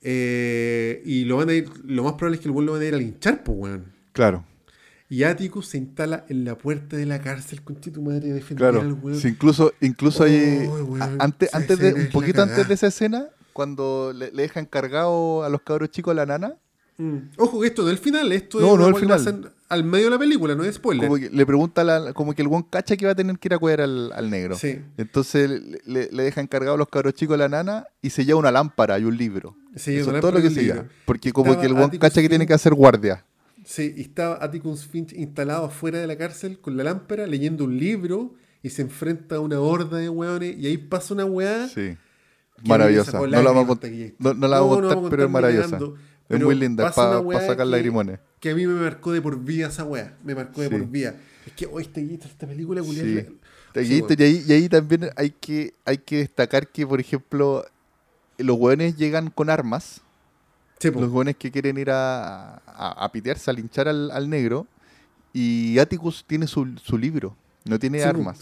[0.00, 2.80] eh, y lo van a ir, lo más probable es que el weón lo van
[2.80, 3.84] a ir a linchar, pues, weón.
[4.14, 4.46] Claro.
[5.14, 8.58] Y Atticus se instala en la puerta de la cárcel con tu madre a defender
[8.70, 9.16] Claro, al weón.
[9.18, 12.88] sí, incluso, incluso Oh, hay, weón, a- antes, antes de, un poquito antes de esa
[12.88, 16.54] escena, cuando le, le deja encargado a los cabros chicos a la nana,
[16.96, 17.30] Mm.
[17.38, 19.26] Ojo, que esto no es el final, esto No, es no el final.
[19.26, 21.08] en- al medio de la película, no es spoiler.
[21.08, 23.36] como que le pregunta, a la- como que el buen cacha que va a tener
[23.36, 24.54] que ir a cuidar al, al negro.
[24.56, 24.78] Sí.
[24.96, 28.24] Entonces le, le- le deja encargado a los cabros chicos a la nana y se
[28.24, 29.56] lleva una lámpara y un libro.
[29.84, 30.84] Lleva Eso es todo lo que se lleva.
[31.04, 33.24] Porque como Estaba que el buen cacha que tiene que hacer guardia.
[33.64, 37.78] Sí, y estaba Atticus Finch instalado afuera de la cárcel con la lámpara leyendo un
[37.78, 41.66] libro y se enfrenta a una horda de weones y ahí pasa una weá.
[41.68, 41.96] Sí.
[42.66, 43.18] Maravillosa.
[43.18, 45.70] No la vamos a contar, no, no la vamos a No, contar, pero es maravillosa.
[45.70, 48.20] cagando, Es pero muy linda, para weá sacar que- lagrimones.
[48.40, 50.16] Que a mí me marcó de por vida esa weá.
[50.22, 50.74] Me marcó de Sí.
[50.74, 51.16] por vida.
[51.46, 53.08] Es que, hoy esta, esta película, culiá, Sí.
[53.08, 53.14] ahí,
[54.00, 54.16] weón.
[54.18, 57.64] y ahí- y ahí también hay que, hay que destacar que, por ejemplo,
[58.38, 60.00] los hueones llegan con armas.
[60.92, 61.00] Sí.
[61.00, 64.66] Los hueones que quieren ir a, a, a pitearse, a linchar al, al negro.
[65.32, 67.36] Y Atticus tiene su, su libro.
[67.64, 68.38] No tiene Sí, armas.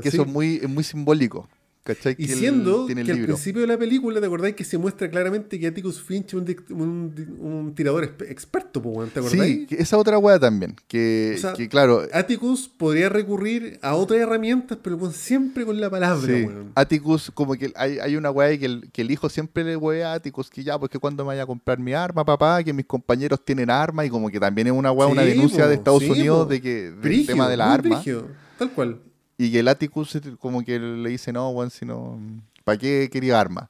[0.00, 1.48] Que eso es muy, es muy simbólico.
[1.84, 2.14] ¿Cachai?
[2.18, 4.78] Y Que siendo tiene el que al principio de la película, ¿te acordáis que se
[4.78, 8.80] muestra claramente que Atticus Finch es un, un- un tirador exp- experto?
[9.12, 9.68] ¿te acordáis?
[9.68, 10.74] Sí, esa otra weá también.
[10.88, 15.78] Que, O sea, que claro, Atticus podría recurrir a otras herramientas, pero con- siempre con
[15.78, 16.48] la palabra, Sí.
[16.74, 20.12] Atticus, como que hay, hay una weá que el, que el hijo siempre le wea
[20.12, 22.72] a Atticus que ya, pues que cuando me vaya a comprar mi arma, papá, que
[22.72, 25.74] mis compañeros tienen arma y como que también es una weá, una denuncia po, de
[25.74, 26.50] Estados sí, Unidos po.
[26.50, 28.26] de que del tema de la arma brígido,
[28.58, 29.00] tal cual.
[29.38, 32.18] Y que el Atticus como que le dice, no, weón, si no,
[32.64, 33.68] ¿para qué quería arma?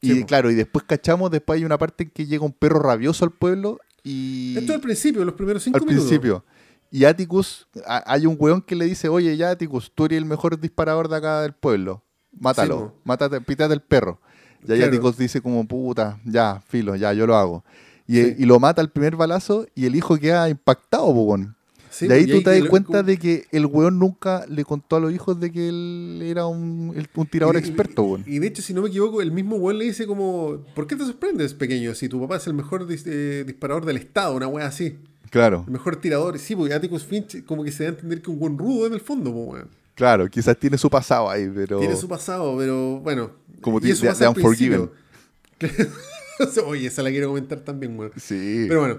[0.00, 2.80] Y Sí, claro, y después cachamos, después hay una parte en que llega un perro
[2.80, 4.56] rabioso al pueblo y...
[4.58, 6.08] Esto al principio, los primeros cinco al minutos.
[6.08, 6.44] principio.
[6.90, 10.24] Y Atticus, a- hay un weón que le dice, oye, ya Atticus, tú eres el
[10.24, 12.02] mejor disparador de acá del pueblo.
[12.38, 14.20] Mátalo, Sí, mátate, pítate el perro.
[14.66, 14.92] Y ahí Claro.
[14.92, 17.64] Atticus dice como, puta, ya, filo, ya, yo lo hago.
[18.06, 18.34] Y, Sí.
[18.38, 21.54] y lo mata el primer balazo y el hijo queda impactado, po, weón.
[21.92, 24.64] Sí, de ahí y tú te das cuenta como- de que el weón nunca le
[24.64, 28.24] contó a los hijos de que él era un, el- un tirador y- experto, weón.
[28.26, 30.96] Y de hecho, si no me equivoco, el mismo weón le dice como, ¿por qué
[30.96, 31.94] te sorprendes, pequeño?
[31.94, 34.98] Si tu papá es el mejor dis- eh, disparador del estado, una wea así.
[35.30, 36.38] Claro, El mejor tirador.
[36.38, 38.94] Sí, porque Atticus Finch como que se da a entender que un buen rudo en
[38.94, 39.68] el fondo, weón.
[39.94, 41.78] claro, quizás tiene su pasado ahí, pero...
[41.78, 43.30] Tiene su pasado, pero bueno.
[43.60, 44.28] Como y ti- eso de- de.
[44.28, 44.90] Unforgiven.
[46.66, 48.12] Oye, esa la quiero comentar también, weón.
[48.16, 48.64] Sí.
[48.68, 48.98] Pero bueno.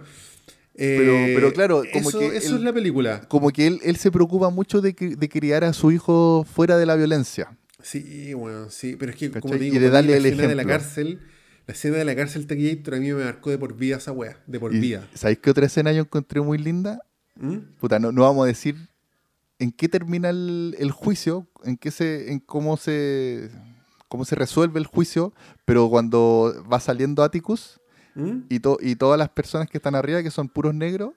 [0.76, 3.22] Eh, Pero- pero claro, como eso, que eso es la película.
[3.28, 6.86] como que él, él se preocupa mucho de, de criar a su hijo fuera de
[6.86, 7.58] la violencia.
[7.82, 8.96] Sí, bueno, sí.
[8.98, 11.20] Pero es que, como digo, de darle la el escena de la cárcel,
[11.68, 14.42] la escena de la cárcel Taquillator a mí me marcó de por vida esa wea.
[14.48, 15.08] De por vida.
[15.14, 17.00] ¿Sabéis qué otra escena yo encontré muy linda?
[17.36, 17.58] ¿Mm?
[17.80, 18.76] Puta, no, no vamos a decir
[19.60, 23.50] en qué termina el, el juicio, en qué se, en cómo se
[24.08, 25.34] cómo se resuelve el juicio,
[25.66, 27.80] pero cuando va saliendo Atticus
[28.16, 28.42] ¿Mm?
[28.50, 31.12] y, to- y todas las personas que están arriba, que son puros negros,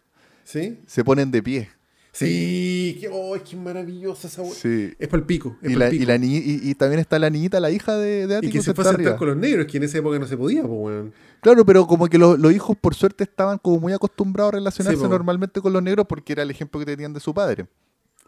[0.44, 0.78] ¿Sí?
[0.86, 1.68] se ponen de pie.
[2.12, 4.42] Sí, que, oh, que maravillosa esa.
[4.46, 4.94] Sí.
[4.98, 5.58] Es para el pico.
[5.60, 6.02] Es Y, la, pico.
[6.02, 8.72] y, la y- y también está la niñita, la hija de, de Y que se
[8.72, 11.12] fue a sentar con los negros, que en esa época no se podía, pues.
[11.42, 14.98] Claro, pero como que los, los hijos por suerte estaban como muy acostumbrados a relacionarse
[14.98, 17.66] Sí, normalmente con los negros porque era el ejemplo que tenían de su padre.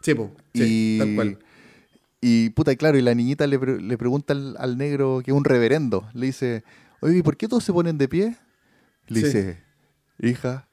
[0.01, 0.31] Sí, po.
[0.53, 1.39] Sí, y, tal cual.
[2.21, 5.31] y puta, y claro, y la niñita le, pre- le pregunta al, al negro que
[5.31, 6.07] es un reverendo.
[6.13, 6.63] Le dice,
[7.01, 8.37] oye, ¿y por qué todos se ponen de pie?
[9.09, 9.25] Le Sí.
[9.25, 9.63] dice,
[10.19, 10.67] hija,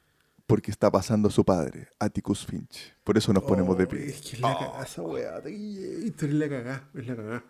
[0.45, 2.95] porque está pasando su padre, Atticus Finch.
[3.03, 4.05] Por eso nos ponemos de Oh, pie.
[4.07, 5.41] Es que es la cagada esa weá.
[5.41, 6.89] Taquillator, Es la cagada.
[6.95, 7.43] Es la cagada.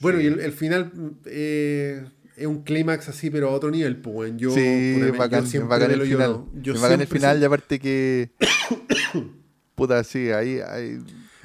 [0.00, 0.92] Bueno, y el, el final
[1.26, 2.04] eh,
[2.36, 4.32] es un clímax así, pero a otro nivel, pues.
[4.36, 6.44] Yo, sí, yo bacán, es siempre bacán me el final.
[6.54, 8.30] Yo bacán el final, y aparte que...
[9.74, 10.60] puta, sí, ahí...
[10.60, 10.98] ahí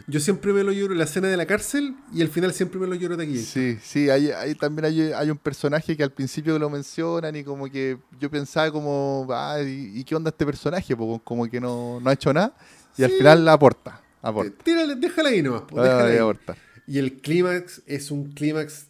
[0.10, 2.88] Yo siempre me lo lloro la escena de la cárcel y el final siempre me
[2.88, 3.38] lo lloro de aquí.
[3.38, 7.44] Sí, sí, hay, hay- también hay, hay un personaje que al principio lo mencionan y
[7.44, 10.95] como que yo pensaba como, ah, ¿y, y qué onda este personaje?
[10.95, 12.56] Po, como que no, no ha hecho nada
[12.98, 14.64] y al final la aporta, Eh, aporta.
[14.64, 16.18] Tírale, déjala ahí nomás, po, Ah, déjala ahí ahí.
[16.18, 16.56] aporta.
[16.88, 18.88] Y el clímax es un clímax.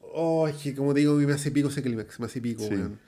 [0.00, 2.70] Oh, es que como te digo, me hace pico ese clímax, me hace pico, Sí.
[2.70, 2.98] weón.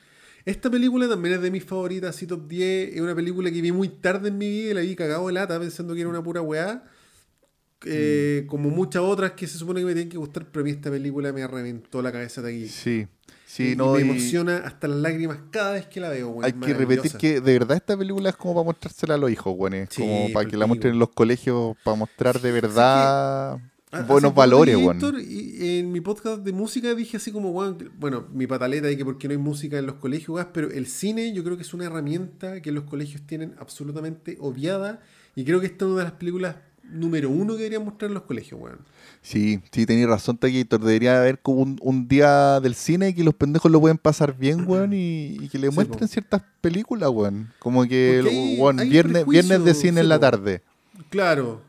[0.44, 2.94] Esta película también es de mis favoritas, así top 10.
[2.94, 5.32] Es una película que vi muy tarde en mi vida y la vi cagado de
[5.32, 6.84] lata pensando que era una pura weá.
[7.84, 8.46] Eh, Mm.
[8.48, 10.90] Como muchas otras que se supone que me tienen que gustar, pero a mí esta
[10.90, 12.68] película me reventó la cabeza de aquí.
[12.68, 13.06] Sí,
[13.46, 16.44] sí, y no, me y emociona hasta las lágrimas cada vez que la veo, weón.
[16.44, 19.56] hay que repetir que de verdad esta película es como para mostrársela a los hijos,
[19.56, 23.58] bueno, es Sí, como para que la muestren en los colegios, para mostrar de verdad
[24.06, 25.10] buenos valores, leí, bueno.
[25.18, 29.04] En mi podcast de música dije así como, weón, que- bueno, mi pataleta de que
[29.04, 31.72] porque no hay música en los colegios, weón, pero el cine yo creo que es
[31.74, 35.00] una herramienta que los colegios tienen absolutamente obviada
[35.36, 36.56] y creo que esta es una de las películas
[36.90, 38.78] número uno que deberían mostrar en los colegios, weón.
[39.20, 40.80] Sí, sí, tenías razón, Taquillator.
[40.80, 44.64] Debería haber como un, un día del cine que los pendejos lo pueden pasar bien,
[44.66, 46.12] weón, y, y que le Sí, muestren po.
[46.12, 47.52] ciertas películas, weón.
[47.58, 50.62] Como que, hay- weón, hay viernes, viernes de cine sí, en la tarde,
[51.10, 51.62] Claro,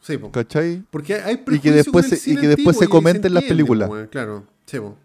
[0.00, 0.30] sí, po.
[0.30, 0.82] ¿cachai?
[0.90, 3.88] Porque hay Y que después se- y que después se comenten las películas.
[3.88, 4.96] weón, Claro, sí, po.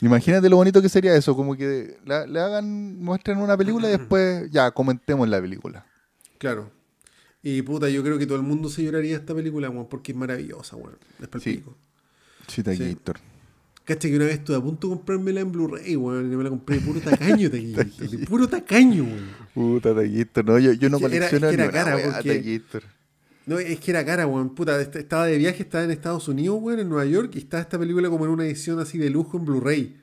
[0.00, 4.50] Imagínate lo bonito que sería eso, como que le hagan, muestren una película y después
[4.50, 5.86] ya comentemos la película.
[6.38, 6.70] Claro.
[7.44, 10.18] Y puta, yo creo que todo el mundo se lloraría esta película, weón, porque es
[10.18, 10.96] maravillosa, weón.
[11.20, 11.52] Es pa'l Sí.
[11.58, 11.76] pico.
[12.48, 13.16] Sí, Taquillator.
[13.84, 16.32] Cacha que una vez estuve a punto de comprármela en Blu-ray, weón.
[16.32, 18.16] Y me la compré de puro tacaño, taquillito.
[18.16, 19.28] De puro tacaño, weón.
[19.52, 20.44] Puta, Taquillator.
[20.46, 22.82] No, yo, yo no que era- colecciono es que era cara, porque- Taquillator.
[23.46, 24.54] No, es que era cara, weón.
[24.54, 27.62] Puta, est- estaba de viaje, estaba en Estados Unidos, weón, en Nueva York, y estaba
[27.62, 30.00] esta película como en una edición así de lujo en Blu-ray.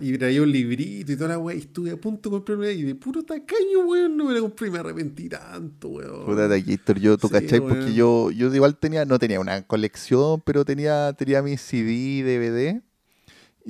[0.00, 1.54] Y traía un librito y toda la weá.
[1.56, 4.16] Y estuve a punto de comprarme y de puro tacaño, weón.
[4.16, 6.24] No me la compré y me arrepentí tanto, weón.
[6.26, 7.74] Puta Taquillator, yo, tú Sí, cachai, weón.
[7.76, 12.82] porque yo, yo igual tenía, no tenía una colección, pero tenía, tenía mi CD, DVD,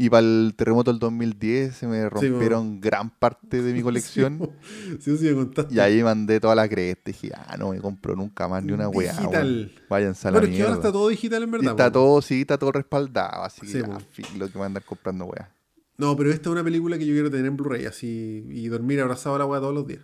[0.01, 4.53] Y para el terremoto del 2010 se me rompieron gran parte de mi colección.
[5.01, 5.75] Sí, sí, me contaste.
[5.75, 8.71] Y ahí mandé toda la cresta y dije, ah, no me compro nunca más ni
[8.73, 9.13] una weá.
[9.13, 9.73] Digital.
[9.91, 11.71] Váyanse a la Bueno, es que ahora está todo digital en Y verdad.
[11.73, 11.93] está po.
[11.93, 13.43] todo, sí, está todo respaldado.
[13.43, 13.99] Así Sí, que, ah,
[14.39, 15.51] lo que me andar comprando weá.
[15.99, 19.01] No, pero esta es una película que yo quiero tener en Blu-ray así y dormir
[19.01, 20.01] abrazado a la weá todos los días.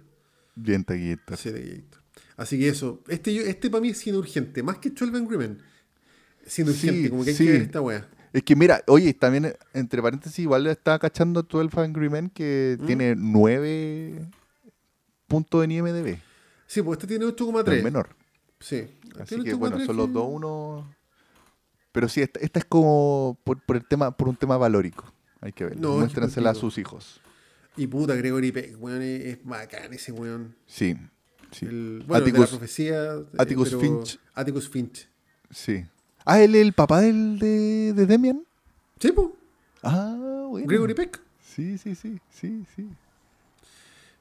[0.56, 0.84] Bien.
[1.28, 1.84] Así, de-
[2.36, 3.02] así que eso.
[3.08, 5.58] Este, yo- este para mí es siendo urgente, más que 12 Angry Men.
[6.44, 7.44] Siendo Sí, urgente, como que hay sí.
[7.46, 8.08] que ver esta weá.
[8.32, 12.86] Es que mira, oye, también entre paréntesis, igual estaba cachando 12 Angry Men que ¿Mm?
[12.86, 14.28] tiene 9
[15.28, 16.18] puntos en IMDB.
[16.66, 17.82] Sí, pues este tiene No es 8,3.
[17.84, 18.08] menor.
[18.58, 18.88] Sí.
[19.20, 20.92] Así que bueno, 8,3 son los dos uno.
[21.92, 25.12] Pero sí, esta, esta es como por, por el tema, por un tema valórico.
[25.44, 25.80] Hay que verlo.
[25.80, 27.20] No, Muéstrensela a sus hijos.
[27.76, 30.54] Y puta, Gregory Peck, weón, es, bacán ese weón.
[30.66, 30.96] Sí.
[31.52, 31.66] Sí.
[31.66, 33.14] El, bueno, de la Atticus- profecía.
[33.14, 34.18] eh, Atticus pero- Finch.
[34.34, 35.08] Atticus Finch.
[35.50, 35.84] Sí.
[36.24, 38.42] Ah, él es el papá del, de, de Demian.
[38.98, 39.28] Sí, pues.
[39.82, 40.66] Ah, bueno.
[40.66, 41.20] Gregory Peck.
[41.54, 42.88] Sí, sí, sí, sí, sí.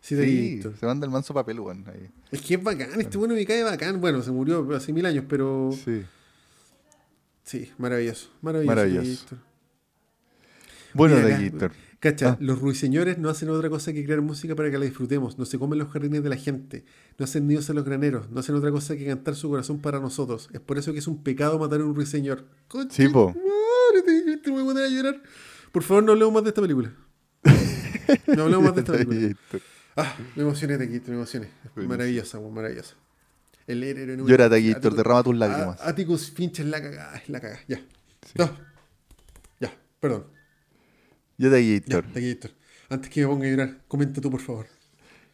[0.01, 1.85] Sí, Sí, se manda el manso papel, weón.
[1.87, 2.09] ahí.
[2.29, 4.01] Es que es bacán, este bueno me cae bacán.
[4.01, 6.03] Bueno, se murió hace mil años, pero Sí.
[7.43, 8.29] sí, maravilloso.
[8.41, 8.75] Maravilloso.
[8.75, 9.25] Maravilloso.
[10.93, 11.71] Bueno, Mira de acá, Gator.
[11.99, 12.37] Cacha, Ah.
[12.41, 15.37] los ruiseñores no hacen otra cosa que crear música para que la disfrutemos.
[15.39, 16.83] No se comen los jardines de la gente.
[17.17, 18.29] No hacen nidos en los graneros.
[18.29, 20.49] No hacen otra cosa que cantar su corazón para nosotros.
[20.53, 22.45] Es por eso que es un pecado matar a un ruiseñor.
[22.67, 23.33] Concha Sí, po.
[23.33, 25.21] madre, te, voy a poner a llorar.
[25.71, 26.91] Por favor, no hablemos más de esta película.
[28.35, 29.35] No hablemos más de esta película.
[29.95, 31.47] Ah, me emocioné, Taquito, me emocioné.
[31.75, 32.95] Maravillosa, maravillosa.
[33.65, 35.79] El héroe en Llora, Taquito, derrama tus lágrimas.
[35.81, 37.61] Atticus Finch es la cagada, es la cagada.
[37.67, 37.79] Ya.
[38.35, 38.49] No.
[39.61, 40.25] Ya, perdón.
[41.37, 42.13] Yo de Ya, Gator.
[42.13, 42.49] Taquito.
[42.89, 44.67] Antes que me ponga a llorar, comenta tú, por favor.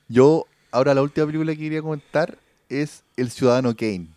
[0.07, 2.37] Yo, ahora la última película que quería comentar
[2.69, 4.07] es El Ciudadano Kane.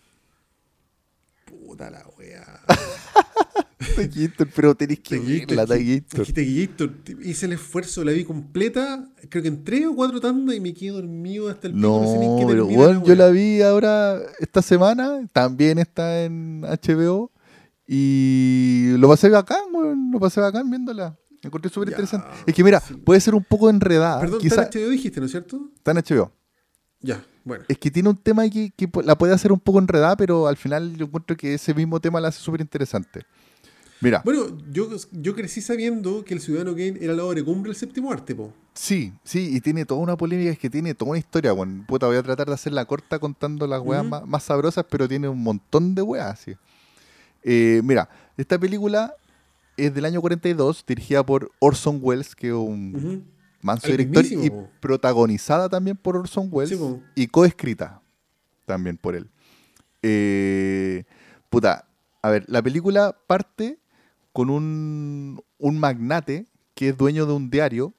[1.45, 2.61] Puta la wea.
[3.97, 6.89] Taquito, pero tenés que verla, que Taquito,
[7.23, 10.73] hice el esfuerzo, la vi completa, creo que en tres o cuatro tandas y me
[10.73, 15.29] quedé dormido hasta el No, sé qué pero bueno, yo la vi ahora esta semana,
[15.33, 17.33] también está en HBO
[17.87, 21.19] y lo pasé bacán, weón, lo pasé bacán viéndola.
[21.43, 22.29] Me encontré súper interesante.
[22.47, 22.95] Es que mira, sí.
[22.95, 24.21] puede ser un poco enredada.
[24.21, 25.71] Perdón, quizá, en HBO dijiste, ¿no es cierto?
[25.85, 26.33] en HBO.
[27.01, 27.65] Ya, bueno.
[27.69, 30.57] Es que tiene un tema que, que la puede hacer un poco enredada, pero al
[30.57, 33.23] final yo encuentro que ese mismo tema la hace súper interesante.
[34.01, 37.71] Mira, Bueno, yo, yo crecí sabiendo que el Ciudadano Kane era la obra de cumbre
[37.71, 38.53] del séptimo arte, po.
[38.75, 41.85] sí, sí, y tiene toda una polémica, es que tiene toda una historia, weón.
[41.87, 45.41] Puta, voy a tratar de hacerla corta contando las weas más sabrosas, pero tiene un
[45.41, 46.53] montón de weas, sí.
[47.45, 49.15] Eh, mira, esta película
[49.77, 53.25] es del año 42, dirigida por Orson Welles, que es un
[53.61, 58.01] manso director, mismísimo, y protagonizada también por Orson Welles, Sí, y coescrita
[58.67, 59.29] también por él.
[60.03, 61.05] Eh,
[61.51, 61.87] puta,
[62.23, 63.79] a ver, la película parte
[64.33, 67.95] con un, un magnate que es dueño de un diario,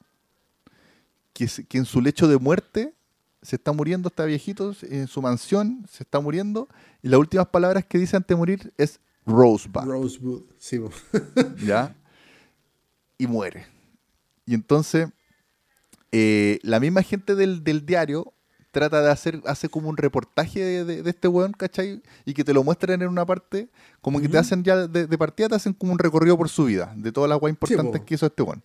[1.34, 1.48] que
[1.78, 2.94] en su lecho de muerte
[3.42, 6.68] se está muriendo, está viejito, en su mansión se está muriendo,
[7.02, 9.84] y las últimas palabras que dice antes de morir es Rosebud.
[9.86, 10.80] Rosewood, sí.
[11.66, 11.96] ¿ya?
[13.18, 13.66] Y muere.
[14.46, 15.10] Y entonces,
[16.12, 18.34] eh, la misma gente del, del diario
[18.72, 22.02] trata de hacer, hace como un reportaje de, de- de este weón, ¿cachai?
[22.26, 23.70] Y que te lo muestran en una parte,
[24.02, 26.66] como que te hacen ya de, de partida, te hacen como un recorrido por su
[26.66, 28.06] vida, de todas las weas importantes po.
[28.06, 28.64] que hizo este weón.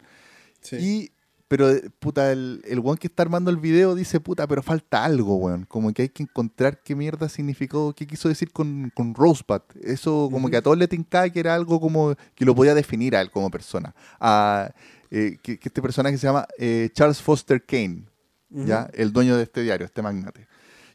[0.62, 0.76] Sí.
[0.76, 1.12] Y,
[1.48, 5.36] pero, puta, el, el weón que está armando el video dice, puta, pero falta algo,
[5.36, 5.64] weón.
[5.64, 9.62] Como que hay que encontrar qué mierda significó, qué quiso decir con, con Rosebud.
[9.82, 13.16] Eso, como que a todos le tincaba que era algo como que lo podía definir
[13.16, 13.94] a él como persona.
[14.20, 14.70] A,
[15.10, 18.04] eh, que, que este personaje se llama eh, Charles Foster Kane.
[18.50, 18.90] ¿ya?
[18.92, 20.46] El dueño de este diario, este magnate.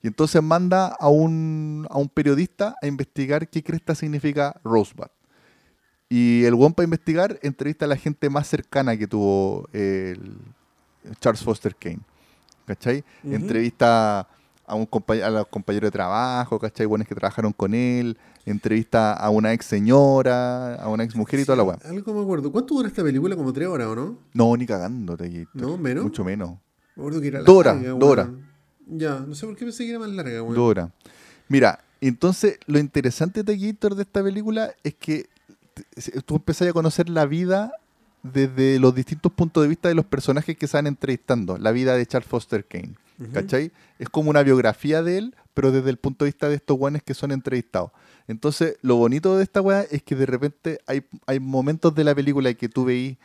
[0.02, 5.08] Y entonces manda a un, a un periodista a investigar qué cresta significa Rosebud.
[6.16, 10.38] Y el weón para investigar entrevista a la gente más cercana que tuvo el
[11.20, 12.02] Charles Foster Kane.
[12.68, 13.04] ¿Cachai?
[13.24, 14.28] Entrevista
[14.64, 16.86] a, un compañero, a los compañeros de trabajo, ¿cachai?
[16.86, 18.16] Buenos que trabajaron con él.
[18.46, 21.80] Entrevista a una ex señora, a una ex mujer y toda la weá.
[21.84, 22.52] Algo me acuerdo.
[22.52, 23.36] ¿Cuánto dura esta película?
[23.36, 24.20] Como tres horas, ¿o no?
[24.36, 26.04] No, ni cagando, te No, menos.
[26.04, 26.60] Mucho menos.
[26.96, 28.24] Me acuerdo que era Dora, larga, Dora.
[28.26, 28.46] weón.
[28.86, 30.54] Ya, no sé por qué pensé que era más larga, weón.
[30.54, 30.92] Dora.
[31.48, 35.33] Mira, entonces lo interesante de Gator de esta película es que
[36.26, 37.72] tú empezás a conocer la vida
[38.24, 41.58] desde los distintos puntos de vista de los personajes que se van entrevistando.
[41.58, 42.96] La vida de Charles Foster Kane.
[43.32, 43.72] ¿Cachai?
[44.00, 47.04] Es como una biografía de él, pero desde el punto de vista de estos guanes
[47.04, 47.92] que son entrevistados.
[48.28, 52.16] Entonces, lo bonito de esta weá es que de repente hay, hay momentos de la
[52.16, 53.18] película que tú veís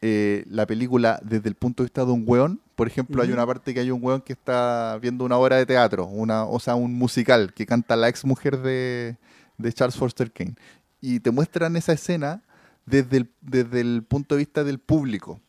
[0.00, 2.60] eh, la película desde el punto de vista de un weón.
[2.74, 5.66] Por ejemplo, hay una parte que hay un weón que está viendo una obra de
[5.66, 9.16] teatro, una, o sea, un musical que canta la ex mujer de,
[9.58, 10.54] de Charles Foster Kane.
[11.02, 12.42] Y te muestran esa escena
[12.86, 15.42] desde el, desde el punto de vista del público.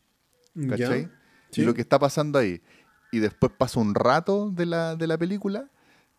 [0.69, 1.09] ¿Cachai?
[1.55, 2.61] Y lo que está pasando ahí.
[3.11, 5.69] Y después pasa un rato de la, de la película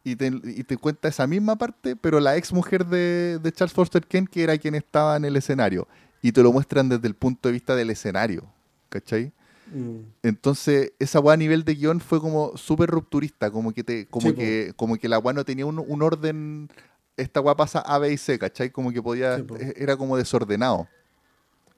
[0.05, 3.75] y te, y te cuenta esa misma parte, pero la ex mujer de, de Charles
[3.75, 5.89] Foster Kane, que era quien estaba en el escenario.
[6.23, 8.47] Y te lo muestran desde el punto de vista del escenario.
[8.89, 9.33] ¿Cachai?
[9.75, 10.01] Mm.
[10.23, 14.29] Entonces, esa weá a nivel de guion fue como súper rupturista, como que te, como
[14.29, 16.69] Sí, que, como que la weá no tenía un, un orden,
[17.17, 18.71] esta weá pasa A, B y C, ¿cachai?
[18.71, 20.89] Como que podía, Sí, e- era como desordenado.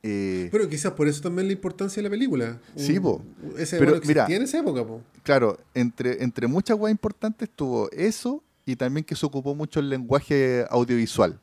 [0.02, 2.58] Eh, Pero quizás por eso también la importancia de la película.
[2.76, 3.22] Sí, po.
[3.58, 5.00] Ese Pero, existía mira, en esa época, po.
[5.22, 9.88] claro, entre, entre muchas weas importantes tuvo eso y también que se ocupó mucho el
[9.90, 11.40] lenguaje audiovisual.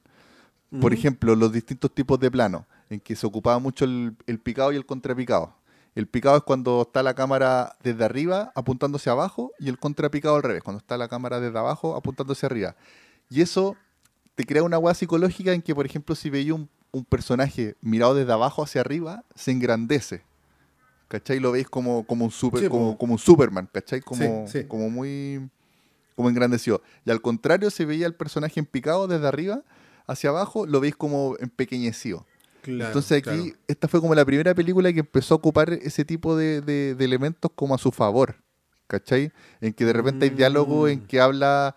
[0.82, 4.72] Por ejemplo, los distintos tipos de plano, en que se ocupaba mucho el, el picado
[4.72, 5.56] y el contrapicado.
[5.94, 10.36] El picado es cuando está la cámara desde arriba apuntando hacia abajo y el contrapicado
[10.36, 12.76] al revés, cuando está la cámara desde abajo apuntando hacia arriba.
[13.34, 13.76] Y eso
[14.36, 18.14] te crea una hueá psicológica en que, por ejemplo, si veía un, un personaje mirado
[18.16, 20.22] desde abajo hacia arriba, se engrandece.
[21.08, 21.40] ¿Cachai?
[21.40, 24.02] Lo veis como, como, un, super, Sí, como, un Superman, ¿cachai?
[24.02, 24.68] Como, Sí, sí.
[24.68, 25.50] como muy
[26.16, 26.82] como engrandecido.
[27.06, 29.64] Y al contrario, si veía el personaje en picado desde arriba
[30.06, 32.26] hacia abajo, lo veis como empequeñecido.
[32.62, 33.58] Claro, Entonces aquí, claro.
[33.68, 37.06] esta fue como la primera película que empezó a ocupar ese tipo de, de- de
[37.06, 38.36] elementos como a su favor.
[38.88, 39.32] ¿Cachai?
[39.60, 41.08] En que de repente hay diálogo en Mm.
[41.08, 41.76] que habla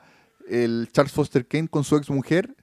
[0.49, 2.55] el Charles Foster Kane con su ex mujer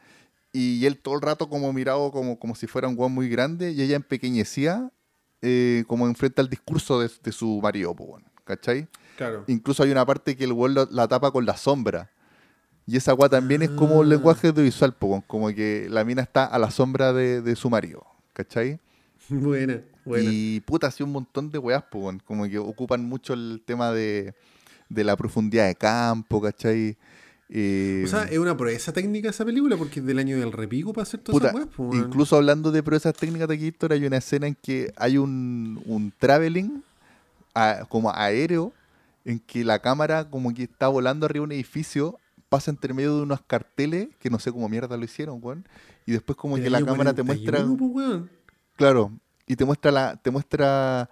[0.52, 3.72] y él todo el rato como mirado como, como si fuera un guan muy grande
[3.72, 4.92] y ella empequeñecía
[5.42, 8.88] eh, como enfrente al discurso de, de su marido, po, weón, ¿cachai?
[9.18, 9.44] Claro.
[9.48, 12.10] Incluso hay una parte que el lo- la tapa con la sombra.
[12.86, 14.10] Y esa weá también es como un Ah.
[14.10, 17.70] lenguaje audiovisual, po, weón, como que la mina está a la sombra de, de su
[17.70, 18.80] marido, ¿cachai?
[19.30, 20.30] Buena, buena.
[20.32, 23.92] Y puta, así un montón de weas, po, weón, como que ocupan mucho el tema
[23.92, 24.34] de,
[24.90, 26.98] de la profundidad de campo, ¿cachai?
[27.50, 30.94] Eh, O sea, es una proeza técnica esa película porque es del año del repico
[30.94, 31.98] para hacer todas puta, esas weón.
[31.98, 36.12] incluso hablando de proezas técnicas de Gator, hay una escena en que hay un, un
[36.18, 36.84] traveling
[37.54, 38.74] a- como aéreo
[39.26, 42.18] en que la cámara como que está volando arriba de un edificio,
[42.50, 45.66] pasa entre medio de unos carteles, que no sé cómo mierda lo hicieron, weón,
[46.06, 47.60] y después como que la cámara te muestra...
[47.64, 48.30] 41, po, weón.
[48.76, 49.12] Claro,
[49.48, 51.10] y te muestra la, te muestra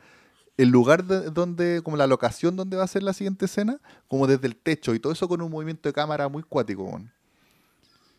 [0.61, 4.27] el lugar de- donde, como la locación donde va a ser la siguiente escena, como
[4.27, 7.11] desde el techo, y todo eso con un movimiento de cámara muy cuático, weón.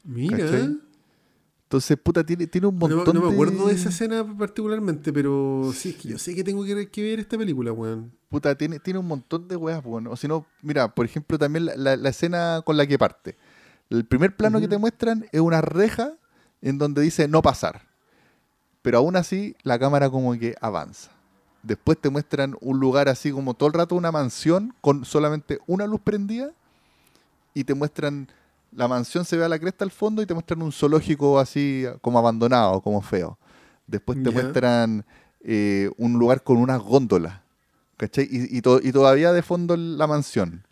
[0.05, 0.39] Mira.
[0.39, 0.79] ¿Cachai?
[1.65, 4.25] Entonces, puta, tiene, tiene un No, me- montón no me de- acuerdo de esa escena
[4.37, 8.13] particularmente, pero sí, es que yo sé que tengo que, que ver esta película, weón.
[8.29, 10.07] Puta, tiene, tiene un montón de weas, weón.
[10.09, 13.37] O si no, mira, por ejemplo, también la, la- la escena con la que parte.
[13.89, 16.13] El primer plano que te muestran es una reja
[16.61, 17.83] en donde dice no pasar.
[18.83, 21.11] Pero aún así, la cámara como que avanza.
[21.63, 25.87] Después te muestran un lugar así como todo el rato una mansión con solamente una
[25.87, 26.51] luz prendida.
[27.55, 28.29] Y te muestran,
[28.73, 31.85] la mansión se ve a la cresta al fondo y te muestran un zoológico así
[32.01, 33.39] como abandonado, como feo.
[33.87, 35.05] Después te muestran
[35.45, 37.41] eh, un lugar con unas góndolas.
[37.97, 38.25] ¿Cachai?
[38.31, 40.65] Y, y to- y todavía de fondo la mansión.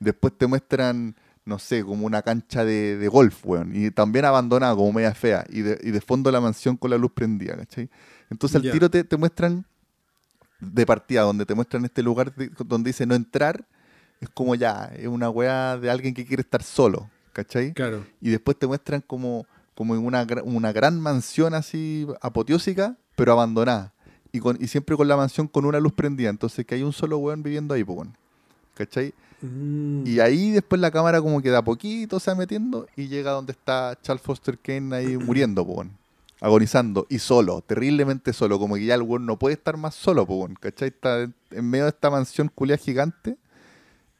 [0.00, 3.72] Después te muestran, no sé, como una cancha de, de golf, weón.
[3.74, 5.44] Y también abandonada, como media fea.
[5.50, 7.88] Y de, y de fondo la mansión con la luz prendida, ¿cachai?
[8.30, 9.64] Entonces al tiro te, te muestran
[10.60, 13.64] de partida, donde te muestran este lugar de- donde dice no entrar.
[14.20, 17.72] Es como ya, es una weá de alguien que quiere estar solo, ¿cachai?
[17.74, 18.04] Claro.
[18.20, 23.92] y después te muestran como, como en una, una gran mansión así apoteósica, pero abandonada.
[24.32, 26.30] Y, con, y siempre con la mansión con una luz prendida.
[26.30, 28.08] Entonces que hay un solo weón viviendo ahí, pues.
[28.74, 29.12] ¿Cachai?
[29.42, 30.06] Mm.
[30.06, 33.32] Y ahí después la cámara como que de a poquito se va metiendo y llega
[33.32, 35.88] donde está Charles Foster Kane ahí muriendo, pues.
[36.40, 40.26] Agonizando y solo, terriblemente solo, como que ya el weón no puede estar más solo,
[40.26, 40.54] pues, weón.
[40.60, 40.88] ¿Cachai?
[40.88, 43.36] Está en, medio de esta mansión culia gigante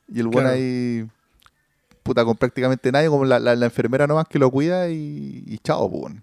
[0.08, 0.48] y el weón Claro.
[0.50, 1.06] ahí,
[2.02, 5.58] puta, con prácticamente nadie, como la, la- la enfermera nomás que lo cuida y, y
[5.58, 6.22] chao, pues, weón.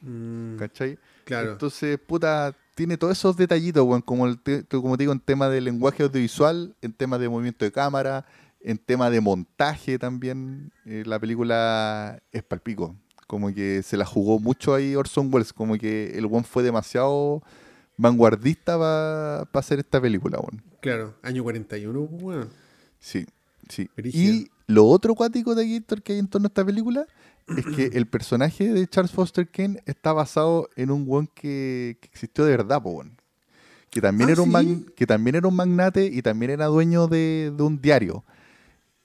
[0.00, 0.98] Mm, ¿Cachai?
[1.24, 1.52] claro.
[1.52, 5.48] Entonces, puta, tiene todos esos detallitos, weón, como, el te- como te digo, en tema
[5.48, 8.24] de lenguaje audiovisual, en tema de movimiento de cámara,
[8.60, 10.72] en tema de montaje también.
[10.86, 12.94] eh, la película es palpico.
[13.26, 17.42] Como que se la jugó mucho ahí Orson Welles, como que el weón fue demasiado
[17.96, 20.62] vanguardista para hacer esta película, weón.
[20.80, 21.14] Claro.
[21.22, 22.48] Año 41, po, weón.
[23.00, 23.26] Sí,
[23.68, 23.88] sí.
[24.04, 27.06] Y lo otro cuático de Gator que hay en torno a esta película
[27.48, 32.08] es que el personaje de Charles Foster Kane está basado en un weón que, que
[32.08, 33.16] existió de verdad, po, weón.
[33.90, 37.52] Que también, Ah, era un que también era un magnate y también era dueño de,
[37.56, 38.24] de un diario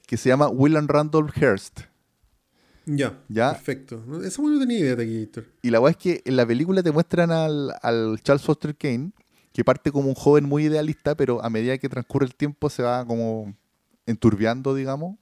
[0.06, 1.82] que se llama William Randolph Hearst.
[2.86, 3.20] Ya.
[3.30, 3.54] Ya.
[3.54, 4.04] Perfecto.
[4.08, 5.30] Weón no tenía idea de aquí.
[5.62, 9.12] Y la weá es que en la película te muestran al, al Charles Foster Kane,
[9.54, 12.84] que parte como un joven muy idealista, pero a medida que transcurre el tiempo se
[12.84, 13.56] va como
[14.06, 15.18] enturbiando, digamos,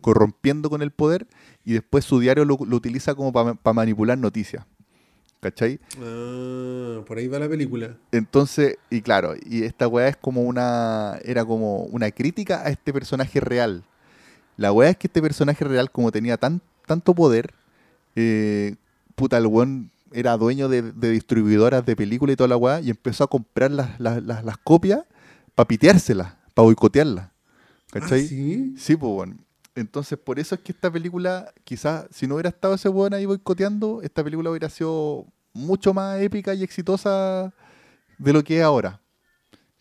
[0.00, 1.26] corrompiendo con el poder
[1.64, 4.64] y después su diario lo, lo utiliza como para manipular noticias.
[5.40, 5.78] ¿Cachai?
[6.00, 7.96] Ah, por ahí va la película.
[8.10, 11.18] Entonces, y claro, y esta weá es como una.
[11.24, 13.84] Era como una crítica a este personaje real.
[14.56, 17.52] La weá es que este personaje real, como tenía tan, tanto poder,
[18.14, 18.76] eh,
[19.14, 22.90] puta, el weón era dueño de, de distribuidoras de películas y toda la weá, y
[22.90, 25.02] empezó a comprar las, las, las, las copias
[25.54, 27.30] para piteárselas, para boicotearlas.
[27.90, 28.24] ¿Cachai?
[28.24, 28.74] Ah, ¿sí?
[28.78, 29.36] Sí, pues bueno.
[29.74, 33.26] Entonces, por eso es que esta película, quizás, si no hubiera estado ese weón ahí
[33.26, 37.52] boicoteando, esta película hubiera sido mucho más épica y exitosa
[38.18, 39.00] de lo que es ahora.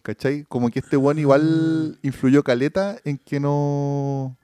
[0.02, 0.44] ¿Cachai?
[0.44, 4.38] Como que este weón igual influyó caleta en que no.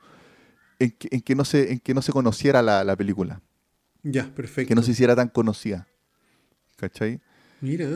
[0.83, 3.41] En que, en que no se, en que no se conociera la, la película.
[4.03, 4.67] Ya, perfecto.
[4.69, 5.87] Que no se hiciera tan conocida.
[6.77, 7.21] ¿Cachai?
[7.61, 7.87] Mira.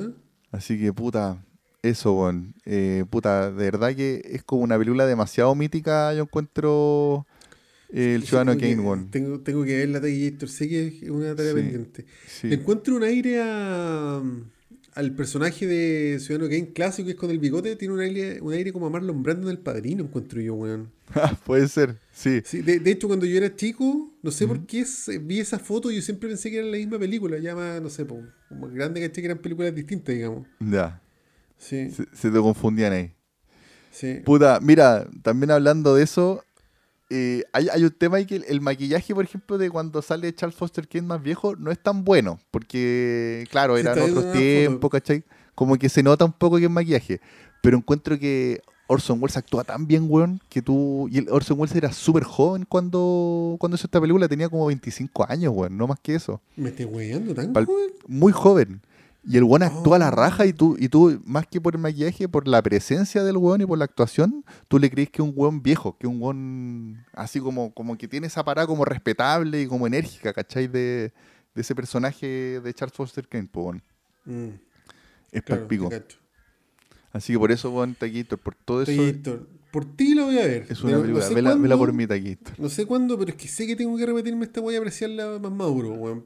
[0.52, 1.44] Así que puta,
[1.82, 2.54] eso, weón.
[2.66, 7.26] Eh, puta, de verdad que es como una película demasiado mítica, yo encuentro
[7.90, 9.10] eh, El Sí, Ciudadano que- Kane, weón.
[9.10, 10.50] Tengo, tengo que ver la Taquillator.
[10.50, 12.06] Sé que es una tarea Sí, pendiente.
[12.28, 12.54] Sí.
[12.54, 14.22] Encuentro un aire a-
[14.96, 17.76] al personaje de Ciudadano Kane clásico que es con el bigote.
[17.76, 20.90] Tiene un aire, un aire como a Marlon Brando del padrino, encuentro yo, weón.
[21.46, 22.42] Puede ser, sí.
[22.44, 24.86] Sí, de, de hecho, cuando yo era chico, no sé por qué
[25.22, 27.38] vi esa foto y yo siempre pensé que era la misma película.
[27.38, 30.48] Ya más, no sé, como grande que que eran películas distintas, digamos.
[30.60, 31.02] Ya,
[31.58, 33.14] Sí, se, se te confundían ahí.
[33.92, 34.22] sí.
[34.26, 36.44] Puta, mira, también hablando de eso,
[37.10, 40.34] eh, hay, hay un tema ahí que el, el maquillaje, por ejemplo, de cuando sale
[40.34, 44.90] Charles Foster Kane más viejo, no es tan bueno, porque, claro, eran otros tiempos.
[44.92, 45.24] ¿cachai?
[45.54, 47.22] Como que se nota un poco que es maquillaje,
[47.62, 51.08] pero encuentro que Orson Welles actúa tan bien, weón, que tú...
[51.12, 55.26] Y el Orson Welles era súper joven cuando, cuando hizo esta película, tenía como 25
[55.30, 56.42] años, weón, no más que eso.
[56.56, 57.90] Me estoy weyando tan Pal- joven.
[58.08, 58.82] muy joven.
[59.28, 60.12] Y el weón actúa a la Oh.
[60.12, 63.62] raja y tú, y tú, más que por el maquillaje, por la presencia del weón
[63.62, 66.22] y por la actuación, tú le crees que es un weón viejo, que es un
[66.22, 70.68] weón así como, como que tiene esa parada como respetable y como enérgica, ¿cachai?
[70.68, 71.12] De,
[71.56, 73.84] de ese personaje de Charles Foster Kane, pues, weón.
[74.26, 74.56] Mm,
[75.32, 76.18] Es claro, cacho.
[77.12, 79.48] Así que por eso, weón, Taquito, por todo eso Taquillator.
[79.72, 80.68] Por ti la voy a ver.
[80.70, 81.24] es una película.
[81.24, 82.52] No sé, vela, vela cuándo, por mí, Taquito.
[82.58, 85.40] no sé cuándo, pero es que sé que tengo que repetirme esta voy a apreciarla
[85.40, 86.24] más maduro, weón.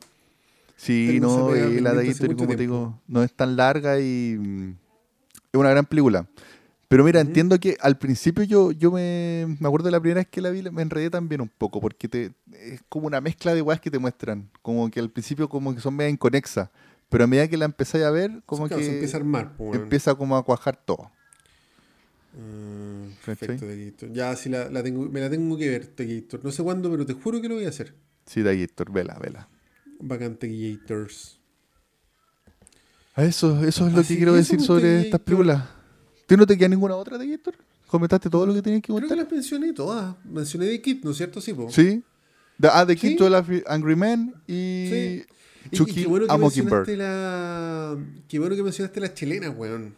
[0.80, 4.69] Sí, no, la Taquito, mucho como te digo, no es tan larga y mm,
[5.51, 6.26] es una gran película.
[6.88, 7.27] Pero mira, Ujú.
[7.27, 10.49] entiendo que al principio yo, yo me, me acuerdo de la primera vez que la
[10.49, 13.91] vi, me enredé también un poco, porque te, es como una mezcla de weas que
[13.91, 14.49] te muestran.
[14.61, 16.69] Como que al principio como que son media inconexas.
[17.10, 19.56] Pero a medida que la empezáis a ver, como Claro, que se empieza a armar,
[19.60, 19.84] weón.
[19.84, 21.11] empieza como a cuajar todo.
[23.26, 23.35] ¿Cachai?
[23.35, 24.14] perfecto, Taquillator.
[24.14, 26.43] Ya, sí, la, la tengo, me la tengo que ver, Taquillator.
[26.43, 27.93] No sé cuándo, pero te juro que lo voy a hacer.
[28.26, 29.47] Sí, Taquito, vela, vela.
[29.99, 31.38] Bacán Taquillators.
[33.15, 35.63] Ah, Eso, eso es lo Así que quiero decir sobre estas películas.
[36.26, 37.51] ¿Tú no te queda ninguna otra, Taquito?
[37.88, 39.17] ¿Comentaste todo lo que tenías que Creo que contar?
[39.17, 40.15] las mencioné todas.
[40.23, 41.41] Mencioné de Kid, ¿no es cierto?
[41.41, 41.69] Sí, po.
[41.71, 42.03] Sí.
[42.61, 42.99] The, ah, The Sí.
[43.15, 45.23] Kid, 12 Angry Men y Sí.
[45.71, 46.88] Y- To y, qué bueno que a Mockingbird.
[46.88, 47.97] mencionaste la.
[48.27, 49.95] Qué bueno que mencionaste las chilenas, weón.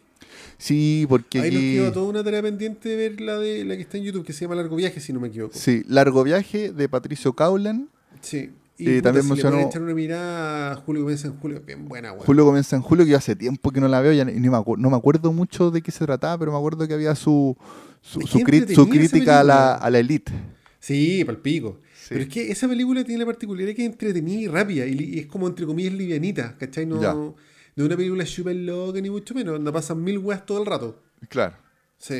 [0.58, 3.82] Sí, porque Ahí nos quedó toda una tarea pendiente de ver la de la que
[3.82, 5.56] está en YouTube, que se llama Largo Viaje, si no me equivoco.
[5.56, 7.88] Sí, Largo Viaje de Patricio Caulan.
[8.20, 8.50] Sí.
[8.78, 12.24] Y puta, también si mencionó- echar una mirada Julio comienza en julio, bien buena, weón.
[12.24, 14.56] Julio comienza en julio, que yo hace tiempo que no la veo, ya ni me
[14.56, 17.56] acu- no me acuerdo mucho de qué se trataba, pero me acuerdo que había su,
[18.00, 20.32] su, crítica a la, a la elite.
[20.80, 21.80] Sí, palpico.
[21.94, 22.08] Sí.
[22.10, 25.18] Pero es que esa película tiene la particularidad que es entretenida y rápida, y, y
[25.20, 26.84] es como entre comillas livianita, ¿cachai?
[26.86, 27.14] No, Ya.
[27.14, 27.36] no
[27.76, 31.00] es una película super loca ni mucho menos, no pasan mil weas todo el rato.
[31.28, 31.54] Claro.
[31.98, 32.14] Sí.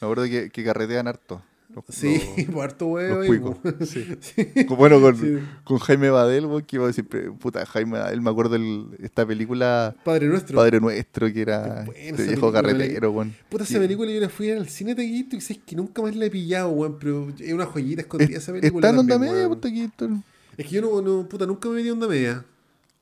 [0.00, 1.42] Me acuerdo que, que carretean harto.
[1.74, 3.58] Los- Sí, los- harto huevo.
[3.84, 4.16] sí.
[4.20, 4.46] Sí.
[4.68, 5.38] Bueno, con, Sí.
[5.64, 7.06] con Jaime Badel, que iba a decir,
[7.38, 10.56] puta, Jaime Badel, me acuerdo el, esta película Padre nuestro.
[10.56, 13.34] Padre Nuestro, que era este viejo carretero, weón.
[13.48, 16.26] Puta, esa película yo la fui al cine taquito y sé que nunca más la
[16.26, 18.86] he pillado, weón, pero es una joyita escondida Es- esa película.
[18.88, 22.06] Está en onda media, puta, Es que yo no, no, puta, nunca me metí onda
[22.08, 22.44] media.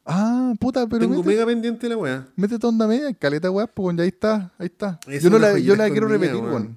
[0.04, 2.26] Ah, puta, pero Tengo mete, mega pendiente de la weá.
[2.34, 4.98] métete onda media, caleta weá, pues ya ahí está, ahí está.
[5.06, 6.76] Es Yo no la, yo la quiero repetir, weón.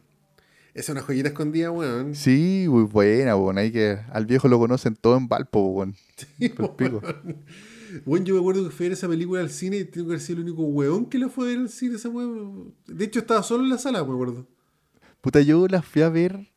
[0.76, 0.82] Weón.
[0.82, 2.16] Es una joyita escondida, weón.
[2.16, 3.58] Sí, muy buena, weón.
[3.58, 5.96] Hay que, al viejo lo conocen todo en Valpo, weón.
[6.18, 7.02] Sí, pico.
[8.06, 10.14] Bueno, yo me acuerdo que fui a ver esa película al cine y tengo que
[10.14, 12.74] haber sido el único weón que la fue a ver al cine esa weón.
[12.88, 14.46] De hecho, estaba solo en la sala, me acuerdo.
[15.22, 16.52] Puta, yo la fui a ver.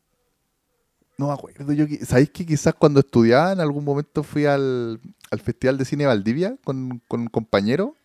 [1.17, 1.71] No me acuerdo.
[1.73, 4.99] Yo, ¿Sabéis que quizás cuando estudiaba en algún momento fui al,
[5.31, 7.95] al Festival de Cine Valdivia con, con un compañero?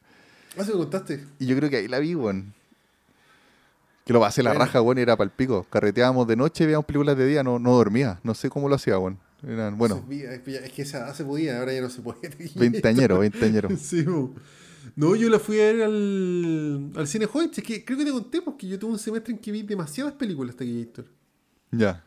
[0.57, 1.25] Ah, se me contaste.
[1.39, 2.55] Y yo creo que ahí la vi, weón.
[4.05, 4.65] Que lo pasé la Bueno.
[4.65, 5.67] raja, weón, y era para el pico.
[5.71, 8.21] Carreteábamos de noche, veíamos películas de día, no, no dormía.
[8.23, 9.19] No sé cómo lo hacía, weón.
[9.47, 12.31] Eran, bueno, Es que esa edad se podía, ahora ya no se puede.
[12.55, 13.73] veinteañeros, veinteañeros.
[13.81, 14.35] Sí, bo.
[14.97, 17.59] No, yo la fui a ver al, al cine Hoyts.
[17.59, 20.13] Es que creo que te conté porque yo tuve un semestre en que vi demasiadas
[20.13, 21.07] películas hasta aquí, Héctor.
[21.71, 22.05] Ya.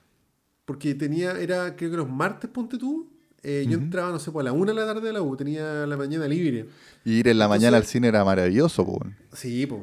[0.65, 3.09] Porque tenía, era, creo que los martes, ponte tú,
[3.41, 5.35] eh, yo entraba, no sé, por a la una de la tarde de la U,
[5.35, 6.67] tenía la mañana libre.
[7.03, 9.15] Y ir en la mañana al cine era maravilloso, weón.
[9.33, 9.81] Sí, pues.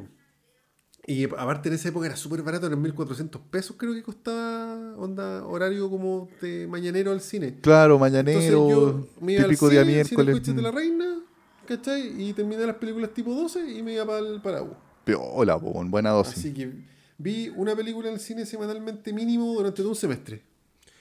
[1.07, 5.45] Y aparte en esa época era súper barato, eran 1400 pesos creo que costaba onda
[5.45, 7.57] horario como de mañanero al cine.
[7.61, 10.35] Claro, mañanero, típico día cine, Cine miércoles.
[10.39, 11.19] Coches de la mm, Reina,
[11.67, 12.23] ¿cachai?
[12.23, 14.73] Y terminé las películas tipo 12 y me iba para el para U.
[15.03, 16.39] Piola, weón, buena dosis.
[16.39, 16.71] Así que
[17.19, 20.41] vi una película en el cine semanalmente mínimo durante todo un semestre.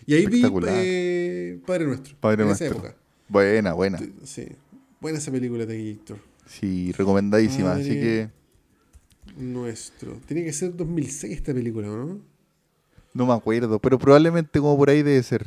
[0.05, 2.15] Y ahí vi eh, Padre Nuestro.
[2.21, 2.67] Padre en Nuestro.
[2.67, 2.97] esa época.
[3.27, 3.99] Buena, buena.
[4.25, 4.49] Sí.
[5.01, 6.19] Buena esa película de Héctor.
[6.47, 7.73] Sí, recomendadísima.
[7.73, 8.29] Así que
[9.37, 10.21] Nuestro.
[10.27, 12.19] Tiene que ser 2006 esta película, ¿no?
[13.13, 15.47] no me acuerdo, pero probablemente como por ahí debe ser.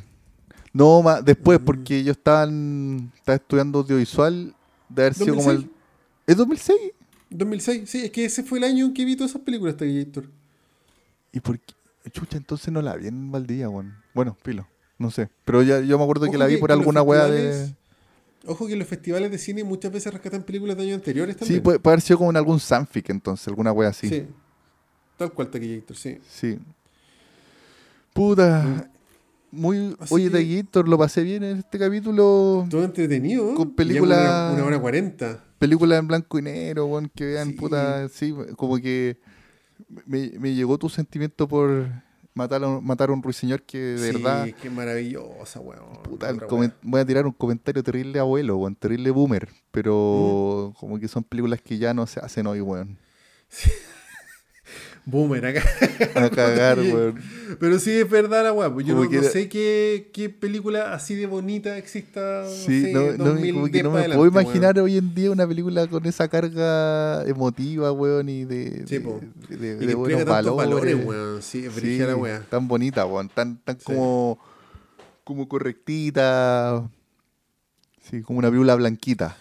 [0.72, 4.56] No, ma- después, porque yo estaba, en- estaba estudiando audiovisual,
[4.90, 5.58] de haber sido como el...
[5.58, 5.78] 2006.
[6.28, 6.80] ¿Es 2006?
[7.30, 10.02] 2006, sí, es que ese fue el año en que vi todas esas películas de
[10.02, 10.30] Héctor.
[11.34, 11.74] ¿Y por qué?
[12.12, 13.96] Chucha, entonces no la vi en Valdivia, weón.
[14.14, 14.66] Bueno, pilo,
[14.98, 15.30] no sé.
[15.44, 17.76] Pero ya, yo me acuerdo que Ojo la vi por alguna weá de...
[18.48, 21.64] Ojo que los festivales de cine muchas veces rescatan películas de años anteriores Sí, también.
[21.64, 24.08] puede, puede haber sido como en algún Sanfic entonces, alguna weá así.
[24.10, 24.26] Sí.
[25.18, 26.18] Tal cual Taquillator, sí.
[26.30, 26.58] Sí.
[28.14, 28.90] Puta.
[29.52, 29.96] Muy.
[30.00, 32.68] Así Oye, Taquillator, lo pasé bien en este capítulo.
[32.70, 33.54] Todo entretenido.
[33.56, 35.44] Con Ya película- Una, una hora cuarenta.
[35.60, 37.54] Película en blanco y negro, weón, que vean, Sí.
[37.56, 38.10] puta.
[38.10, 39.18] Sí, como que.
[40.06, 41.88] Me, me llegó tu sentimiento por
[42.38, 44.48] matar a, un- matar a un ruiseñor que de sí, verdad.
[44.62, 46.04] qué maravillosa, weón.
[46.04, 46.32] Puta,
[46.84, 49.50] voy a tirar un comentario terrible abuelo, weón, terrible boomer.
[49.72, 50.80] Pero Mm.
[50.80, 52.98] como que son películas que ya no se hacen hoy, weón.
[55.10, 55.64] Boomer acá.
[56.16, 56.92] A cagar, Sí.
[56.92, 57.16] weón.
[57.62, 58.72] Pero sí es verdad la weá.
[58.74, 62.44] pues Yo no, no era- sé qué, qué película así de bonita exista.
[62.44, 64.44] no Sí, sé, no, no, me- 2010 como que no me adelante, puedo weón.
[64.44, 69.56] imaginar hoy en día una película con esa carga emotiva, weón, y de, Sí, de,
[69.58, 70.58] de- de Y que buenos valores.
[70.58, 71.42] valores, weón.
[71.42, 72.42] Sí, es Sí, la weá.
[72.50, 73.86] tan bonita, weón, tan, tan Sí.
[73.86, 74.38] como,
[75.24, 76.84] como correctita.
[78.10, 79.38] Sí, como una película blanquita.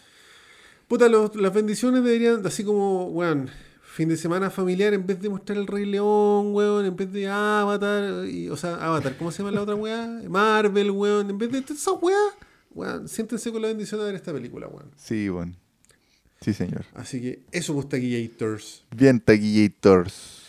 [0.88, 3.51] Puta, los- las bendiciones deberían, así como, weón,
[3.97, 7.28] fin de semana familiar, en vez de mostrar el Rey León, weón, en vez de
[7.28, 10.20] Avatar, y, o sea, Avatar, ¿cómo se llama la otra weá?
[10.28, 12.35] Marvel, weón, en vez de todas esas weas,
[12.74, 14.90] weón, siéntense con la bendición de ver esta película, weón.
[14.97, 15.56] Sí, weón.
[16.43, 16.85] Sí, señor.
[16.93, 18.85] Así que eso pues Taquillators.
[18.94, 20.43] Bien, Taquillators.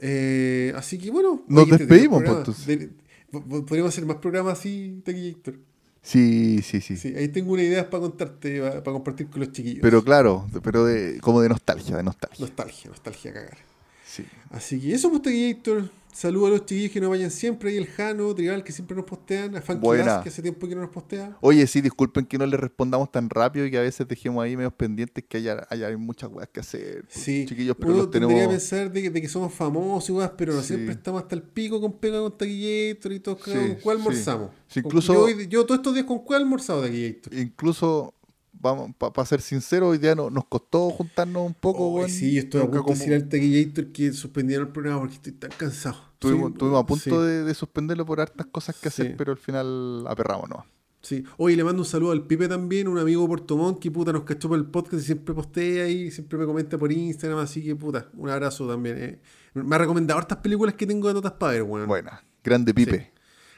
[0.00, 1.42] Eh, así que bueno.
[1.48, 2.90] Nos despedimos, pues, De-
[3.32, 5.56] po- po- Podríamos hacer más programas así, Taquillator.
[6.04, 6.98] Sí, sí, sí.
[6.98, 9.80] Sí, ahí tengo una idea para contarte, para, compartir con los chiquillos.
[9.80, 12.44] Pero claro, pero de, como de nostalgia, de nostalgia.
[12.44, 13.73] Nostalgia, nostalgia cagar.
[14.14, 14.24] Sí.
[14.50, 15.90] Así que eso, pues, Taquillator.
[16.12, 17.70] Saludos a los chiquillos que nos vayan siempre.
[17.70, 19.56] Ahí el Jano, Tribal, que siempre nos postean.
[19.56, 19.84] A Funky
[20.22, 21.36] que hace tiempo que no nos postea.
[21.40, 24.56] Oye, sí, disculpen que no les respondamos tan rápido y que a veces dejemos ahí
[24.56, 27.04] medios pendientes que haya, haya hay muchas weas que hacer.
[27.08, 30.30] Sí, Chiquillos, pero uno los tendría que pensar de que, de que somos famosos, weas,
[30.38, 33.36] pero no siempre estamos hasta el pico con pega con Taquillator y todo.
[33.44, 34.50] Sí, ¿Con cuál almorzamos?
[34.68, 37.34] Sí, Con- incluso- yo todos estos días, ¿con cuál almorzado Taquillator?
[37.34, 38.14] Incluso,
[38.64, 41.92] vamos, para ser sincero, hoy día no- nos costó juntarnos un poco.
[41.92, 42.08] Weón.
[42.10, 45.32] sí, yo estoy a punto de como- decir al que suspendieron el programa porque estoy
[45.32, 45.96] tan cansado.
[46.14, 49.14] Estuvimos, Sí, a punto sí, de, de suspenderlo por hartas cosas que hacer, Sí.
[49.18, 50.64] pero al final aperramos, ¿no?
[51.02, 51.22] Sí.
[51.36, 54.10] Oye, le mando un saludo al Pipe también, un amigo de Puerto Montt que puta
[54.10, 57.62] nos cachó por el podcast y siempre postea ahí, siempre me comenta por Instagram, así
[57.62, 58.96] que puta, un abrazo también.
[58.98, 59.20] eh.
[59.52, 61.86] Me ha recomendado hartas películas que tengo de notas para ver, weón.
[61.86, 63.12] Buena, grande Pipe.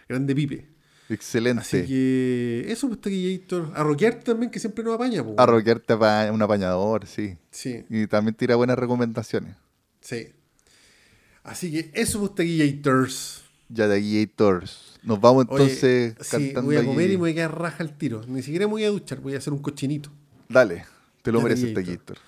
[0.08, 0.75] Grande Pipe.
[1.08, 1.60] Excelente.
[1.62, 3.72] Así que eso, pues Taquillator.
[3.74, 3.84] A
[4.24, 5.36] también, que siempre nos apaña, pues.
[5.38, 7.36] A roquearte pa- un apañador, sí.
[7.50, 9.54] Sí, Y también tira buenas recomendaciones.
[10.00, 10.28] sí.
[11.44, 13.44] Así que eso, pues Taquillators.
[13.68, 14.98] Ya de Gators.
[15.04, 17.84] Nos vamos Oye, entonces sí, cantando voy a comer y me voy a quedar raja
[17.84, 18.24] al tiro.
[18.26, 20.10] Ni siquiera me voy a duchar, voy a hacer un cochinito.
[20.48, 20.84] Dale,
[21.22, 21.84] te lo Ya mereces, Gator.
[21.96, 22.18] Gator.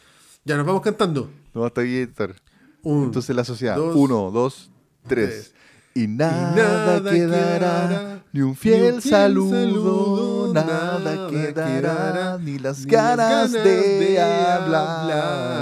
[0.44, 1.30] Ya nos vamos cantando.
[1.52, 2.36] No, hasta Gator.
[2.82, 3.74] Un, Entonces la sociedad.
[3.76, 4.70] dos, Uno, dos,
[5.08, 5.28] tres.
[5.50, 5.54] tres.
[5.98, 11.66] Y nada, nada quedará, quedará, ni un ni fiel, un fiel saludo, saludo, nada, quedará,
[11.80, 15.00] quedará, ni las ni las ganas, de, de hablar.
[15.00, 15.58] hablar.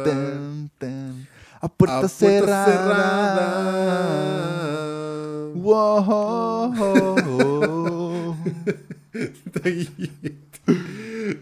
[0.00, 0.90] A puerta,
[1.60, 2.66] a puerta cerrada.
[2.66, 3.94] cerrada.
[5.54, 6.74] Wow.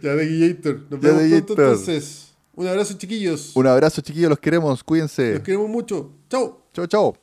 [0.03, 0.81] Ya, Taquillator.
[0.91, 2.29] Nos Ya, vemos pronto entonces.
[2.55, 3.51] Un abrazo, chiquillos.
[3.57, 5.35] Un abrazo, chiquillos, los queremos, cuídense.
[5.35, 6.13] Los queremos mucho.
[6.29, 6.63] Chao.
[6.73, 7.17] Chao, chao.